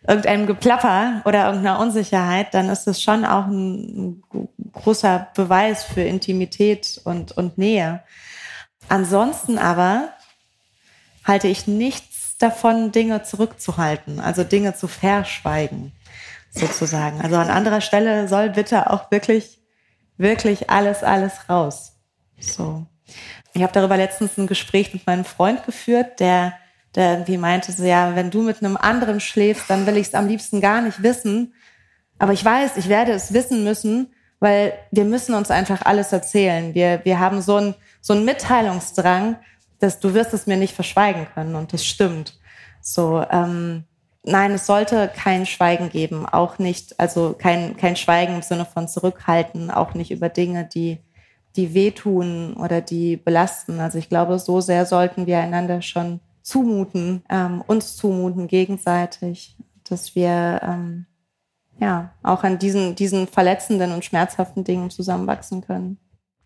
irgendeinem 0.07 0.47
Geplapper 0.47 1.21
oder 1.25 1.47
irgendeiner 1.47 1.81
Unsicherheit, 1.81 2.53
dann 2.53 2.69
ist 2.69 2.85
das 2.85 3.01
schon 3.01 3.25
auch 3.25 3.47
ein 3.47 4.23
großer 4.71 5.27
Beweis 5.35 5.83
für 5.83 6.01
Intimität 6.01 7.01
und, 7.03 7.33
und 7.33 7.57
Nähe. 7.57 8.03
Ansonsten 8.87 9.57
aber 9.57 10.13
halte 11.25 11.49
ich 11.49 11.67
nichts 11.67 12.16
davon, 12.37 12.91
Dinge 12.91 13.23
zurückzuhalten, 13.23 14.19
also 14.19 14.43
Dinge 14.43 14.75
zu 14.75 14.87
verschweigen, 14.87 15.91
sozusagen. 16.51 17.21
Also 17.21 17.35
an 17.35 17.49
anderer 17.49 17.81
Stelle 17.81 18.27
soll 18.27 18.49
bitte 18.49 18.89
auch 18.91 19.11
wirklich, 19.11 19.59
wirklich 20.17 20.69
alles, 20.69 21.03
alles 21.03 21.49
raus. 21.49 21.93
So. 22.39 22.85
Ich 23.53 23.63
habe 23.63 23.73
darüber 23.73 23.97
letztens 23.97 24.37
ein 24.37 24.47
Gespräch 24.47 24.93
mit 24.93 25.07
meinem 25.07 25.25
Freund 25.25 25.65
geführt, 25.65 26.19
der, 26.19 26.53
der 26.95 27.13
irgendwie 27.13 27.37
meinte, 27.37 27.71
so, 27.71 27.83
ja, 27.83 28.15
wenn 28.15 28.29
du 28.29 28.41
mit 28.41 28.63
einem 28.63 28.77
anderen 28.77 29.19
schläfst, 29.19 29.69
dann 29.69 29.87
will 29.87 29.97
ich 29.97 30.07
es 30.07 30.13
am 30.13 30.27
liebsten 30.27 30.61
gar 30.61 30.81
nicht 30.81 31.01
wissen. 31.01 31.53
Aber 32.19 32.33
ich 32.33 32.43
weiß, 32.43 32.77
ich 32.77 32.89
werde 32.89 33.13
es 33.13 33.33
wissen 33.33 33.63
müssen, 33.63 34.13
weil 34.39 34.73
wir 34.91 35.05
müssen 35.05 35.33
uns 35.33 35.49
einfach 35.49 35.81
alles 35.83 36.13
erzählen. 36.13 36.75
Wir, 36.75 37.01
wir 37.03 37.19
haben 37.19 37.41
so 37.41 37.55
einen 37.55 37.75
so 38.07 38.13
einen 38.13 38.25
Mitteilungsdrang, 38.25 39.37
dass 39.79 39.99
du 39.99 40.13
wirst 40.13 40.33
es 40.33 40.47
mir 40.47 40.57
nicht 40.57 40.73
verschweigen 40.73 41.27
können 41.33 41.55
und 41.55 41.73
das 41.73 41.85
stimmt. 41.85 42.39
So, 42.81 43.23
ähm, 43.29 43.83
nein, 44.23 44.51
es 44.51 44.65
sollte 44.65 45.09
kein 45.13 45.45
Schweigen 45.45 45.89
geben, 45.89 46.25
auch 46.25 46.59
nicht, 46.59 46.99
also 46.99 47.35
kein, 47.37 47.77
kein 47.77 47.95
Schweigen 47.95 48.35
im 48.35 48.41
Sinne 48.41 48.65
von 48.65 48.87
zurückhalten, 48.87 49.71
auch 49.71 49.93
nicht 49.93 50.11
über 50.11 50.29
Dinge, 50.29 50.65
die, 50.65 50.99
die 51.55 51.73
wehtun 51.73 52.53
oder 52.55 52.81
die 52.81 53.17
belasten. 53.17 53.79
Also 53.79 53.97
ich 53.97 54.09
glaube, 54.09 54.39
so 54.39 54.61
sehr 54.61 54.85
sollten 54.85 55.25
wir 55.25 55.39
einander 55.39 55.81
schon 55.81 56.19
zumuten, 56.41 57.23
ähm, 57.29 57.63
uns 57.67 57.95
zumuten 57.97 58.47
gegenseitig, 58.47 59.57
dass 59.89 60.15
wir 60.15 60.61
ähm, 60.63 61.05
ja 61.79 62.13
auch 62.23 62.43
an 62.43 62.59
diesen, 62.59 62.95
diesen 62.95 63.27
verletzenden 63.27 63.91
und 63.91 64.05
schmerzhaften 64.05 64.63
Dingen 64.63 64.89
zusammenwachsen 64.89 65.61
können. 65.61 65.97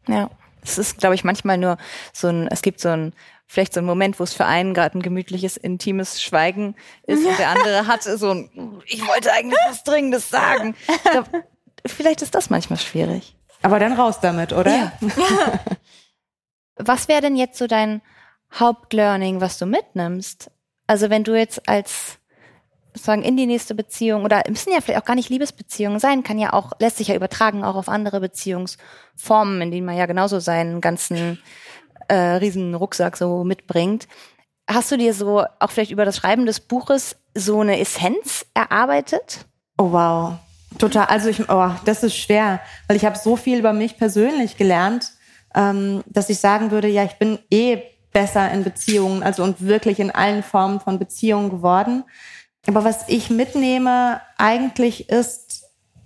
Ja. 0.08 0.30
Es 0.64 0.78
ist, 0.78 1.00
glaube 1.00 1.16
ich, 1.16 1.24
manchmal 1.24 1.58
nur 1.58 1.78
so 2.14 2.28
ein, 2.28 2.48
es 2.48 2.62
gibt 2.62 2.80
so 2.80 2.90
ein, 2.90 3.14
vielleicht 3.48 3.74
so 3.74 3.82
ein 3.82 3.86
Moment, 3.86 4.20
wo 4.20 4.24
es 4.24 4.34
für 4.34 4.46
einen 4.46 4.74
gerade 4.74 4.98
ein 4.98 5.02
gemütliches, 5.02 5.58
intimes 5.58 6.22
Schweigen 6.22 6.76
ist 7.08 7.26
und 7.26 7.38
der 7.38 7.50
andere 7.56 7.88
hat 7.88 8.04
so 8.04 8.32
ein, 8.32 8.82
ich 8.86 9.06
wollte 9.08 9.32
eigentlich 9.34 9.60
was 9.68 9.84
Dringendes 9.84 10.30
sagen. 10.30 10.76
Glaub, 11.12 11.30
vielleicht 11.86 12.22
ist 12.22 12.36
das 12.36 12.50
manchmal 12.50 12.80
schwierig. 12.80 13.36
Aber 13.62 13.80
dann 13.80 13.94
raus 13.94 14.20
damit, 14.20 14.54
oder? 14.54 14.76
Ja. 14.76 14.92
was 16.76 17.08
wäre 17.08 17.22
denn 17.22 17.36
jetzt 17.36 17.58
so 17.58 17.68
dein 17.68 18.02
Hauptlearning, 18.54 19.42
was 19.42 19.58
du 19.58 19.66
mitnimmst? 19.66 20.50
Also 20.88 21.10
wenn 21.10 21.24
du 21.24 21.38
jetzt 21.38 21.68
als 21.70 22.18
sozusagen 22.94 23.24
in 23.24 23.38
die 23.38 23.46
nächste 23.46 23.76
Beziehung 23.76 24.24
oder 24.24 24.44
müssen 24.50 24.72
ja 24.72 24.82
vielleicht 24.82 25.02
auch 25.02 25.06
gar 25.06 25.16
nicht 25.16 25.30
Liebesbeziehungen 25.30 26.00
sein, 26.00 26.24
kann 26.24 26.40
ja 26.40 26.54
auch, 26.54 26.74
lässt 26.80 26.98
sich 26.98 27.10
ja 27.10 27.16
übertragen 27.16 27.64
auch 27.64 27.76
auf 27.76 27.90
andere 27.90 28.20
Beziehungsformen, 28.20 29.62
in 29.62 29.72
denen 29.72 29.86
man 29.86 29.98
ja 29.98 30.06
genauso 30.06 30.40
seinen 30.40 30.82
ganzen 30.82 31.40
äh, 32.08 32.16
riesen 32.16 32.76
Rucksack 32.76 33.18
so 33.18 33.44
mitbringt. 33.44 34.08
Hast 34.70 34.92
du 34.92 34.98
dir 34.98 35.14
so 35.14 35.44
auch 35.60 35.72
vielleicht 35.72 35.92
über 35.92 36.06
das 36.06 36.18
Schreiben 36.18 36.46
des 36.46 36.60
Buches 36.60 37.16
so 37.34 37.62
eine 37.62 37.80
Essenz 37.80 38.46
erarbeitet? 38.54 39.46
Oh 39.78 39.92
wow, 39.92 40.34
total. 40.78 41.06
Also 41.06 41.30
ich, 41.30 41.50
oh, 41.50 41.72
das 41.86 42.04
ist 42.04 42.16
schwer, 42.16 42.60
weil 42.88 42.98
ich 42.98 43.06
habe 43.06 43.18
so 43.18 43.36
viel 43.36 43.60
über 43.60 43.74
mich 43.74 43.98
persönlich 43.98 44.58
gelernt, 44.58 45.12
ähm, 45.56 46.04
dass 46.06 46.30
ich 46.30 46.40
sagen 46.40 46.72
würde, 46.72 46.88
ja, 46.88 47.04
ich 47.04 47.18
bin 47.18 47.40
eh 47.50 47.82
besser 48.14 48.52
in 48.52 48.64
Beziehungen, 48.64 49.24
also 49.24 49.44
und 49.44 49.62
wirklich 49.62 50.00
in 50.00 50.12
allen 50.12 50.44
Formen 50.44 50.80
von 50.80 51.00
Beziehungen 51.00 51.50
geworden. 51.50 52.04
Aber 52.68 52.84
was 52.84 53.08
ich 53.08 53.30
mitnehme 53.30 54.22
eigentlich 54.38 55.10
ist, 55.10 55.64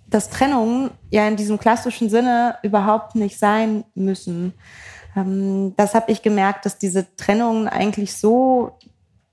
dass 0.07 0.29
Trennungen 0.29 0.91
ja 1.09 1.27
in 1.27 1.35
diesem 1.35 1.59
klassischen 1.59 2.09
Sinne 2.09 2.57
überhaupt 2.63 3.15
nicht 3.15 3.37
sein 3.39 3.83
müssen. 3.95 4.53
Ähm, 5.15 5.73
das 5.77 5.95
habe 5.95 6.11
ich 6.11 6.21
gemerkt, 6.21 6.65
dass 6.65 6.77
diese 6.77 7.15
Trennungen 7.15 7.67
eigentlich 7.67 8.15
so, 8.15 8.77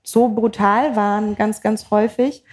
so 0.03 0.29
brutal 0.29 0.95
waren, 0.95 1.35
ganz, 1.35 1.61
ganz 1.61 1.91
häufig 1.91 2.43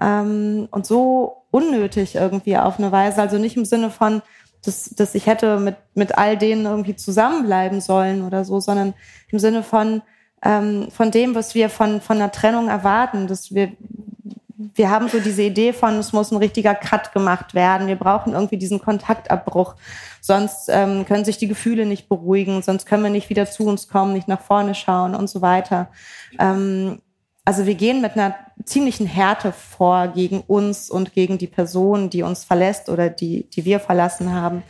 ähm, 0.00 0.68
und 0.70 0.86
so 0.86 1.44
unnötig 1.50 2.14
irgendwie 2.14 2.56
auf 2.56 2.78
eine 2.78 2.92
Weise. 2.92 3.20
Also 3.20 3.38
nicht 3.38 3.56
im 3.56 3.64
Sinne 3.64 3.90
von, 3.90 4.22
dass, 4.64 4.90
dass 4.90 5.14
ich 5.14 5.26
hätte 5.26 5.58
mit, 5.58 5.76
mit 5.94 6.18
all 6.18 6.36
denen 6.36 6.66
irgendwie 6.66 6.96
zusammenbleiben 6.96 7.80
sollen 7.80 8.24
oder 8.24 8.44
so, 8.44 8.60
sondern 8.60 8.94
im 9.30 9.38
Sinne 9.38 9.62
von, 9.62 10.02
ähm, 10.44 10.88
von 10.90 11.10
dem, 11.10 11.34
was 11.34 11.54
wir 11.54 11.70
von, 11.70 12.00
von 12.00 12.16
einer 12.16 12.30
Trennung 12.30 12.68
erwarten, 12.68 13.26
dass 13.26 13.54
wir, 13.54 13.72
wir 14.74 14.90
haben 14.90 15.08
so 15.08 15.20
diese 15.20 15.42
Idee 15.42 15.72
von, 15.72 15.98
es 15.98 16.12
muss 16.12 16.30
ein 16.30 16.36
richtiger 16.36 16.74
Cut 16.74 17.12
gemacht 17.12 17.54
werden. 17.54 17.86
Wir 17.86 17.96
brauchen 17.96 18.34
irgendwie 18.34 18.58
diesen 18.58 18.80
Kontaktabbruch. 18.80 19.74
Sonst 20.20 20.68
ähm, 20.68 21.06
können 21.06 21.24
sich 21.24 21.38
die 21.38 21.48
Gefühle 21.48 21.86
nicht 21.86 22.08
beruhigen, 22.08 22.62
sonst 22.62 22.86
können 22.86 23.02
wir 23.02 23.10
nicht 23.10 23.30
wieder 23.30 23.46
zu 23.46 23.66
uns 23.66 23.88
kommen, 23.88 24.12
nicht 24.12 24.28
nach 24.28 24.40
vorne 24.40 24.74
schauen 24.74 25.14
und 25.14 25.30
so 25.30 25.40
weiter. 25.40 25.88
Ähm, 26.38 27.00
also 27.44 27.64
wir 27.64 27.74
gehen 27.74 28.02
mit 28.02 28.12
einer 28.12 28.34
ziemlichen 28.64 29.06
Härte 29.06 29.52
vor 29.52 30.08
gegen 30.08 30.42
uns 30.42 30.90
und 30.90 31.14
gegen 31.14 31.38
die 31.38 31.46
Person, 31.46 32.10
die 32.10 32.22
uns 32.22 32.44
verlässt 32.44 32.90
oder 32.90 33.08
die, 33.08 33.48
die 33.50 33.64
wir 33.64 33.80
verlassen 33.80 34.32
haben. 34.32 34.62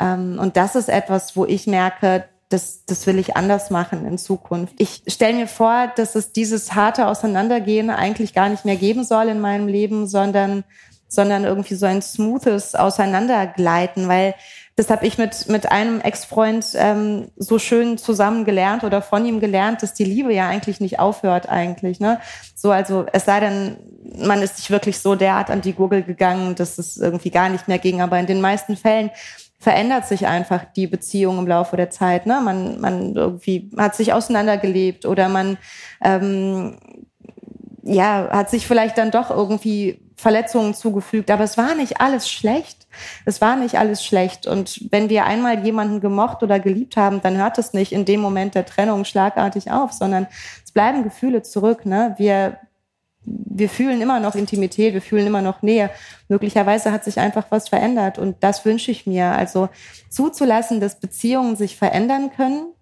Ähm, 0.00 0.38
und 0.40 0.56
das 0.56 0.74
ist 0.74 0.88
etwas, 0.88 1.36
wo 1.36 1.44
ich 1.44 1.66
merke, 1.66 2.24
das, 2.48 2.84
das 2.86 3.06
will 3.06 3.18
ich 3.18 3.36
anders 3.36 3.70
machen 3.70 4.06
in 4.06 4.16
Zukunft. 4.16 4.74
Ich 4.78 5.02
stelle 5.06 5.34
mir 5.34 5.48
vor, 5.48 5.92
dass 5.96 6.14
es 6.14 6.32
dieses 6.32 6.74
harte 6.74 7.06
Auseinandergehen 7.06 7.90
eigentlich 7.90 8.32
gar 8.32 8.48
nicht 8.48 8.64
mehr 8.64 8.76
geben 8.76 9.04
soll 9.04 9.28
in 9.28 9.40
meinem 9.40 9.68
Leben, 9.68 10.06
sondern, 10.06 10.64
sondern 11.08 11.44
irgendwie 11.44 11.74
so 11.74 11.84
ein 11.84 12.00
smoothes 12.00 12.74
Auseinandergleiten, 12.74 14.08
weil 14.08 14.34
das 14.76 14.90
habe 14.90 15.04
ich 15.06 15.18
mit, 15.18 15.48
mit 15.48 15.72
einem 15.72 16.00
Ex-Freund 16.00 16.64
ähm, 16.76 17.32
so 17.36 17.58
schön 17.58 17.98
zusammen 17.98 18.44
gelernt 18.44 18.84
oder 18.84 19.02
von 19.02 19.26
ihm 19.26 19.40
gelernt, 19.40 19.82
dass 19.82 19.92
die 19.92 20.04
Liebe 20.04 20.32
ja 20.32 20.48
eigentlich 20.48 20.80
nicht 20.80 21.00
aufhört 21.00 21.48
eigentlich. 21.48 21.98
Ne? 21.98 22.20
So, 22.54 22.70
also 22.70 23.04
es 23.12 23.24
sei 23.24 23.40
denn, 23.40 23.76
man 24.16 24.40
ist 24.40 24.56
sich 24.56 24.70
wirklich 24.70 25.00
so 25.00 25.16
derart 25.16 25.50
an 25.50 25.62
die 25.62 25.72
Gurgel 25.72 26.04
gegangen, 26.04 26.54
dass 26.54 26.78
es 26.78 26.96
irgendwie 26.96 27.30
gar 27.30 27.48
nicht 27.48 27.66
mehr 27.66 27.78
ging. 27.78 28.00
Aber 28.00 28.20
in 28.20 28.26
den 28.26 28.40
meisten 28.40 28.76
Fällen 28.76 29.10
verändert 29.58 30.06
sich 30.06 30.26
einfach 30.26 30.64
die 30.76 30.86
Beziehung 30.86 31.38
im 31.38 31.46
Laufe 31.46 31.76
der 31.76 31.90
Zeit. 31.90 32.26
Ne? 32.26 32.40
Man, 32.42 32.80
man 32.80 33.14
irgendwie 33.14 33.70
hat 33.76 33.96
sich 33.96 34.12
auseinandergelebt 34.12 35.04
oder 35.04 35.28
man 35.28 35.58
ähm, 36.02 36.76
ja, 37.82 38.28
hat 38.30 38.50
sich 38.50 38.66
vielleicht 38.66 38.98
dann 38.98 39.10
doch 39.10 39.30
irgendwie 39.30 40.00
Verletzungen 40.14 40.74
zugefügt. 40.74 41.30
Aber 41.30 41.44
es 41.44 41.56
war 41.56 41.74
nicht 41.74 42.00
alles 42.00 42.28
schlecht. 42.28 42.86
Es 43.24 43.40
war 43.40 43.56
nicht 43.56 43.78
alles 43.78 44.04
schlecht. 44.04 44.46
Und 44.46 44.86
wenn 44.90 45.08
wir 45.08 45.24
einmal 45.24 45.64
jemanden 45.64 46.00
gemocht 46.00 46.42
oder 46.42 46.60
geliebt 46.60 46.96
haben, 46.96 47.22
dann 47.22 47.36
hört 47.36 47.56
es 47.58 47.72
nicht 47.72 47.92
in 47.92 48.04
dem 48.04 48.20
Moment 48.20 48.54
der 48.54 48.66
Trennung 48.66 49.04
schlagartig 49.04 49.70
auf, 49.70 49.92
sondern 49.92 50.26
es 50.64 50.72
bleiben 50.72 51.02
Gefühle 51.02 51.42
zurück. 51.42 51.86
Ne? 51.86 52.14
Wir 52.18 52.58
wir 53.28 53.68
fühlen 53.68 54.00
immer 54.00 54.20
noch 54.20 54.34
Intimität, 54.34 54.94
wir 54.94 55.02
fühlen 55.02 55.26
immer 55.26 55.42
noch 55.42 55.62
Nähe. 55.62 55.90
Möglicherweise 56.28 56.92
hat 56.92 57.04
sich 57.04 57.18
einfach 57.18 57.46
was 57.50 57.68
verändert 57.68 58.18
und 58.18 58.36
das 58.40 58.64
wünsche 58.64 58.90
ich 58.90 59.06
mir. 59.06 59.32
Also 59.32 59.68
zuzulassen, 60.08 60.80
dass 60.80 61.00
Beziehungen 61.00 61.56
sich 61.56 61.76
verändern 61.76 62.30
können 62.34 62.72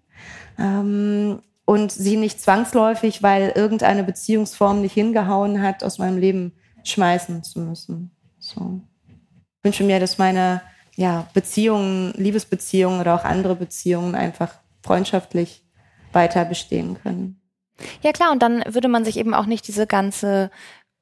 ähm, 0.57 1.41
und 1.65 1.91
sie 1.91 2.17
nicht 2.17 2.39
zwangsläufig, 2.41 3.23
weil 3.23 3.51
irgendeine 3.55 4.03
Beziehungsform 4.03 4.81
nicht 4.81 4.93
hingehauen 4.93 5.61
hat, 5.61 5.83
aus 5.83 5.97
meinem 5.97 6.17
Leben 6.17 6.53
schmeißen 6.83 7.43
zu 7.43 7.59
müssen. 7.59 8.11
So. 8.39 8.81
Ich 9.07 9.63
wünsche 9.63 9.83
mir, 9.83 9.99
dass 9.99 10.17
meine 10.17 10.61
ja, 10.95 11.27
Beziehungen, 11.33 12.13
Liebesbeziehungen 12.15 13.01
oder 13.01 13.15
auch 13.15 13.23
andere 13.23 13.55
Beziehungen 13.55 14.15
einfach 14.15 14.53
freundschaftlich 14.83 15.63
weiter 16.13 16.45
bestehen 16.45 16.97
können. 17.01 17.36
Ja 18.01 18.11
klar, 18.11 18.31
und 18.31 18.41
dann 18.41 18.63
würde 18.67 18.87
man 18.87 19.05
sich 19.05 19.17
eben 19.17 19.33
auch 19.33 19.45
nicht 19.45 19.67
diese 19.67 19.87
ganze 19.87 20.49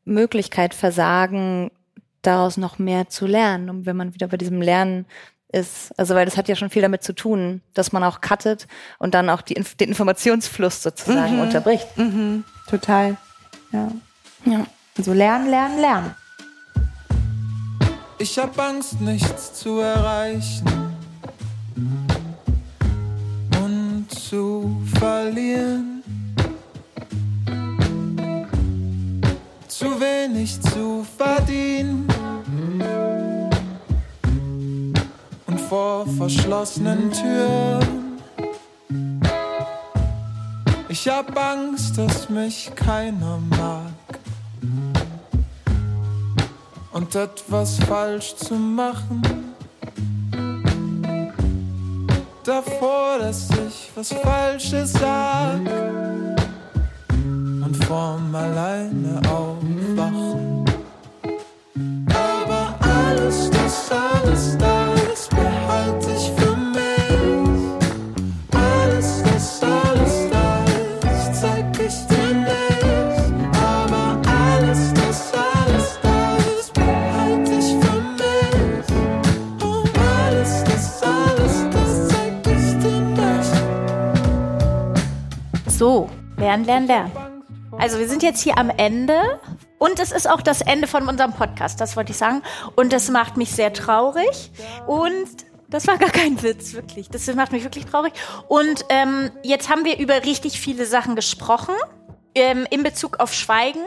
Möglichkeit 0.03 0.73
versagen, 0.73 1.71
daraus 2.21 2.57
noch 2.57 2.79
mehr 2.79 3.07
zu 3.09 3.25
lernen, 3.27 3.69
um 3.69 3.85
wenn 3.85 3.95
man 3.95 4.13
wieder 4.13 4.27
bei 4.27 4.37
diesem 4.37 4.61
Lernen 4.61 5.05
ist. 5.51 5.97
Also 5.97 6.15
weil 6.15 6.25
das 6.25 6.37
hat 6.37 6.47
ja 6.49 6.55
schon 6.55 6.69
viel 6.69 6.81
damit 6.81 7.03
zu 7.03 7.13
tun, 7.13 7.61
dass 7.73 7.91
man 7.91 8.03
auch 8.03 8.19
cuttet 8.19 8.67
und 8.99 9.13
dann 9.13 9.29
auch 9.29 9.41
die, 9.41 9.53
den 9.53 9.89
Informationsfluss 9.89 10.81
sozusagen 10.83 11.35
Mhm. 11.35 11.41
unterbricht. 11.41 11.97
Mhm, 11.97 12.43
total. 12.69 13.15
Ja. 13.71 13.91
Ja. 14.45 14.65
Also 14.97 15.13
lernen, 15.13 15.49
lernen, 15.49 15.79
lernen. 15.79 16.15
Ich 18.17 18.37
hab 18.39 18.57
Angst, 18.59 19.01
nichts 19.01 19.53
zu 19.53 19.79
erreichen 19.79 20.65
und 23.63 24.07
zu 24.09 24.81
verlieren. 24.99 25.94
Wenig 30.35 30.59
zu 30.59 31.05
verdienen 31.17 32.09
und 35.47 35.61
vor 35.61 36.05
verschlossenen 36.05 37.09
Türen. 37.09 38.19
Ich 40.89 41.07
hab 41.07 41.37
Angst, 41.39 41.97
dass 41.97 42.29
mich 42.29 42.69
keiner 42.75 43.39
mag 43.57 44.19
und 46.91 47.15
etwas 47.15 47.79
falsch 47.87 48.35
zu 48.35 48.55
machen. 48.55 49.21
Davor, 52.43 53.19
dass 53.19 53.47
ich 53.51 53.89
was 53.95 54.11
Falsches 54.11 54.91
sag 54.91 55.61
und 57.63 57.85
vorm 57.85 58.35
alleine 58.35 59.21
aufwachen. 59.95 60.65
Aber 62.09 62.75
alles, 62.79 63.49
das 63.51 63.91
alles 63.91 64.57
da 64.57 64.93
ist, 65.11 65.29
behalte 65.29 66.11
ich 66.11 66.31
für 66.31 66.55
mich. 66.55 66.81
Alles, 68.53 69.23
das 69.23 69.61
alles 69.63 70.29
da 70.31 70.63
ist, 71.11 71.41
zeig 71.41 71.79
ich 71.79 72.07
dir 72.07 72.33
nicht. 72.33 72.83
Aber 73.61 74.21
alles, 74.27 74.93
das 74.93 75.31
alles 75.33 75.99
da 76.01 76.37
behalte 76.73 77.51
ich 77.51 77.75
für 77.83 78.01
mich. 78.21 78.87
Und 79.63 79.91
alles, 79.97 80.63
das 80.63 81.03
alles, 81.03 81.55
das 81.71 82.07
zeig 82.07 82.47
ich 82.47 82.67
dir 82.79 83.01
nicht. 83.01 83.55
So, 85.67 86.09
lernen, 86.37 86.65
lernen, 86.65 86.87
lernen. 86.87 87.11
Also 87.77 87.99
wir 87.99 88.07
sind 88.07 88.23
jetzt 88.23 88.41
hier 88.41 88.57
am 88.57 88.69
Ende 88.69 89.39
und 89.85 89.99
es 89.99 90.11
ist 90.11 90.27
auch 90.27 90.41
das 90.41 90.61
Ende 90.61 90.87
von 90.87 91.07
unserem 91.07 91.33
Podcast, 91.33 91.79
das 91.79 91.95
wollte 91.95 92.11
ich 92.11 92.17
sagen. 92.17 92.41
Und 92.75 92.91
das 92.91 93.09
macht 93.09 93.37
mich 93.37 93.51
sehr 93.51 93.71
traurig 93.71 94.51
und 94.87 95.45
das 95.69 95.87
war 95.87 95.97
gar 95.97 96.09
kein 96.09 96.41
Witz, 96.41 96.73
wirklich. 96.73 97.09
Das 97.09 97.27
macht 97.35 97.51
mich 97.51 97.63
wirklich 97.63 97.85
traurig. 97.85 98.13
Und 98.47 98.85
ähm, 98.89 99.31
jetzt 99.43 99.69
haben 99.69 99.85
wir 99.85 99.99
über 99.99 100.23
richtig 100.23 100.59
viele 100.59 100.85
Sachen 100.85 101.15
gesprochen 101.15 101.75
ähm, 102.33 102.65
in 102.71 102.81
Bezug 102.81 103.19
auf 103.19 103.33
Schweigen. 103.33 103.83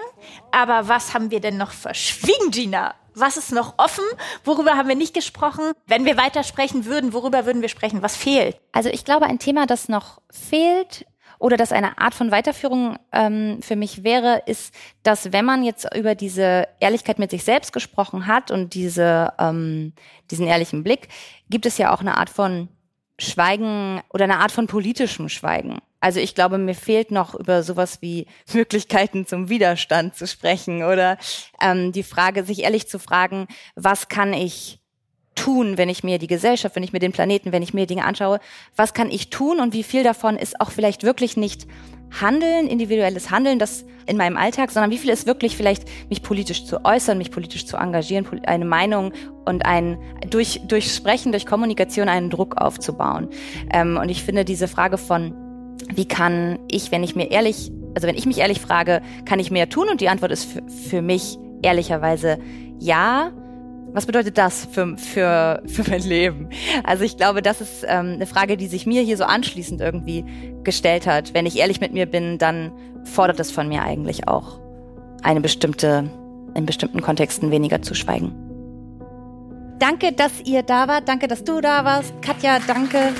Aber 0.52 0.88
was 0.88 1.14
haben 1.14 1.30
wir 1.30 1.40
denn 1.40 1.56
noch 1.56 1.72
verschwiegen, 1.72 2.50
Gina? 2.50 2.94
Was 3.14 3.36
ist 3.36 3.50
noch 3.50 3.74
offen? 3.78 4.04
Worüber 4.44 4.76
haben 4.76 4.88
wir 4.88 4.94
nicht 4.94 5.14
gesprochen? 5.14 5.72
Wenn 5.86 6.04
wir 6.04 6.16
weitersprechen 6.16 6.84
würden, 6.84 7.12
worüber 7.12 7.44
würden 7.44 7.62
wir 7.62 7.68
sprechen? 7.68 8.02
Was 8.02 8.16
fehlt? 8.16 8.60
Also 8.70 8.88
ich 8.88 9.04
glaube, 9.04 9.26
ein 9.26 9.40
Thema, 9.40 9.66
das 9.66 9.88
noch 9.88 10.20
fehlt 10.30 11.06
oder 11.38 11.56
das 11.56 11.72
eine 11.72 11.98
Art 11.98 12.14
von 12.14 12.30
Weiterführung 12.30 12.98
ähm, 13.12 13.60
für 13.62 13.76
mich 13.76 14.04
wäre, 14.04 14.42
ist, 14.46 14.74
dass 15.02 15.32
wenn 15.32 15.44
man 15.44 15.62
jetzt 15.62 15.88
über 15.94 16.14
diese 16.14 16.68
Ehrlichkeit 16.80 17.18
mit 17.18 17.30
sich 17.30 17.44
selbst 17.44 17.72
gesprochen 17.72 18.26
hat 18.26 18.50
und 18.50 18.74
diese, 18.74 19.32
ähm, 19.38 19.92
diesen 20.30 20.46
ehrlichen 20.46 20.82
Blick, 20.82 21.08
gibt 21.48 21.66
es 21.66 21.78
ja 21.78 21.92
auch 21.92 22.00
eine 22.00 22.18
Art 22.18 22.30
von 22.30 22.68
Schweigen 23.18 24.00
oder 24.10 24.24
eine 24.24 24.38
Art 24.38 24.52
von 24.52 24.66
politischem 24.66 25.28
Schweigen. 25.28 25.78
Also 26.00 26.20
ich 26.20 26.34
glaube, 26.34 26.58
mir 26.58 26.74
fehlt 26.74 27.10
noch 27.10 27.34
über 27.34 27.62
sowas 27.62 28.00
wie 28.00 28.26
Möglichkeiten 28.52 29.26
zum 29.26 29.48
Widerstand 29.48 30.14
zu 30.14 30.26
sprechen 30.26 30.84
oder 30.84 31.18
ähm, 31.60 31.92
die 31.92 32.02
Frage, 32.02 32.44
sich 32.44 32.62
ehrlich 32.62 32.88
zu 32.88 32.98
fragen, 32.98 33.48
was 33.74 34.08
kann 34.08 34.32
ich 34.32 34.80
tun, 35.38 35.78
wenn 35.78 35.88
ich 35.88 36.02
mir 36.02 36.18
die 36.18 36.26
Gesellschaft, 36.26 36.74
wenn 36.74 36.82
ich 36.82 36.92
mir 36.92 36.98
den 36.98 37.12
Planeten, 37.12 37.52
wenn 37.52 37.62
ich 37.62 37.72
mir 37.72 37.86
Dinge 37.86 38.04
anschaue, 38.04 38.40
was 38.74 38.92
kann 38.92 39.10
ich 39.10 39.30
tun 39.30 39.60
und 39.60 39.72
wie 39.72 39.84
viel 39.84 40.02
davon 40.02 40.36
ist 40.36 40.60
auch 40.60 40.70
vielleicht 40.70 41.04
wirklich 41.04 41.36
nicht 41.36 41.66
Handeln, 42.20 42.66
individuelles 42.66 43.30
Handeln, 43.30 43.58
das 43.58 43.84
in 44.06 44.16
meinem 44.16 44.36
Alltag, 44.36 44.70
sondern 44.70 44.90
wie 44.90 44.98
viel 44.98 45.10
ist 45.10 45.26
wirklich 45.26 45.56
vielleicht 45.56 45.84
mich 46.08 46.22
politisch 46.22 46.64
zu 46.64 46.84
äußern, 46.84 47.18
mich 47.18 47.30
politisch 47.30 47.66
zu 47.66 47.76
engagieren, 47.76 48.26
eine 48.46 48.64
Meinung 48.64 49.12
und 49.44 49.64
ein 49.66 49.98
durch 50.30 50.62
durch 50.66 50.92
Sprechen, 50.92 51.32
durch 51.32 51.46
Kommunikation 51.46 52.08
einen 52.08 52.30
Druck 52.30 52.56
aufzubauen. 52.56 53.28
Ähm, 53.72 53.98
und 54.00 54.08
ich 54.08 54.24
finde 54.24 54.44
diese 54.44 54.66
Frage 54.66 54.98
von 54.98 55.34
wie 55.94 56.06
kann 56.06 56.58
ich, 56.70 56.90
wenn 56.90 57.04
ich 57.04 57.14
mir 57.14 57.30
ehrlich, 57.30 57.70
also 57.94 58.08
wenn 58.08 58.16
ich 58.16 58.26
mich 58.26 58.38
ehrlich 58.38 58.60
frage, 58.60 59.02
kann 59.24 59.38
ich 59.38 59.50
mehr 59.50 59.68
tun? 59.68 59.88
Und 59.88 60.00
die 60.00 60.08
Antwort 60.08 60.32
ist 60.32 60.44
für, 60.44 60.62
für 60.68 61.02
mich 61.02 61.38
ehrlicherweise 61.62 62.38
ja. 62.80 63.32
Was 63.92 64.06
bedeutet 64.06 64.36
das 64.36 64.66
für, 64.70 64.96
für, 64.96 65.62
für 65.66 65.90
mein 65.90 66.02
Leben? 66.02 66.48
Also 66.84 67.04
ich 67.04 67.16
glaube, 67.16 67.42
das 67.42 67.60
ist 67.60 67.84
ähm, 67.84 68.12
eine 68.14 68.26
Frage, 68.26 68.56
die 68.56 68.66
sich 68.66 68.86
mir 68.86 69.02
hier 69.02 69.16
so 69.16 69.24
anschließend 69.24 69.80
irgendwie 69.80 70.24
gestellt 70.62 71.06
hat. 71.06 71.34
Wenn 71.34 71.46
ich 71.46 71.58
ehrlich 71.58 71.80
mit 71.80 71.92
mir 71.92 72.06
bin, 72.06 72.38
dann 72.38 72.72
fordert 73.04 73.40
es 73.40 73.50
von 73.50 73.68
mir 73.68 73.82
eigentlich 73.82 74.28
auch, 74.28 74.60
eine 75.22 75.40
bestimmte, 75.40 76.10
in 76.54 76.66
bestimmten 76.66 77.00
Kontexten 77.00 77.50
weniger 77.50 77.82
zu 77.82 77.94
schweigen. 77.94 78.32
Danke, 79.78 80.12
dass 80.12 80.40
ihr 80.44 80.62
da 80.62 80.88
wart. 80.88 81.08
Danke, 81.08 81.28
dass 81.28 81.44
du 81.44 81.60
da 81.60 81.84
warst. 81.84 82.12
Katja, 82.20 82.58
danke. 82.66 83.12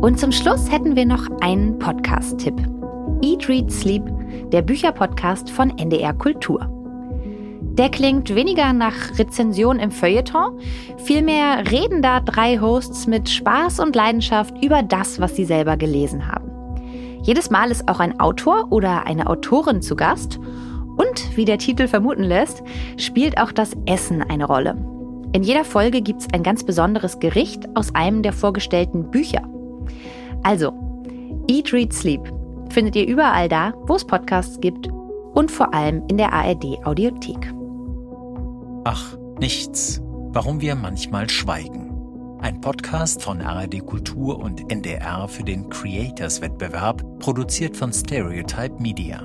Und 0.00 0.20
zum 0.20 0.32
Schluss 0.32 0.70
hätten 0.70 0.94
wir 0.94 1.06
noch 1.06 1.26
einen 1.40 1.78
Podcast-Tipp. 1.78 2.77
Eat, 3.22 3.48
Read, 3.48 3.72
Sleep, 3.72 4.04
der 4.52 4.62
Bücherpodcast 4.62 5.50
von 5.50 5.76
NDR 5.76 6.12
Kultur. 6.12 6.68
Der 7.60 7.88
klingt 7.88 8.34
weniger 8.34 8.72
nach 8.72 9.18
Rezension 9.18 9.80
im 9.80 9.90
Feuilleton, 9.90 10.58
vielmehr 10.98 11.70
reden 11.70 12.00
da 12.00 12.20
drei 12.20 12.58
Hosts 12.58 13.06
mit 13.06 13.28
Spaß 13.28 13.80
und 13.80 13.96
Leidenschaft 13.96 14.54
über 14.62 14.82
das, 14.82 15.20
was 15.20 15.34
sie 15.34 15.44
selber 15.44 15.76
gelesen 15.76 16.28
haben. 16.28 16.50
Jedes 17.22 17.50
Mal 17.50 17.70
ist 17.70 17.88
auch 17.88 17.98
ein 17.98 18.20
Autor 18.20 18.68
oder 18.70 19.06
eine 19.06 19.28
Autorin 19.28 19.82
zu 19.82 19.96
Gast 19.96 20.38
und, 20.96 21.36
wie 21.36 21.44
der 21.44 21.58
Titel 21.58 21.88
vermuten 21.88 22.24
lässt, 22.24 22.62
spielt 22.96 23.38
auch 23.38 23.50
das 23.52 23.76
Essen 23.86 24.22
eine 24.22 24.44
Rolle. 24.44 24.76
In 25.32 25.42
jeder 25.42 25.64
Folge 25.64 26.02
gibt 26.02 26.20
es 26.20 26.28
ein 26.32 26.42
ganz 26.44 26.64
besonderes 26.64 27.18
Gericht 27.18 27.68
aus 27.74 27.94
einem 27.94 28.22
der 28.22 28.32
vorgestellten 28.32 29.10
Bücher. 29.10 29.42
Also, 30.42 30.72
Eat, 31.48 31.72
Read, 31.72 31.92
Sleep 31.92 32.37
findet 32.70 32.96
ihr 32.96 33.06
überall 33.06 33.48
da, 33.48 33.72
wo 33.86 33.96
es 33.96 34.06
Podcasts 34.06 34.60
gibt 34.60 34.88
und 35.34 35.50
vor 35.50 35.74
allem 35.74 36.02
in 36.08 36.16
der 36.18 36.32
ARD 36.32 36.84
Audiothek. 36.84 37.52
Ach, 38.84 39.16
nichts. 39.38 40.02
Warum 40.30 40.60
wir 40.60 40.74
manchmal 40.74 41.28
schweigen. 41.30 41.88
Ein 42.40 42.60
Podcast 42.60 43.22
von 43.22 43.40
ARD 43.40 43.84
Kultur 43.84 44.38
und 44.38 44.70
NDR 44.70 45.26
für 45.26 45.42
den 45.42 45.68
Creators 45.68 46.40
Wettbewerb, 46.40 47.02
produziert 47.18 47.76
von 47.76 47.92
Stereotype 47.92 48.80
Media. 48.80 49.22